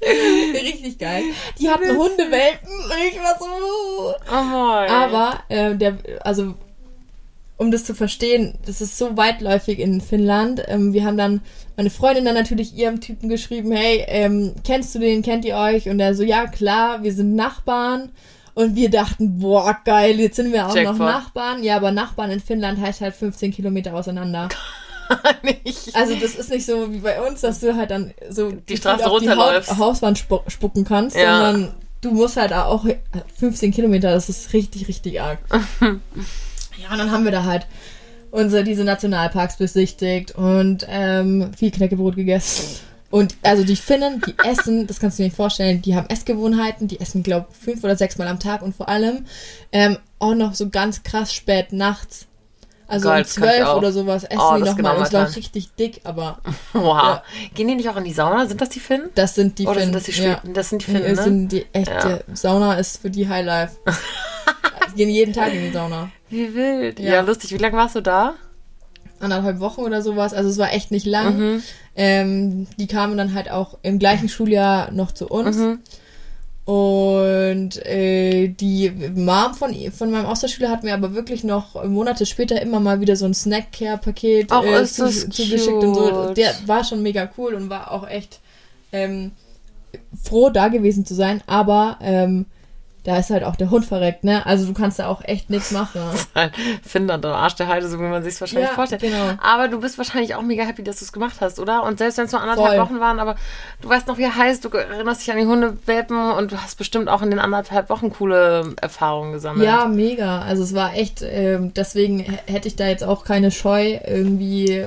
Richtig 0.00 0.98
geil. 0.98 1.24
Die 1.58 1.68
hatten 1.68 1.96
Hundewelpen 1.96 2.68
und 2.68 2.98
ich 3.10 3.18
war 3.18 3.36
so. 3.38 4.14
Oh. 4.30 4.92
Aber 4.92 5.40
äh, 5.48 5.74
der, 5.74 5.98
also 6.20 6.54
um 7.58 7.70
das 7.70 7.84
zu 7.84 7.94
verstehen, 7.94 8.54
das 8.64 8.80
ist 8.80 8.96
so 8.96 9.16
weitläufig 9.16 9.78
in 9.80 10.00
Finnland. 10.00 10.62
Ähm, 10.68 10.92
wir 10.94 11.04
haben 11.04 11.18
dann 11.18 11.40
meine 11.76 11.90
Freundin 11.90 12.24
dann 12.24 12.34
natürlich 12.34 12.74
ihrem 12.74 13.00
Typen 13.00 13.28
geschrieben, 13.28 13.70
hey, 13.72 14.04
ähm, 14.08 14.54
kennst 14.64 14.94
du 14.94 14.98
den, 15.00 15.22
kennt 15.22 15.44
ihr 15.44 15.56
euch? 15.56 15.88
Und 15.88 16.00
er 16.00 16.14
so, 16.14 16.22
ja 16.22 16.46
klar, 16.46 17.02
wir 17.02 17.12
sind 17.12 17.34
Nachbarn. 17.34 18.10
Und 18.54 18.74
wir 18.74 18.90
dachten, 18.90 19.38
boah, 19.38 19.76
geil, 19.84 20.18
jetzt 20.18 20.34
sind 20.34 20.52
wir 20.52 20.66
auch 20.66 20.74
Jackpot. 20.74 20.98
noch 20.98 21.06
Nachbarn. 21.06 21.62
Ja, 21.62 21.76
aber 21.76 21.92
Nachbarn 21.92 22.30
in 22.32 22.40
Finnland 22.40 22.80
heißt 22.80 23.00
halt 23.02 23.14
15 23.14 23.52
Kilometer 23.52 23.94
auseinander. 23.94 24.48
nicht. 25.42 25.94
Also 25.94 26.14
das 26.16 26.34
ist 26.34 26.50
nicht 26.50 26.66
so 26.66 26.92
wie 26.92 26.98
bei 26.98 27.20
uns, 27.22 27.40
dass 27.40 27.60
du 27.60 27.76
halt 27.76 27.90
dann 27.92 28.12
so 28.30 28.50
Die 28.50 28.76
Straße 28.76 29.04
auf 29.08 29.20
die 29.20 29.28
runterläufst. 29.28 29.70
Haut, 29.70 29.78
Hauswand 29.78 30.18
spu 30.18 30.40
spucken 30.48 30.84
kannst, 30.84 31.16
Ja. 31.16 31.40
sondern 31.50 31.74
du 32.00 32.10
musst 32.10 32.36
halt 32.36 32.52
auch 32.52 32.84
15 33.36 33.72
Kilometer, 33.72 34.10
das 34.12 34.28
ist 34.28 34.52
richtig, 34.52 34.88
richtig 34.88 35.20
arg. 35.20 35.38
ja, 36.82 36.90
und 36.92 36.98
dann 36.98 37.10
haben 37.10 37.24
wir 37.24 37.32
da 37.32 37.44
halt 37.44 37.66
unsere, 38.30 38.64
diese 38.64 38.84
Nationalparks 38.84 39.56
besichtigt 39.56 40.32
und 40.32 40.86
ähm, 40.88 41.50
viel 41.56 41.70
Knäckebrot 41.70 42.16
gegessen. 42.16 42.80
Und 43.10 43.36
also 43.42 43.64
die 43.64 43.76
Finnen, 43.76 44.20
die 44.26 44.34
essen, 44.46 44.86
das 44.86 45.00
kannst 45.00 45.18
du 45.18 45.22
dir 45.22 45.28
nicht 45.28 45.36
vorstellen, 45.36 45.80
die 45.80 45.96
haben 45.96 46.08
Essgewohnheiten, 46.10 46.88
die 46.88 47.00
essen, 47.00 47.22
glaube 47.22 47.46
fünf 47.58 47.82
oder 47.82 47.96
sechs 47.96 48.18
Mal 48.18 48.28
am 48.28 48.38
Tag 48.38 48.60
und 48.62 48.74
vor 48.76 48.88
allem 48.88 49.24
ähm, 49.72 49.96
auch 50.18 50.34
noch 50.34 50.54
so 50.54 50.68
ganz 50.68 51.02
krass 51.02 51.32
spät 51.32 51.72
nachts. 51.72 52.26
Also 52.86 53.08
Geil, 53.08 53.16
um 53.20 53.22
ich 53.22 53.28
zwölf 53.28 53.66
auch. 53.66 53.76
oder 53.78 53.92
sowas 53.92 54.24
essen 54.24 54.38
Oh, 54.40 54.56
die 54.56 54.62
nochmal. 54.62 54.94
und 54.96 55.00
war 55.02 55.08
Plan. 55.08 55.26
richtig 55.26 55.70
dick, 55.78 56.00
aber 56.04 56.38
Wow. 56.72 56.84
Ja. 56.84 57.22
Gehen 57.54 57.68
die 57.68 57.74
nicht 57.74 57.88
auch 57.88 57.96
in 57.96 58.04
die 58.04 58.14
Sauna? 58.14 58.46
Sind 58.46 58.60
das 58.62 58.70
die 58.70 58.80
Finnen? 58.80 59.10
das 59.14 59.34
sind 59.34 59.58
die 59.58 59.66
Oder 59.66 59.80
Finnen. 59.80 59.92
sind 59.92 59.94
das 59.94 60.04
die 60.04 60.22
ja. 60.22 60.38
Schweden? 60.38 60.54
Das 60.54 60.68
sind 60.70 60.82
die 60.82 60.86
Finnen, 60.86 61.14
ne? 61.14 61.22
sind 61.22 61.48
die 61.52 61.66
echte 61.72 62.24
Sauna 62.32 62.74
ist 62.74 63.00
für 63.02 63.10
die 63.10 63.28
Highlife. 63.28 63.76
die 64.92 64.96
gehen 64.96 65.10
jeden 65.10 65.32
Tag 65.32 65.52
in 65.54 65.62
die 65.62 65.70
Sauna. 65.70 66.10
Wie 66.30 66.54
wild. 66.54 66.98
Ja, 67.00 67.14
Ja. 67.14 67.20
lustig. 67.20 67.52
Wie 67.52 67.58
lange 67.58 67.76
warst 67.76 67.94
du 67.94 68.00
da? 68.00 68.34
anderthalb 69.20 69.60
Wochen 69.60 69.80
oder 69.80 70.02
sowas. 70.02 70.32
Also 70.32 70.48
es 70.50 70.58
war 70.58 70.72
echt 70.72 70.90
nicht 70.90 71.06
lang. 71.06 71.38
Mhm. 71.38 71.62
Ähm, 71.96 72.66
die 72.78 72.86
kamen 72.86 73.16
dann 73.18 73.34
halt 73.34 73.50
auch 73.50 73.78
im 73.82 73.98
gleichen 73.98 74.28
Schuljahr 74.28 74.92
noch 74.92 75.12
zu 75.12 75.26
uns. 75.28 75.56
Mhm. 75.56 75.80
Und 76.64 77.84
äh, 77.86 78.48
die 78.48 78.90
Mom 78.90 79.54
von, 79.54 79.74
von 79.90 80.10
meinem 80.10 80.26
Austauschschüler 80.26 80.68
hat 80.68 80.84
mir 80.84 80.92
aber 80.92 81.14
wirklich 81.14 81.42
noch 81.42 81.82
Monate 81.84 82.26
später 82.26 82.60
immer 82.60 82.78
mal 82.78 83.00
wieder 83.00 83.16
so 83.16 83.24
ein 83.24 83.32
Snack-Care-Paket 83.32 84.52
äh, 84.52 84.84
zu, 84.84 85.08
zugeschickt 85.10 85.82
und 85.82 85.94
so. 85.94 86.34
Der 86.34 86.52
war 86.66 86.84
schon 86.84 87.02
mega 87.02 87.30
cool 87.38 87.54
und 87.54 87.70
war 87.70 87.90
auch 87.90 88.06
echt 88.06 88.40
ähm, 88.92 89.32
froh, 90.22 90.50
da 90.50 90.68
gewesen 90.68 91.06
zu 91.06 91.14
sein. 91.14 91.42
Aber 91.46 91.98
ähm, 92.02 92.44
da 93.08 93.16
ist 93.16 93.30
halt 93.30 93.42
auch 93.42 93.56
der 93.56 93.70
Hund 93.70 93.86
verreckt, 93.86 94.22
ne? 94.22 94.44
Also 94.44 94.66
du 94.66 94.74
kannst 94.74 94.98
da 94.98 95.06
auch 95.06 95.24
echt 95.24 95.48
nichts 95.48 95.70
machen. 95.70 96.02
Finnland 96.86 97.24
am 97.24 97.32
Arsch 97.32 97.54
der 97.54 97.66
Heide, 97.66 97.88
so 97.88 97.98
wie 97.98 98.02
man 98.02 98.22
sich 98.22 98.34
es 98.34 98.40
wahrscheinlich 98.42 98.68
ja, 98.68 98.74
vorstellt. 98.74 99.00
Genau. 99.00 99.32
Aber 99.42 99.68
du 99.68 99.80
bist 99.80 99.96
wahrscheinlich 99.96 100.34
auch 100.34 100.42
mega 100.42 100.62
happy, 100.62 100.82
dass 100.82 100.98
du 100.98 101.06
es 101.06 101.12
gemacht 101.12 101.36
hast, 101.40 101.58
oder? 101.58 101.84
Und 101.84 101.96
selbst 101.96 102.18
wenn 102.18 102.26
es 102.26 102.32
nur 102.32 102.42
anderthalb 102.42 102.76
Voll. 102.76 102.80
Wochen 102.80 103.00
waren, 103.00 103.18
aber 103.18 103.36
du 103.80 103.88
weißt 103.88 104.08
noch, 104.08 104.18
wie 104.18 104.24
er 104.24 104.36
heißt, 104.36 104.62
du 104.62 104.68
erinnerst 104.68 105.22
dich 105.22 105.32
an 105.32 105.38
die 105.38 105.46
Hundewelpen 105.46 106.32
und 106.32 106.52
du 106.52 106.60
hast 106.60 106.76
bestimmt 106.76 107.08
auch 107.08 107.22
in 107.22 107.30
den 107.30 107.38
anderthalb 107.38 107.88
Wochen 107.88 108.10
coole 108.10 108.74
Erfahrungen 108.78 109.32
gesammelt. 109.32 109.64
Ja, 109.64 109.86
mega. 109.86 110.42
Also 110.42 110.62
es 110.62 110.74
war 110.74 110.94
echt, 110.94 111.22
äh, 111.22 111.58
deswegen 111.60 112.20
hätte 112.44 112.68
ich 112.68 112.76
da 112.76 112.88
jetzt 112.88 113.04
auch 113.04 113.24
keine 113.24 113.50
Scheu, 113.50 113.98
irgendwie 114.06 114.84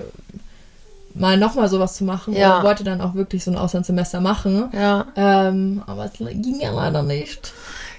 mal 1.13 1.38
nochmal 1.38 1.69
sowas 1.69 1.95
zu 1.95 2.03
machen. 2.03 2.36
Ja. 2.36 2.57
Und 2.57 2.65
wollte 2.65 2.84
dann 2.84 3.01
auch 3.01 3.15
wirklich 3.15 3.43
so 3.43 3.51
ein 3.51 3.57
Auslandssemester 3.57 4.22
machen. 4.22 4.69
Ja. 4.74 5.07
Ähm, 5.15 5.82
aber 5.86 6.05
es 6.05 6.13
ging 6.13 6.59
ja 6.59 6.72
leider 6.72 7.03
nicht. 7.03 7.53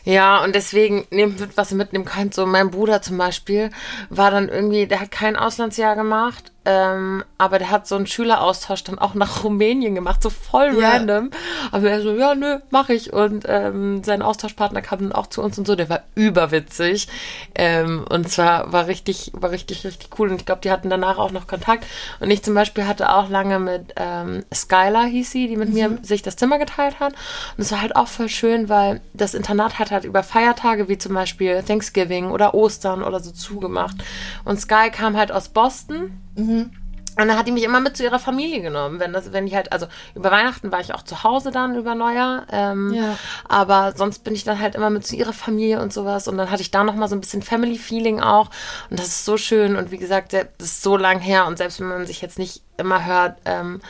Ja, 0.05 0.42
und 0.42 0.55
deswegen 0.55 1.07
nehmt 1.11 1.40
mit, 1.40 1.57
was 1.57 1.70
ihr 1.70 1.76
mitnehmen 1.76 2.05
könnt. 2.05 2.34
So 2.34 2.46
mein 2.46 2.70
Bruder 2.70 3.03
zum 3.03 3.18
Beispiel 3.18 3.70
war 4.11 4.30
dann 4.30 4.48
irgendwie, 4.48 4.86
der 4.86 5.00
hat 5.00 5.11
kein 5.11 5.36
Auslandsjahr 5.36 5.94
gemacht 5.96 6.51
ähm, 6.65 7.25
aber 7.39 7.59
der 7.59 7.71
hat 7.71 7.89
so 7.89 7.97
einen 7.97 8.07
Schüleraustausch 8.07 8.85
dann 8.85 8.99
auch 8.99 9.15
nach 9.15 9.43
Rumänien 9.43 9.95
gemacht, 9.95 10.23
so 10.23 10.31
voll 10.31 10.79
ja. 10.79 10.91
random. 10.91 11.31
Aber 11.73 11.91
er 11.91 12.01
so, 12.01 12.15
ja, 12.15 12.35
nö, 12.35 12.59
mach 12.71 12.89
ich. 12.89 13.13
Und 13.13 13.45
ähm, 13.49 14.05
sein 14.05 14.23
Austauschpartner 14.23 14.81
kam 14.81 15.01
dann 15.01 15.13
auch 15.13 15.27
zu 15.27 15.43
uns 15.43 15.59
und 15.59 15.67
so, 15.67 15.75
der 15.75 15.89
war 15.89 16.05
überwitzig. 16.15 17.09
Ähm, 17.55 18.05
und 18.09 18.29
zwar 18.29 18.73
war 18.73 18.87
richtig, 18.87 19.33
war 19.35 19.51
richtig, 19.51 19.85
richtig 19.85 20.11
cool. 20.19 20.31
Und 20.31 20.37
ich 20.37 20.47
glaube, 20.47 20.61
die 20.61 20.71
hatten 20.71 20.89
danach 20.89 21.19
auch 21.19 21.33
noch 21.33 21.49
Kontakt. 21.49 21.85
Und 22.21 22.31
ich 22.31 22.45
zum 22.45 22.55
Beispiel 22.55 22.87
hatte 22.87 23.13
auch 23.13 23.29
lange 23.29 23.59
mit 23.59 23.95
ähm, 23.97 24.45
Skylar, 24.55 25.07
hieß 25.07 25.31
sie, 25.33 25.49
die 25.49 25.57
mit 25.57 25.71
mhm. 25.71 25.75
mir 25.75 25.99
sich 26.03 26.23
das 26.23 26.37
Zimmer 26.37 26.59
geteilt 26.59 27.01
hat. 27.01 27.15
Und 27.57 27.63
es 27.65 27.73
war 27.73 27.83
halt 27.83 27.97
auch 27.97 28.09
voll 28.09 28.29
schön, 28.29 28.69
weil 28.69 29.01
das 29.15 29.35
Internat 29.35 29.81
hat 29.81 29.91
halt 29.91 30.05
über 30.05 30.23
Feiertage 30.23 30.89
wie 30.89 30.99
zum 30.99 31.15
Beispiel 31.15 31.63
Thanksgiving 31.65 32.31
oder 32.31 32.55
Ostern 32.55 33.03
oder 33.03 33.19
so 33.19 33.33
zugemacht. 33.33 33.97
Und 34.45 34.61
Sky 34.61 34.91
kam 34.93 35.17
halt 35.17 35.33
aus 35.33 35.49
Boston 35.49 36.22
Mhm. 36.35 36.70
Und 37.18 37.28
dann 37.28 37.37
hat 37.37 37.47
die 37.47 37.53
mich 37.53 37.64
immer 37.64 37.80
mit 37.80 37.95
zu 37.95 38.05
ihrer 38.05 38.18
Familie 38.18 38.62
genommen. 38.62 38.99
Wenn 38.99 39.12
das, 39.12 39.33
wenn 39.35 39.47
ich 39.47 39.55
halt, 39.55 39.70
also 39.70 39.87
über 40.14 40.30
Weihnachten 40.30 40.72
war 40.72 40.80
ich 40.80 40.95
auch 40.95 41.03
zu 41.03 41.22
Hause 41.24 41.51
dann 41.51 41.76
über 41.76 41.95
Neujahr. 41.95 42.47
Ähm, 42.51 42.95
ja. 42.95 43.18
Aber 43.47 43.93
sonst 43.95 44.24
bin 44.24 44.35
ich 44.35 44.45
dann 44.45 44.59
halt 44.59 44.74
immer 44.74 44.89
mit 44.89 45.07
zu 45.07 45.14
ihrer 45.14 45.35
Familie 45.35 45.83
und 45.83 45.93
sowas. 45.93 46.26
Und 46.26 46.39
dann 46.39 46.51
hatte 46.51 46.62
ich 46.62 46.70
da 46.70 46.85
nochmal 46.85 47.09
so 47.09 47.16
ein 47.16 47.20
bisschen 47.20 47.43
Family-Feeling 47.43 48.20
auch. 48.20 48.49
Und 48.89 48.99
das 48.99 49.09
ist 49.09 49.24
so 49.26 49.37
schön. 49.37 49.76
Und 49.76 49.91
wie 49.91 49.99
gesagt, 49.99 50.33
das 50.33 50.47
ist 50.59 50.83
so 50.83 50.97
lang 50.97 51.20
her. 51.20 51.47
Und 51.47 51.59
selbst 51.59 51.80
wenn 51.80 51.89
man 51.89 52.07
sich 52.07 52.22
jetzt 52.22 52.39
nicht 52.39 52.62
immer 52.78 53.05
hört, 53.05 53.37
ähm, 53.45 53.83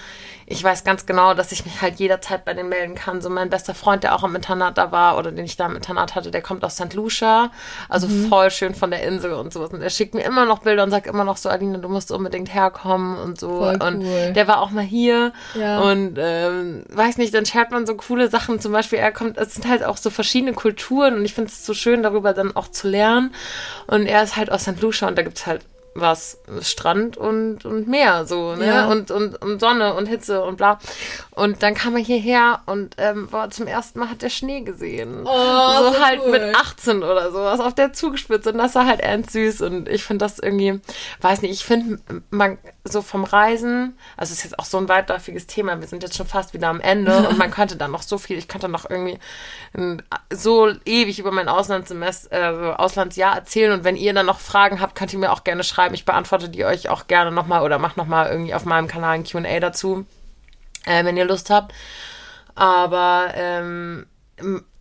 ich 0.52 0.62
weiß 0.62 0.84
ganz 0.84 1.06
genau, 1.06 1.32
dass 1.32 1.50
ich 1.50 1.64
mich 1.64 1.80
halt 1.80 1.98
jederzeit 1.98 2.44
bei 2.44 2.52
denen 2.52 2.68
melden 2.68 2.94
kann. 2.94 3.22
So 3.22 3.30
mein 3.30 3.48
bester 3.48 3.74
Freund, 3.74 4.04
der 4.04 4.14
auch 4.14 4.22
am 4.22 4.36
Internat 4.36 4.76
da 4.76 4.92
war 4.92 5.16
oder 5.16 5.32
den 5.32 5.44
ich 5.46 5.56
da 5.56 5.66
im 5.66 5.76
Internat 5.76 6.14
hatte, 6.14 6.30
der 6.30 6.42
kommt 6.42 6.62
aus 6.62 6.76
St. 6.76 6.92
Lucia. 6.92 7.50
Also 7.88 8.06
mhm. 8.06 8.28
voll 8.28 8.50
schön 8.50 8.74
von 8.74 8.90
der 8.90 9.02
Insel 9.02 9.32
und 9.32 9.52
sowas. 9.52 9.70
Und 9.70 9.80
er 9.80 9.88
schickt 9.90 10.14
mir 10.14 10.22
immer 10.22 10.44
noch 10.44 10.60
Bilder 10.60 10.84
und 10.84 10.90
sagt 10.90 11.06
immer 11.06 11.24
noch 11.24 11.38
so, 11.38 11.48
Aline, 11.48 11.78
du 11.78 11.88
musst 11.88 12.12
unbedingt 12.12 12.52
herkommen 12.52 13.16
und 13.18 13.40
so. 13.40 13.48
Voll 13.58 13.78
cool. 13.80 13.86
Und 13.86 14.34
der 14.34 14.46
war 14.46 14.60
auch 14.60 14.70
mal 14.70 14.84
hier. 14.84 15.32
Ja. 15.54 15.80
Und 15.80 16.16
ähm, 16.18 16.84
weiß 16.90 17.16
nicht, 17.16 17.32
dann 17.32 17.46
schert 17.46 17.70
man 17.70 17.86
so 17.86 17.94
coole 17.94 18.28
Sachen. 18.28 18.60
Zum 18.60 18.72
Beispiel, 18.72 18.98
er 18.98 19.10
kommt, 19.10 19.38
es 19.38 19.54
sind 19.54 19.66
halt 19.66 19.82
auch 19.82 19.96
so 19.96 20.10
verschiedene 20.10 20.52
Kulturen 20.52 21.14
und 21.14 21.24
ich 21.24 21.32
finde 21.32 21.50
es 21.50 21.64
so 21.64 21.72
schön, 21.72 22.02
darüber 22.02 22.34
dann 22.34 22.54
auch 22.54 22.68
zu 22.68 22.88
lernen. 22.88 23.34
Und 23.86 24.06
er 24.06 24.22
ist 24.22 24.36
halt 24.36 24.52
aus 24.52 24.62
St. 24.62 24.80
Lucia 24.82 25.08
und 25.08 25.16
da 25.16 25.22
gibt 25.22 25.38
es 25.38 25.46
halt 25.46 25.64
was 25.94 26.38
Strand 26.60 27.16
und, 27.16 27.64
und 27.64 27.88
Meer 27.88 28.26
so, 28.26 28.54
ne? 28.54 28.66
Ja. 28.66 28.88
Und, 28.88 29.10
und, 29.10 29.40
und 29.42 29.60
Sonne 29.60 29.94
und 29.94 30.06
Hitze 30.06 30.42
und 30.42 30.56
bla. 30.56 30.78
Und 31.30 31.62
dann 31.62 31.74
kam 31.74 31.96
er 31.96 32.02
hierher 32.02 32.60
und 32.66 32.94
ähm, 32.98 33.30
war 33.30 33.50
zum 33.50 33.66
ersten 33.66 33.98
Mal 33.98 34.10
hat 34.10 34.22
der 34.22 34.30
Schnee 34.30 34.62
gesehen. 34.62 35.22
Oh, 35.24 35.72
so, 35.78 35.92
so 35.92 36.00
halt 36.00 36.20
cool. 36.24 36.30
mit 36.30 36.56
18 36.56 37.02
oder 37.02 37.30
sowas 37.30 37.60
auf 37.60 37.74
der 37.74 37.92
Zugspitze. 37.92 38.52
Und 38.52 38.58
das 38.58 38.74
war 38.74 38.86
halt 38.86 39.00
ernst 39.00 39.32
süß. 39.32 39.62
Und 39.62 39.88
ich 39.88 40.04
finde 40.04 40.24
das 40.24 40.38
irgendwie, 40.38 40.80
weiß 41.20 41.42
nicht, 41.42 41.52
ich 41.52 41.64
finde 41.64 41.98
man 42.30 42.58
so 42.84 43.00
vom 43.00 43.24
Reisen, 43.24 43.96
also 44.16 44.32
es 44.32 44.38
ist 44.38 44.44
jetzt 44.44 44.58
auch 44.58 44.64
so 44.64 44.78
ein 44.78 44.88
weitläufiges 44.88 45.46
Thema, 45.46 45.80
wir 45.80 45.86
sind 45.86 46.02
jetzt 46.02 46.16
schon 46.16 46.26
fast 46.26 46.52
wieder 46.52 46.68
am 46.68 46.80
Ende 46.80 47.28
und 47.28 47.38
man 47.38 47.50
könnte 47.52 47.76
dann 47.76 47.92
noch 47.92 48.02
so 48.02 48.18
viel, 48.18 48.38
ich 48.38 48.48
könnte 48.48 48.68
noch 48.68 48.90
irgendwie 48.90 49.18
so 50.30 50.72
ewig 50.84 51.18
über 51.18 51.30
mein 51.30 51.48
Auslandssemester, 51.48 52.72
äh, 52.72 52.74
Auslandsjahr 52.74 53.36
erzählen. 53.36 53.72
Und 53.72 53.84
wenn 53.84 53.96
ihr 53.96 54.12
dann 54.12 54.26
noch 54.26 54.40
Fragen 54.40 54.80
habt, 54.80 54.94
könnt 54.94 55.12
ihr 55.12 55.18
mir 55.18 55.32
auch 55.32 55.44
gerne 55.44 55.64
schreiben. 55.64 55.94
Ich 55.94 56.04
beantworte 56.04 56.48
die 56.48 56.64
euch 56.64 56.88
auch 56.88 57.06
gerne 57.06 57.32
nochmal 57.32 57.62
oder 57.62 57.78
mache 57.78 57.98
nochmal 57.98 58.30
irgendwie 58.30 58.54
auf 58.54 58.64
meinem 58.64 58.88
Kanal 58.88 59.14
ein 59.14 59.24
QA 59.24 59.60
dazu, 59.60 60.06
äh, 60.84 61.04
wenn 61.04 61.16
ihr 61.16 61.24
Lust 61.24 61.50
habt. 61.50 61.72
Aber 62.54 63.32
ähm, 63.34 64.06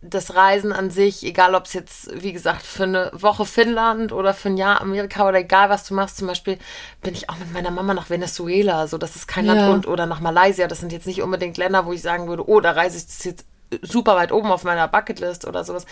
das 0.02 0.34
Reisen 0.34 0.72
an 0.72 0.90
sich, 0.90 1.24
egal 1.24 1.54
ob 1.54 1.66
es 1.66 1.72
jetzt, 1.72 2.22
wie 2.22 2.32
gesagt, 2.32 2.62
für 2.62 2.82
eine 2.82 3.10
Woche 3.14 3.46
Finnland 3.46 4.12
oder 4.12 4.34
für 4.34 4.48
ein 4.48 4.56
Jahr 4.56 4.80
Amerika 4.80 5.28
oder 5.28 5.38
egal 5.38 5.70
was 5.70 5.86
du 5.86 5.94
machst, 5.94 6.16
zum 6.16 6.26
Beispiel 6.26 6.58
bin 7.00 7.14
ich 7.14 7.30
auch 7.30 7.38
mit 7.38 7.52
meiner 7.52 7.70
Mama 7.70 7.94
nach 7.94 8.10
Venezuela, 8.10 8.88
so 8.88 8.98
das 8.98 9.14
ist 9.14 9.28
kein 9.28 9.46
ja. 9.46 9.54
Land 9.54 9.72
und 9.72 9.86
oder 9.86 10.06
nach 10.06 10.20
Malaysia, 10.20 10.66
das 10.66 10.80
sind 10.80 10.92
jetzt 10.92 11.06
nicht 11.06 11.22
unbedingt 11.22 11.56
Länder, 11.56 11.86
wo 11.86 11.92
ich 11.92 12.02
sagen 12.02 12.26
würde, 12.26 12.48
oh, 12.48 12.60
da 12.60 12.72
reise 12.72 12.98
ich 12.98 13.24
jetzt 13.24 13.46
super 13.80 14.16
weit 14.16 14.32
oben 14.32 14.50
auf 14.50 14.64
meiner 14.64 14.88
Bucketlist 14.88 15.46
oder 15.46 15.64
sowas. 15.64 15.86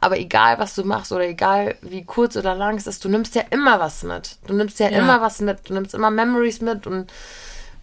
Aber 0.00 0.18
egal, 0.18 0.58
was 0.58 0.74
du 0.74 0.84
machst 0.84 1.12
oder 1.12 1.26
egal, 1.26 1.76
wie 1.82 2.04
kurz 2.04 2.36
oder 2.36 2.54
lang 2.54 2.76
es 2.76 2.86
ist, 2.86 3.04
du 3.04 3.08
nimmst 3.08 3.34
ja 3.34 3.42
immer 3.50 3.78
was 3.80 4.04
mit. 4.04 4.38
Du 4.46 4.54
nimmst 4.54 4.78
ja, 4.78 4.88
ja. 4.88 4.98
immer 4.98 5.20
was 5.20 5.40
mit. 5.40 5.68
Du 5.68 5.74
nimmst 5.74 5.92
immer 5.92 6.10
Memories 6.10 6.60
mit 6.60 6.86
und 6.86 7.12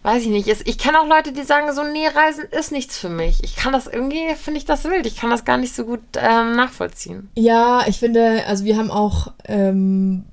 weiß 0.03 0.23
ich 0.23 0.29
nicht. 0.29 0.47
Ich 0.47 0.77
kenne 0.77 0.99
auch 1.01 1.07
Leute, 1.07 1.31
die 1.31 1.43
sagen 1.43 1.73
so, 1.73 1.83
nee, 1.83 2.07
Reisen 2.07 2.45
ist 2.51 2.71
nichts 2.71 2.97
für 2.97 3.09
mich. 3.09 3.43
Ich 3.43 3.55
kann 3.55 3.73
das 3.73 3.87
irgendwie, 3.87 4.35
finde 4.35 4.59
ich 4.59 4.65
das 4.65 4.83
wild. 4.83 5.05
Ich 5.05 5.15
kann 5.15 5.29
das 5.29 5.45
gar 5.45 5.57
nicht 5.57 5.73
so 5.73 5.85
gut 5.85 6.01
ähm, 6.15 6.55
nachvollziehen. 6.55 7.29
Ja, 7.35 7.85
ich 7.87 7.99
finde, 7.99 8.43
also 8.45 8.65
wir 8.65 8.77
haben 8.77 8.91
auch 8.91 9.31
ähm, 9.45 10.25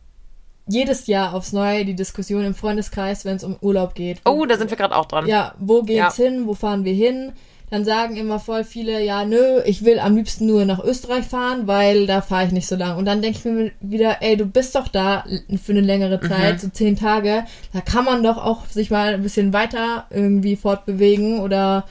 jedes 0.67 1.07
Jahr 1.07 1.35
aufs 1.35 1.53
Neue 1.53 1.85
die 1.85 1.95
Diskussion 1.95 2.45
im 2.45 2.55
Freundeskreis, 2.55 3.25
wenn 3.25 3.37
es 3.37 3.45
um 3.45 3.57
Urlaub 3.61 3.95
geht. 3.95 4.21
Oh, 4.25 4.45
da 4.45 4.57
sind 4.57 4.71
wir 4.71 4.77
gerade 4.77 4.97
auch 4.97 5.07
dran. 5.07 5.27
Ja, 5.27 5.55
wo 5.59 5.83
geht's 5.83 6.19
ja. 6.19 6.25
hin? 6.25 6.47
Wo 6.47 6.55
fahren 6.55 6.85
wir 6.85 6.95
hin? 6.95 7.33
Dann 7.71 7.85
sagen 7.85 8.17
immer 8.17 8.41
voll 8.41 8.65
viele, 8.65 9.03
ja, 9.05 9.25
nö, 9.25 9.61
ich 9.65 9.85
will 9.85 10.01
am 10.01 10.17
liebsten 10.17 10.47
nur 10.47 10.65
nach 10.65 10.83
Österreich 10.83 11.25
fahren, 11.25 11.69
weil 11.69 12.07
da 12.07 12.21
fahre 12.21 12.47
ich 12.47 12.53
nicht 12.53 12.67
so 12.67 12.75
lang. 12.75 12.97
Und 12.99 13.05
dann 13.05 13.23
denke 13.23 13.39
ich 13.39 13.45
mir 13.45 13.71
wieder, 13.81 14.23
ey, 14.23 14.37
du 14.37 14.45
bist 14.45 14.75
doch 14.75 14.89
da 14.89 15.25
für 15.63 15.73
eine 15.73 15.81
längere 15.81 16.19
mhm. 16.21 16.29
Zeit, 16.29 16.55
mhm. 16.55 16.59
so 16.59 16.69
zehn 16.69 16.97
Tage, 16.97 17.45
da 17.73 17.81
kann 17.81 18.05
man 18.05 18.25
doch 18.25 18.39
auch 18.39 18.67
sich 18.67 18.91
mal 18.91 19.15
ein 19.15 19.23
bisschen 19.23 19.53
weiter 19.53 20.07
irgendwie 20.11 20.57
fortbewegen 20.57 21.39
oder 21.41 21.87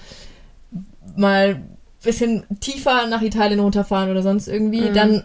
mal 1.15 1.55
ein 1.55 1.77
bisschen 2.03 2.43
tiefer 2.59 3.07
nach 3.07 3.21
Italien 3.21 3.61
runterfahren 3.61 4.11
oder 4.11 4.21
sonst 4.21 4.49
irgendwie. 4.49 4.89
Mhm. 4.89 4.93
Dann 4.93 5.23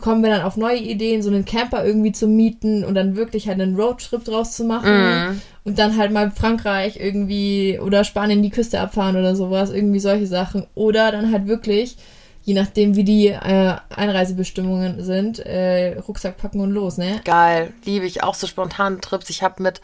kommen 0.00 0.22
wir 0.22 0.30
dann 0.30 0.42
auf 0.42 0.56
neue 0.56 0.78
Ideen, 0.78 1.22
so 1.22 1.30
einen 1.30 1.44
Camper 1.44 1.84
irgendwie 1.84 2.12
zu 2.12 2.26
mieten 2.26 2.84
und 2.84 2.94
dann 2.94 3.16
wirklich 3.16 3.46
halt 3.46 3.60
einen 3.60 3.76
Roadtrip 3.76 4.24
draus 4.24 4.52
zu 4.52 4.64
machen 4.64 4.90
mm. 4.90 5.40
und 5.64 5.78
dann 5.78 5.96
halt 5.96 6.10
mal 6.12 6.30
Frankreich 6.32 6.98
irgendwie 6.98 7.78
oder 7.78 8.02
Spanien 8.02 8.42
die 8.42 8.50
Küste 8.50 8.80
abfahren 8.80 9.16
oder 9.16 9.36
sowas, 9.36 9.70
irgendwie 9.70 10.00
solche 10.00 10.26
Sachen. 10.26 10.66
Oder 10.74 11.12
dann 11.12 11.30
halt 11.30 11.46
wirklich, 11.46 11.96
je 12.42 12.54
nachdem 12.54 12.96
wie 12.96 13.04
die 13.04 13.28
äh, 13.28 13.76
Einreisebestimmungen 13.94 15.04
sind, 15.04 15.38
äh, 15.38 15.96
Rucksack 15.98 16.38
packen 16.38 16.60
und 16.60 16.72
los, 16.72 16.98
ne? 16.98 17.20
Geil, 17.24 17.72
liebe 17.84 18.04
ich 18.04 18.24
auch 18.24 18.34
so 18.34 18.48
spontane 18.48 19.00
Trips. 19.00 19.30
Ich 19.30 19.44
habe 19.44 19.62
mit 19.62 19.80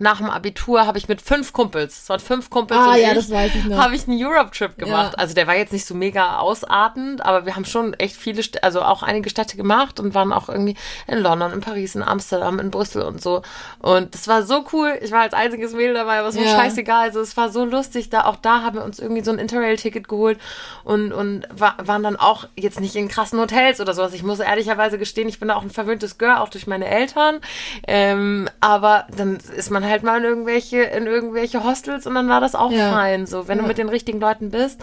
nach 0.00 0.16
dem 0.16 0.30
Abitur 0.30 0.86
habe 0.86 0.96
ich 0.96 1.08
mit 1.08 1.20
fünf 1.20 1.52
Kumpels, 1.52 2.02
es 2.02 2.08
waren 2.08 2.20
fünf 2.20 2.48
Kumpels 2.48 2.80
ah, 2.80 2.92
und 2.94 3.00
ja, 3.00 3.08
ich, 3.08 3.14
das 3.14 3.30
weiß 3.30 3.54
ich 3.54 3.64
noch. 3.66 3.76
habe 3.76 3.94
ich 3.94 4.08
einen 4.08 4.18
Europe-Trip 4.18 4.78
gemacht. 4.78 5.12
Ja. 5.12 5.18
Also 5.18 5.34
der 5.34 5.46
war 5.46 5.56
jetzt 5.56 5.74
nicht 5.74 5.84
so 5.84 5.94
mega 5.94 6.38
ausartend, 6.38 7.22
aber 7.22 7.44
wir 7.44 7.54
haben 7.54 7.66
schon 7.66 7.92
echt 7.94 8.16
viele, 8.16 8.42
also 8.62 8.80
auch 8.80 9.02
einige 9.02 9.28
Städte 9.28 9.58
gemacht 9.58 10.00
und 10.00 10.14
waren 10.14 10.32
auch 10.32 10.48
irgendwie 10.48 10.74
in 11.06 11.18
London, 11.18 11.52
in 11.52 11.60
Paris, 11.60 11.94
in 11.94 12.02
Amsterdam, 12.02 12.58
in 12.58 12.70
Brüssel 12.70 13.02
und 13.02 13.20
so. 13.20 13.42
Und 13.78 14.14
das 14.14 14.26
war 14.26 14.42
so 14.42 14.64
cool. 14.72 14.98
Ich 15.02 15.12
war 15.12 15.20
als 15.20 15.34
einziges 15.34 15.74
Mädel 15.74 15.92
dabei, 15.92 16.20
aber 16.20 16.28
es 16.28 16.36
war 16.36 16.44
ja. 16.44 16.56
scheißegal. 16.56 17.02
Also 17.02 17.20
es 17.20 17.36
war 17.36 17.50
so 17.50 17.66
lustig. 17.66 18.08
Da 18.08 18.24
auch 18.24 18.36
da 18.36 18.62
haben 18.62 18.76
wir 18.76 18.84
uns 18.84 19.00
irgendwie 19.00 19.22
so 19.22 19.32
ein 19.32 19.38
Interrail-Ticket 19.38 20.08
geholt 20.08 20.40
und, 20.82 21.12
und 21.12 21.46
war, 21.52 21.76
waren 21.78 22.02
dann 22.02 22.16
auch 22.16 22.46
jetzt 22.56 22.80
nicht 22.80 22.96
in 22.96 23.08
krassen 23.08 23.38
Hotels 23.38 23.82
oder 23.82 23.92
sowas. 23.92 24.14
Ich 24.14 24.22
muss 24.22 24.40
ehrlicherweise 24.40 24.96
gestehen, 24.96 25.28
ich 25.28 25.38
bin 25.38 25.48
da 25.48 25.56
auch 25.56 25.62
ein 25.62 25.68
verwöhntes 25.68 26.16
Girl, 26.16 26.38
auch 26.38 26.48
durch 26.48 26.66
meine 26.66 26.86
Eltern. 26.86 27.40
Ähm, 27.86 28.48
aber 28.60 29.06
dann 29.14 29.36
ist 29.56 29.70
man 29.70 29.84
halt 29.84 29.89
halt 29.90 30.02
mal 30.02 30.18
in 30.18 30.24
irgendwelche, 30.24 30.82
in 30.82 31.06
irgendwelche 31.06 31.64
Hostels 31.64 32.06
und 32.06 32.14
dann 32.14 32.28
war 32.28 32.40
das 32.40 32.54
auch 32.54 32.72
ja. 32.72 32.92
fein. 32.92 33.26
So, 33.26 33.48
wenn 33.48 33.58
ja. 33.58 33.62
du 33.62 33.68
mit 33.68 33.78
den 33.78 33.88
richtigen 33.88 34.20
Leuten 34.20 34.50
bist, 34.50 34.80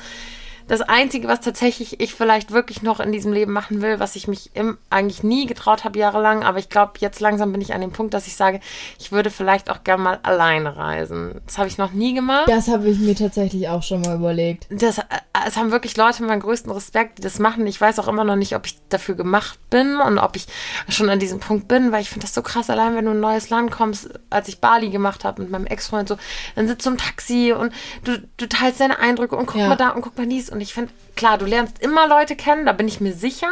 das 0.67 0.81
Einzige, 0.81 1.27
was 1.27 1.41
tatsächlich 1.41 1.99
ich 1.99 2.13
vielleicht 2.13 2.51
wirklich 2.51 2.81
noch 2.81 2.99
in 2.99 3.11
diesem 3.11 3.33
Leben 3.33 3.53
machen 3.53 3.81
will, 3.81 3.99
was 3.99 4.15
ich 4.15 4.27
mich 4.27 4.51
im, 4.53 4.77
eigentlich 4.89 5.23
nie 5.23 5.45
getraut 5.45 5.83
habe 5.83 5.97
jahrelang, 5.97 6.43
aber 6.43 6.59
ich 6.59 6.69
glaube, 6.69 6.93
jetzt 6.99 7.19
langsam 7.19 7.51
bin 7.51 7.61
ich 7.61 7.73
an 7.73 7.81
dem 7.81 7.91
Punkt, 7.91 8.13
dass 8.13 8.27
ich 8.27 8.35
sage, 8.35 8.59
ich 8.99 9.11
würde 9.11 9.29
vielleicht 9.29 9.69
auch 9.69 9.83
gerne 9.83 10.03
mal 10.03 10.19
alleine 10.23 10.75
reisen. 10.75 11.41
Das 11.45 11.57
habe 11.57 11.67
ich 11.67 11.77
noch 11.77 11.91
nie 11.91 12.13
gemacht. 12.13 12.47
Das 12.47 12.67
habe 12.67 12.89
ich 12.89 12.99
mir 12.99 13.15
tatsächlich 13.15 13.69
auch 13.69 13.83
schon 13.83 14.01
mal 14.01 14.15
überlegt. 14.15 14.67
Das, 14.69 14.99
es 15.45 15.57
haben 15.57 15.71
wirklich 15.71 15.95
Leute 15.97 16.23
meinen 16.23 16.41
größten 16.41 16.71
Respekt, 16.71 17.19
die 17.19 17.21
das 17.21 17.39
machen. 17.39 17.65
Ich 17.67 17.79
weiß 17.79 17.99
auch 17.99 18.07
immer 18.07 18.23
noch 18.23 18.35
nicht, 18.35 18.55
ob 18.55 18.65
ich 18.65 18.77
dafür 18.89 19.15
gemacht 19.15 19.57
bin 19.69 19.97
und 19.97 20.17
ob 20.17 20.35
ich 20.35 20.47
schon 20.89 21.09
an 21.09 21.19
diesem 21.19 21.39
Punkt 21.39 21.67
bin, 21.67 21.91
weil 21.91 22.01
ich 22.01 22.09
finde 22.09 22.25
das 22.25 22.33
so 22.33 22.41
krass, 22.41 22.69
allein 22.69 22.95
wenn 22.95 23.05
du 23.05 23.11
in 23.11 23.17
ein 23.17 23.21
neues 23.21 23.49
Land 23.49 23.71
kommst, 23.71 24.09
als 24.29 24.47
ich 24.47 24.59
Bali 24.59 24.89
gemacht 24.89 25.23
habe 25.23 25.41
mit 25.41 25.51
meinem 25.51 25.65
Ex-Freund 25.65 26.09
so, 26.09 26.17
dann 26.55 26.67
sitzt 26.67 26.85
du 26.85 26.91
im 26.91 26.97
Taxi 26.97 27.53
und 27.57 27.73
du, 28.03 28.21
du 28.37 28.47
teilst 28.47 28.79
deine 28.79 28.99
Eindrücke 28.99 29.35
und 29.35 29.45
guck 29.45 29.61
ja. 29.61 29.69
mal 29.69 29.75
da 29.75 29.89
und 29.89 30.01
guck 30.01 30.17
mal 30.17 30.27
dies 30.27 30.49
und 30.49 30.56
ich 30.61 30.73
finde, 30.73 30.91
klar, 31.15 31.37
du 31.37 31.45
lernst 31.45 31.81
immer 31.81 32.07
Leute 32.07 32.35
kennen, 32.35 32.65
da 32.65 32.73
bin 32.73 32.87
ich 32.87 33.01
mir 33.01 33.13
sicher. 33.13 33.49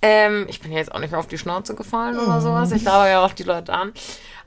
Ähm, 0.00 0.46
ich 0.48 0.60
bin 0.60 0.70
ja 0.70 0.78
jetzt 0.78 0.92
auch 0.94 1.00
nicht 1.00 1.14
auf 1.14 1.26
die 1.26 1.38
Schnauze 1.38 1.74
gefallen 1.74 2.16
mhm. 2.16 2.22
oder 2.22 2.40
sowas. 2.40 2.72
Ich 2.72 2.82
glaube 2.82 3.08
ja 3.08 3.24
auch 3.24 3.32
die 3.32 3.42
Leute 3.42 3.72
an. 3.72 3.92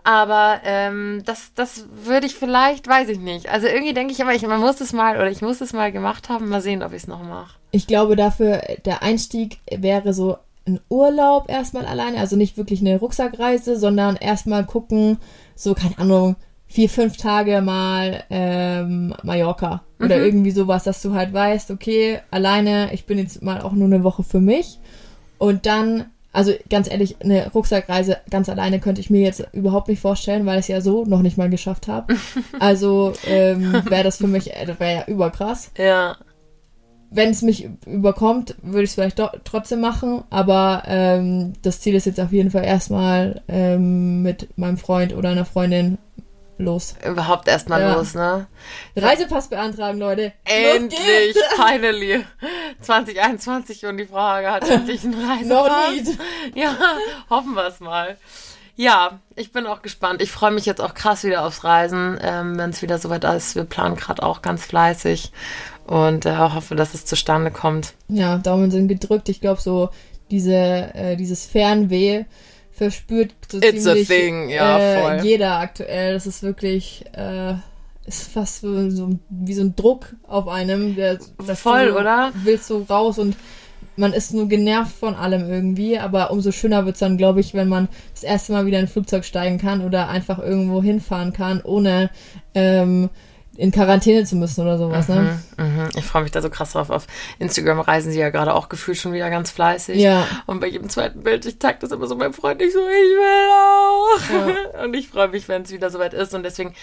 Aber 0.04 0.62
ähm, 0.64 1.22
das, 1.26 1.52
das 1.54 1.86
würde 2.04 2.26
ich 2.26 2.36
vielleicht, 2.36 2.88
weiß 2.88 3.10
ich 3.10 3.20
nicht. 3.20 3.50
Also 3.50 3.68
irgendwie 3.68 3.94
denke 3.94 4.14
ich 4.14 4.20
immer, 4.20 4.34
ich, 4.34 4.42
man 4.42 4.60
muss 4.60 4.82
es 4.82 4.94
mal 4.94 5.16
oder 5.16 5.30
ich 5.30 5.42
muss 5.42 5.62
es 5.62 5.74
mal 5.74 5.92
gemacht 5.92 6.30
haben. 6.30 6.50
Mal 6.50 6.62
sehen, 6.62 6.82
ob 6.82 6.92
ich 6.92 7.04
es 7.04 7.08
noch 7.08 7.22
mache. 7.22 7.56
Ich 7.72 7.86
glaube, 7.86 8.16
dafür 8.16 8.62
der 8.86 9.04
Einstieg 9.04 9.60
wäre 9.70 10.14
so 10.14 10.38
ein 10.66 10.80
Urlaub 10.90 11.50
erstmal 11.50 11.86
alleine. 11.86 12.20
Also 12.20 12.36
nicht 12.36 12.58
wirklich 12.58 12.82
eine 12.82 12.98
Rucksackreise, 12.98 13.78
sondern 13.78 14.16
erstmal 14.16 14.66
gucken, 14.66 15.18
so, 15.56 15.76
keine 15.76 15.98
Ahnung, 16.00 16.36
vier, 16.72 16.90
fünf 16.90 17.18
Tage 17.18 17.62
mal 17.62 18.24
ähm, 18.30 19.14
Mallorca 19.24 19.84
oder 20.00 20.18
mhm. 20.18 20.24
irgendwie 20.24 20.52
sowas, 20.52 20.86
dass 20.86 21.02
du 21.02 21.14
halt 21.14 21.34
weißt, 21.34 21.70
okay, 21.70 22.20
alleine, 22.32 22.94
ich 22.94 23.06
bin 23.06 23.18
jetzt 23.18 23.42
mal 23.42 23.62
auch 23.62 23.74
nur 23.74 23.88
eine 23.88 24.04
Woche 24.06 24.24
für 24.24 24.40
mich 24.40 24.80
und 25.38 25.66
dann, 25.66 26.06
also 26.32 26.54
ganz 26.70 26.90
ehrlich, 26.90 27.18
eine 27.22 27.52
Rucksackreise 27.52 28.18
ganz 28.30 28.48
alleine 28.48 28.80
könnte 28.80 29.02
ich 29.02 29.10
mir 29.10 29.20
jetzt 29.20 29.44
überhaupt 29.52 29.90
nicht 29.90 30.00
vorstellen, 30.00 30.46
weil 30.46 30.60
ich 30.60 30.66
es 30.66 30.70
ja 30.70 30.80
so 30.80 31.04
noch 31.04 31.22
nicht 31.22 31.38
mal 31.38 31.50
geschafft 31.50 31.90
habe. 31.90 32.16
Also 32.60 33.14
ähm, 33.28 33.74
wäre 33.90 34.04
das 34.04 34.18
für 34.18 34.28
mich, 34.28 34.56
äh, 34.56 34.66
das 34.66 34.80
wäre 34.80 34.94
ja 34.94 35.06
überkrass. 35.08 35.72
Ja. 35.78 36.16
Wenn 37.10 37.32
es 37.32 37.42
mich 37.42 37.68
überkommt, 37.86 38.56
würde 38.62 38.84
ich 38.84 38.92
es 38.92 38.94
vielleicht 38.94 39.22
trotzdem 39.44 39.82
machen, 39.82 40.24
aber 40.30 40.84
ähm, 40.86 41.52
das 41.62 41.82
Ziel 41.82 41.96
ist 41.96 42.06
jetzt 42.06 42.22
auf 42.22 42.32
jeden 42.32 42.52
Fall 42.52 42.64
erstmal 42.64 43.42
ähm, 43.50 44.22
mit 44.22 44.58
meinem 44.58 44.78
Freund 44.78 45.14
oder 45.14 45.30
einer 45.30 45.44
Freundin 45.44 45.98
los. 46.62 46.96
Überhaupt 47.06 47.48
erstmal 47.48 47.82
ja. 47.82 47.94
los, 47.94 48.14
ne? 48.14 48.48
Reisepass 48.96 49.50
beantragen, 49.50 50.00
Leute. 50.00 50.34
Endlich, 50.46 51.36
finally. 51.56 52.26
2021 52.82 53.86
und 53.86 53.98
die 53.98 54.06
Frage 54.06 54.52
hat 54.52 54.70
endlich 54.70 55.04
einen 55.04 55.14
Reisepass. 55.14 56.18
Ja, 56.56 56.76
hoffen 57.30 57.54
wir 57.54 57.68
es 57.68 57.80
mal. 57.80 58.18
Ja, 58.76 59.20
ich 59.36 59.52
bin 59.52 59.68
auch 59.68 59.82
gespannt. 59.82 60.22
Ich 60.22 60.32
freue 60.32 60.52
mich 60.52 60.66
jetzt 60.66 60.82
auch 60.82 60.94
krass 60.94 61.24
wieder 61.24 61.46
aufs 61.46 61.64
Reisen, 61.64 62.18
ähm, 62.22 62.58
wenn 62.58 62.70
es 62.70 62.82
wieder 62.82 62.98
soweit 62.98 63.24
ist. 63.26 63.56
Wir 63.56 63.64
planen 63.64 63.96
gerade 63.96 64.24
auch 64.24 64.42
ganz 64.42 64.66
fleißig 64.66 65.32
und 65.86 66.26
äh, 66.26 66.38
hoffe, 66.38 66.76
dass 66.76 66.94
es 66.94 67.06
zustande 67.06 67.52
kommt. 67.52 67.94
Ja, 68.08 68.38
Daumen 68.38 68.72
sind 68.72 68.88
gedrückt. 68.88 69.30
Ich 69.30 69.42
glaube, 69.42 69.62
so 69.62 69.90
diese, 70.32 70.56
äh, 70.56 71.16
dieses 71.18 71.46
Fernweh 71.46 72.26
verspürt 72.82 73.36
so 73.48 73.60
It's 73.60 73.84
ziemlich, 73.84 74.10
a 74.10 74.14
thing, 74.14 74.50
ja, 74.50 74.80
äh, 74.80 75.02
voll. 75.02 75.26
jeder 75.28 75.60
aktuell. 75.60 76.16
Das 76.16 76.26
ist 76.26 76.42
wirklich, 76.42 77.06
äh, 77.14 77.54
ist 78.08 78.32
fast 78.32 78.62
so, 78.62 78.90
so, 78.90 79.20
wie 79.30 79.54
so 79.54 79.62
ein 79.62 79.76
Druck 79.76 80.16
auf 80.28 80.48
einem. 80.48 80.96
Der, 80.96 81.20
voll, 81.54 81.90
du 81.90 82.00
oder? 82.00 82.32
Willst 82.44 82.66
so 82.66 82.84
raus 82.90 83.20
und 83.20 83.36
man 83.98 84.14
ist 84.14 84.34
nur 84.34 84.48
genervt 84.48 84.96
von 84.96 85.14
allem 85.14 85.48
irgendwie, 85.48 86.00
aber 86.00 86.32
umso 86.32 86.52
schöner 86.52 86.86
wird 86.86 86.96
es 86.96 87.02
dann, 87.02 87.18
glaube 87.18 87.40
ich, 87.40 87.54
wenn 87.54 87.68
man 87.68 87.88
das 88.16 88.24
erste 88.24 88.52
Mal 88.54 88.66
wieder 88.66 88.80
in 88.80 88.86
ein 88.86 88.92
Flugzeug 88.92 89.26
steigen 89.26 89.60
kann 89.60 89.86
oder 89.86 90.10
einfach 90.10 90.40
irgendwo 90.40 90.82
hinfahren 90.82 91.34
kann, 91.34 91.62
ohne 91.62 92.10
ähm, 92.56 93.12
in 93.58 93.72
Quarantäne 93.72 94.24
zu 94.24 94.38
müssen 94.38 94.62
oder 94.62 94.78
sowas, 94.78 95.10
ne? 95.10 95.40
mhm, 95.58 95.64
ne? 95.78 95.90
Ich 95.98 96.06
freue 96.06 96.24
mich 96.24 96.32
da 96.32 96.42
so 96.42 96.50
krass 96.50 96.72
drauf. 96.72 96.90
Auf 96.90 97.06
Instagram 97.38 97.82
reisen 97.82 98.12
sie 98.12 98.20
ja 98.20 98.30
gerade 98.30 98.54
auch 98.54 98.70
gefühlt 98.70 98.98
schon 98.98 99.12
wieder 99.12 99.30
ganz 99.30 99.52
fleißig. 99.52 99.98
Ja. 99.98 100.26
Und 100.46 100.62
bei 100.62 100.68
jedem 100.68 100.90
zweiten 100.90 101.22
Bild, 101.22 101.46
ich 101.46 101.60
tag 101.60 101.82
das 101.82 101.92
immer 101.92 102.08
so 102.08 102.16
mein 102.16 102.32
Freund, 102.32 102.62
ich 102.62 102.72
so, 102.72 102.80
ich 102.80 102.88
will 102.88 103.52
auch. 103.52 104.74
Ja. 104.76 104.84
Und 104.84 104.94
ich 104.94 105.10
freue 105.10 105.28
mich, 105.28 105.50
wenn 105.50 105.64
es 105.64 105.72
wieder 105.72 105.90
soweit 105.90 106.14
ist. 106.14 106.34
Und 106.34 106.44
deswegen 106.44 106.74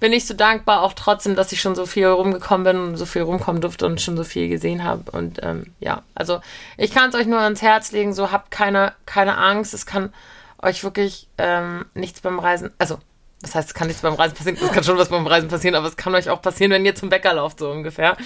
bin 0.00 0.12
ich 0.12 0.26
so 0.26 0.34
dankbar, 0.34 0.82
auch 0.82 0.92
trotzdem, 0.92 1.34
dass 1.34 1.50
ich 1.52 1.60
schon 1.62 1.74
so 1.74 1.86
viel 1.86 2.06
rumgekommen 2.06 2.64
bin 2.64 2.76
und 2.76 2.96
so 2.96 3.06
viel 3.06 3.22
rumkommen 3.22 3.62
durfte 3.62 3.86
und 3.86 4.00
schon 4.00 4.16
so 4.16 4.24
viel 4.24 4.48
gesehen 4.48 4.84
habe. 4.84 5.10
Und 5.10 5.40
ähm, 5.42 5.72
ja, 5.80 6.02
also 6.14 6.40
ich 6.76 6.92
kann 6.92 7.08
es 7.08 7.14
euch 7.14 7.26
nur 7.26 7.40
ans 7.40 7.62
Herz 7.62 7.90
legen, 7.92 8.12
so 8.12 8.30
habt 8.30 8.50
keine, 8.50 8.92
keine 9.06 9.38
Angst. 9.38 9.72
Es 9.72 9.86
kann 9.86 10.12
euch 10.60 10.84
wirklich 10.84 11.28
ähm, 11.38 11.86
nichts 11.94 12.20
beim 12.20 12.38
Reisen, 12.38 12.70
also 12.78 12.98
das 13.40 13.54
heißt, 13.54 13.68
es 13.68 13.74
kann 13.74 13.86
nichts 13.86 14.02
beim 14.02 14.14
Reisen 14.14 14.34
passieren, 14.34 14.58
es 14.60 14.72
kann 14.72 14.82
schon 14.82 14.98
was 14.98 15.10
beim 15.10 15.26
Reisen 15.26 15.48
passieren, 15.48 15.76
aber 15.76 15.86
es 15.86 15.96
kann 15.96 16.14
euch 16.14 16.28
auch 16.28 16.42
passieren, 16.42 16.72
wenn 16.72 16.84
ihr 16.84 16.96
zum 16.96 17.08
Bäcker 17.08 17.34
lauft, 17.34 17.60
so 17.60 17.70
ungefähr. 17.70 18.16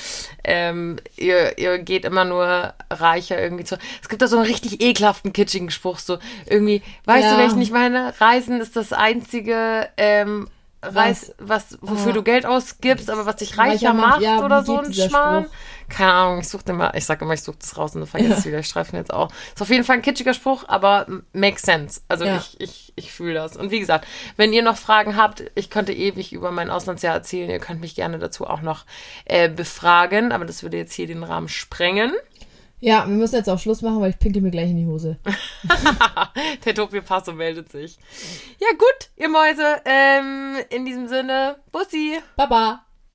Ähm, 0.42 0.96
ihr, 1.16 1.58
ihr 1.58 1.78
geht 1.78 2.06
immer 2.06 2.24
nur 2.24 2.72
reicher 2.90 3.40
irgendwie 3.40 3.64
zu. 3.64 3.76
Es 4.00 4.08
gibt 4.08 4.22
da 4.22 4.26
so 4.26 4.38
einen 4.38 4.46
richtig 4.46 4.80
ekelhaften, 4.80 5.34
kitschigen 5.34 5.70
Spruch, 5.70 5.98
so 5.98 6.18
irgendwie, 6.46 6.82
weißt 7.04 7.24
ja. 7.24 7.32
du, 7.32 7.38
welchen 7.38 7.60
ich 7.60 7.70
meine? 7.70 8.14
Reisen 8.20 8.60
ist 8.60 8.74
das 8.74 8.94
einzige, 8.94 9.88
ähm, 9.98 10.48
Reis, 10.82 11.32
was, 11.38 11.78
wofür 11.80 12.10
oh. 12.10 12.14
du 12.14 12.22
Geld 12.24 12.44
ausgibst, 12.44 13.08
aber 13.08 13.24
was 13.24 13.36
dich 13.36 13.56
reicher, 13.56 13.90
reicher 13.90 13.94
macht, 13.94 14.20
ja, 14.20 14.44
oder 14.44 14.64
so 14.64 14.78
ein 14.78 14.92
Schmarrn. 14.92 15.44
Spruch? 15.44 15.56
Keine 15.88 16.12
Ahnung, 16.12 16.40
ich 16.40 16.48
suche 16.48 16.64
immer, 16.66 16.94
ich 16.94 17.04
sage 17.04 17.24
immer, 17.24 17.34
ich 17.34 17.42
suche 17.42 17.58
das 17.60 17.76
raus 17.76 17.94
und 17.94 18.00
dann 18.00 18.08
vergesse 18.08 18.32
es 18.32 18.44
ja. 18.44 18.50
wieder. 18.50 18.58
Ich 18.60 18.66
streife 18.66 18.96
jetzt 18.96 19.12
auch. 19.12 19.30
Ist 19.54 19.62
auf 19.62 19.68
jeden 19.68 19.84
Fall 19.84 19.96
ein 19.96 20.02
kitschiger 20.02 20.34
Spruch, 20.34 20.64
aber 20.66 21.06
makes 21.32 21.62
sense. 21.62 22.00
Also 22.08 22.24
ja. 22.24 22.36
ich, 22.36 22.60
ich, 22.60 22.92
ich 22.96 23.12
fühle 23.12 23.34
das. 23.34 23.56
Und 23.56 23.70
wie 23.70 23.78
gesagt, 23.78 24.06
wenn 24.36 24.52
ihr 24.52 24.62
noch 24.62 24.76
Fragen 24.76 25.16
habt, 25.16 25.44
ich 25.54 25.70
könnte 25.70 25.92
ewig 25.92 26.32
über 26.32 26.50
mein 26.50 26.70
Auslandsjahr 26.70 27.14
erzählen. 27.14 27.50
Ihr 27.50 27.58
könnt 27.58 27.80
mich 27.80 27.94
gerne 27.94 28.18
dazu 28.18 28.46
auch 28.46 28.62
noch 28.62 28.84
äh, 29.26 29.48
befragen, 29.48 30.32
aber 30.32 30.46
das 30.46 30.62
würde 30.62 30.78
jetzt 30.78 30.94
hier 30.94 31.06
den 31.06 31.22
Rahmen 31.22 31.48
sprengen. 31.48 32.12
Ja, 32.84 33.06
wir 33.06 33.14
müssen 33.14 33.36
jetzt 33.36 33.48
auch 33.48 33.60
Schluss 33.60 33.80
machen, 33.80 34.00
weil 34.00 34.10
ich 34.10 34.18
pinkel 34.18 34.42
mir 34.42 34.50
gleich 34.50 34.68
in 34.68 34.76
die 34.76 34.86
Hose. 34.86 35.16
Der 36.64 36.74
Tobi 36.74 37.00
Passo 37.00 37.32
meldet 37.32 37.70
sich. 37.70 37.96
Ja, 38.58 38.72
gut, 38.76 39.10
ihr 39.16 39.28
Mäuse. 39.28 39.80
Ähm, 39.84 40.56
in 40.68 40.84
diesem 40.84 41.06
Sinne, 41.06 41.58
Bussi. 41.70 42.18
Baba. 42.34 42.84